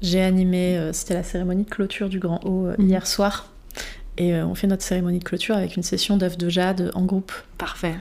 J'ai 0.01 0.21
animé, 0.21 0.77
euh, 0.77 0.91
c'était 0.93 1.13
la 1.13 1.23
cérémonie 1.23 1.63
de 1.63 1.69
clôture 1.69 2.09
du 2.09 2.19
Grand 2.19 2.39
Haut 2.45 2.67
Mhm. 2.77 2.87
hier 2.89 3.07
soir. 3.07 3.49
Et 4.17 4.35
on 4.35 4.53
fait 4.53 4.67
notre 4.67 4.83
cérémonie 4.83 5.17
de 5.19 5.23
clôture 5.23 5.55
avec 5.55 5.75
une 5.75 5.81
session 5.83 6.17
d'œufs 6.17 6.37
de 6.37 6.47
jade 6.47 6.91
en 6.93 7.03
groupe. 7.03 7.31
Parfait. 7.57 7.95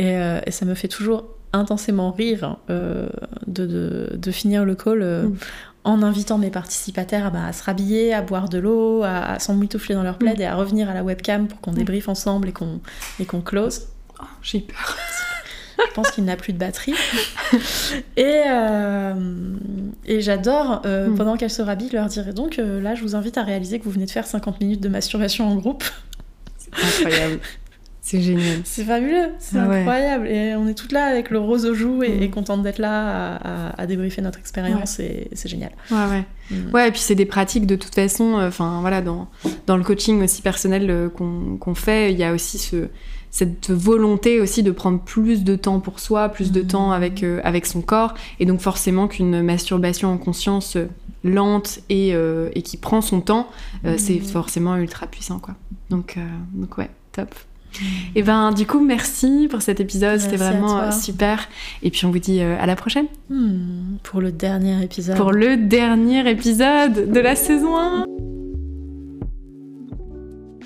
Et, 0.00 0.10
et 0.44 0.50
ça 0.50 0.64
me 0.66 0.74
fait 0.74 0.88
toujours 0.88 1.24
intensément 1.52 2.10
rire 2.10 2.56
euh, 2.68 3.08
de, 3.46 3.64
de- 3.64 4.16
de 4.16 4.30
finir 4.32 4.64
le 4.64 4.74
call 4.74 5.02
euh, 5.02 5.22
Mm. 5.28 5.36
en 5.84 6.02
invitant 6.02 6.36
mes 6.38 6.50
participataires 6.50 7.26
à, 7.26 7.30
bah, 7.30 7.46
à 7.46 7.52
se 7.52 7.62
rhabiller, 7.62 8.12
à 8.12 8.22
boire 8.22 8.48
de 8.48 8.58
l'eau, 8.58 9.04
à, 9.04 9.18
à 9.34 9.38
s'emmitoufler 9.38 9.94
dans 9.94 10.02
leur 10.02 10.18
plaid 10.18 10.40
et 10.40 10.44
à 10.44 10.56
revenir 10.56 10.90
à 10.90 10.94
la 10.94 11.04
webcam 11.04 11.46
pour 11.46 11.60
qu'on 11.60 11.72
débriefe 11.72 12.08
ensemble 12.08 12.48
et 12.48 12.52
qu'on 12.52 12.80
et 13.20 13.24
qu'on 13.24 13.40
close. 13.40 13.82
Oh, 14.20 14.24
J'ai 14.42 14.58
eu 14.58 14.62
peur. 14.62 14.96
Je 15.78 15.94
pense 15.94 16.10
qu'il 16.10 16.24
n'a 16.24 16.36
plus 16.36 16.52
de 16.52 16.58
batterie. 16.58 16.94
Et, 18.16 18.42
euh, 18.48 19.14
et 20.06 20.20
j'adore, 20.20 20.82
euh, 20.86 21.08
Mm. 21.08 21.14
pendant 21.16 21.36
qu'elles 21.36 21.50
se 21.50 21.62
rhabillent, 21.62 21.90
leur 21.92 22.06
dire 22.06 22.32
donc 22.34 22.58
euh, 22.58 22.80
là, 22.80 22.94
je 22.94 23.02
vous 23.02 23.14
invite 23.14 23.38
à 23.38 23.42
réaliser 23.42 23.78
que 23.78 23.84
vous 23.84 23.90
venez 23.90 24.06
de 24.06 24.10
faire 24.10 24.26
50 24.26 24.60
minutes 24.60 24.80
de 24.80 24.88
masturbation 24.88 25.48
en 25.48 25.56
groupe. 25.56 25.84
Incroyable. 26.72 27.40
c'est 28.02 28.20
génial. 28.20 28.58
C'est 28.64 28.84
fabuleux, 28.84 29.30
c'est 29.40 29.58
Ah 29.58 29.66
ouais. 29.68 29.78
incroyable. 29.78 30.28
Et 30.28 30.54
on 30.54 30.68
est 30.68 30.74
toutes 30.74 30.92
là 30.92 31.06
avec 31.06 31.30
le 31.30 31.38
rose 31.40 31.66
aux 31.66 31.74
joues 31.74 32.02
et, 32.04 32.08
Mm. 32.18 32.22
et 32.22 32.30
contentes 32.30 32.62
d'être 32.62 32.78
là 32.78 33.34
à, 33.34 33.36
à- 33.70 33.82
à 33.82 33.86
débriefer 33.86 34.22
notre 34.22 34.38
expérience 34.38 35.00
et 35.00 35.28
c'est 35.32 35.48
génial. 35.48 35.72
Ouais, 35.90 35.96
ouais. 36.10 36.24
Mm. 36.50 36.70
Ouais, 36.74 36.88
et 36.88 36.90
puis 36.92 37.00
c'est 37.00 37.14
des 37.16 37.26
pratiques 37.26 37.66
de 37.66 37.74
toute 37.76 37.94
façon, 37.94 38.38
euh, 38.38 38.48
enfin 38.48 38.80
voilà, 38.80 39.00
dans, 39.02 39.28
dans 39.66 39.76
le 39.76 39.82
coaching 39.82 40.22
aussi 40.22 40.40
personnel 40.42 40.88
euh, 40.90 41.08
qu'on 41.08 41.56
qu'on 41.58 41.74
fait, 41.74 42.12
il 42.12 42.18
y 42.18 42.22
a 42.24 42.32
aussi 42.32 42.58
ce, 42.58 42.88
cette 43.38 43.70
volonté 43.70 44.40
aussi 44.40 44.62
de 44.62 44.70
prendre 44.70 44.98
plus 44.98 45.44
de 45.44 45.56
temps 45.56 45.78
pour 45.78 46.00
soi, 46.00 46.30
plus 46.30 46.52
de 46.52 46.62
Mhm. 46.62 46.66
temps 46.68 46.90
avec, 46.92 47.22
euh, 47.22 47.38
avec 47.44 47.66
son 47.66 47.82
corps, 47.82 48.14
et 48.40 48.46
donc 48.46 48.60
forcément 48.60 49.08
qu'une 49.08 49.42
masturbation 49.42 50.10
en 50.10 50.16
conscience 50.16 50.76
euh, 50.76 50.86
lente 51.22 51.80
et, 51.90 52.14
euh, 52.14 52.48
et 52.54 52.62
qui 52.62 52.78
prend 52.78 53.02
son 53.02 53.20
temps, 53.20 53.46
euh, 53.84 53.92
Mhm. 53.92 53.98
c'est 53.98 54.18
forcément 54.20 54.74
ultra 54.76 55.06
puissant, 55.06 55.38
quoi. 55.38 55.54
Donc, 55.90 56.16
donc 56.54 56.78
ouais, 56.78 56.88
top. 57.12 57.34
Et 58.14 58.22
ben 58.22 58.52
du 58.52 58.64
coup, 58.66 58.80
merci 58.82 59.48
pour 59.50 59.60
cet 59.60 59.80
épisode, 59.80 60.18
c'était 60.18 60.38
vraiment 60.38 60.90
super, 60.90 61.46
et 61.82 61.90
puis 61.90 62.06
on 62.06 62.10
vous 62.10 62.18
dit 62.18 62.40
à 62.40 62.64
la 62.64 62.74
prochaine 62.74 63.06
pour 64.02 64.22
le 64.22 64.32
dernier 64.32 64.82
épisode. 64.82 65.16
pour 65.18 65.32
le 65.32 65.58
dernier 65.58 66.26
épisode 66.30 67.12
de 67.12 67.20
la 67.20 67.36
saison 67.36 67.76
1. 67.76 68.06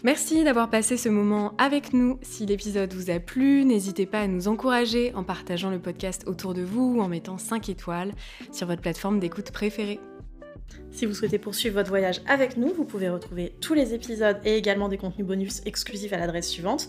Merci 0.02 0.44
d'avoir 0.44 0.70
passé 0.70 0.96
ce 0.96 1.10
moment 1.10 1.52
avec 1.58 1.92
nous. 1.92 2.18
Si 2.22 2.46
l'épisode 2.46 2.94
vous 2.94 3.10
a 3.10 3.20
plu, 3.20 3.66
n'hésitez 3.66 4.06
pas 4.06 4.20
à 4.20 4.26
nous 4.26 4.48
encourager 4.48 5.12
en 5.14 5.24
partageant 5.24 5.70
le 5.70 5.78
podcast 5.78 6.24
autour 6.26 6.54
de 6.54 6.62
vous 6.62 6.96
ou 6.96 7.00
en 7.02 7.08
mettant 7.08 7.36
5 7.36 7.68
étoiles 7.68 8.12
sur 8.50 8.66
votre 8.66 8.80
plateforme 8.80 9.20
d'écoute 9.20 9.50
préférée. 9.50 10.00
Si 10.90 11.04
vous 11.04 11.12
souhaitez 11.12 11.38
poursuivre 11.38 11.74
votre 11.74 11.90
voyage 11.90 12.22
avec 12.26 12.56
nous, 12.56 12.72
vous 12.72 12.84
pouvez 12.84 13.10
retrouver 13.10 13.54
tous 13.60 13.74
les 13.74 13.92
épisodes 13.92 14.38
et 14.44 14.56
également 14.56 14.88
des 14.88 14.96
contenus 14.96 15.26
bonus 15.26 15.60
exclusifs 15.66 16.12
à 16.14 16.18
l'adresse 16.18 16.48
suivante 16.48 16.88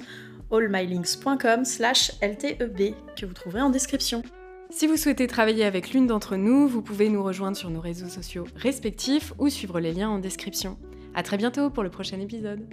allmylinks.com 0.49 1.65
slash 1.65 2.13
lteb 2.21 2.93
que 3.17 3.25
vous 3.25 3.33
trouverez 3.33 3.61
en 3.61 3.69
description. 3.69 4.23
Si 4.69 4.87
vous 4.87 4.95
souhaitez 4.95 5.27
travailler 5.27 5.65
avec 5.65 5.91
l'une 5.91 6.07
d'entre 6.07 6.37
nous, 6.37 6.67
vous 6.67 6.81
pouvez 6.81 7.09
nous 7.09 7.23
rejoindre 7.23 7.57
sur 7.57 7.69
nos 7.69 7.81
réseaux 7.81 8.07
sociaux 8.07 8.47
respectifs 8.55 9.33
ou 9.37 9.49
suivre 9.49 9.81
les 9.81 9.91
liens 9.91 10.09
en 10.09 10.19
description. 10.19 10.77
À 11.13 11.23
très 11.23 11.35
bientôt 11.35 11.69
pour 11.69 11.83
le 11.83 11.89
prochain 11.89 12.19
épisode. 12.21 12.65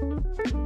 Thank 0.00 0.54
you. 0.54 0.65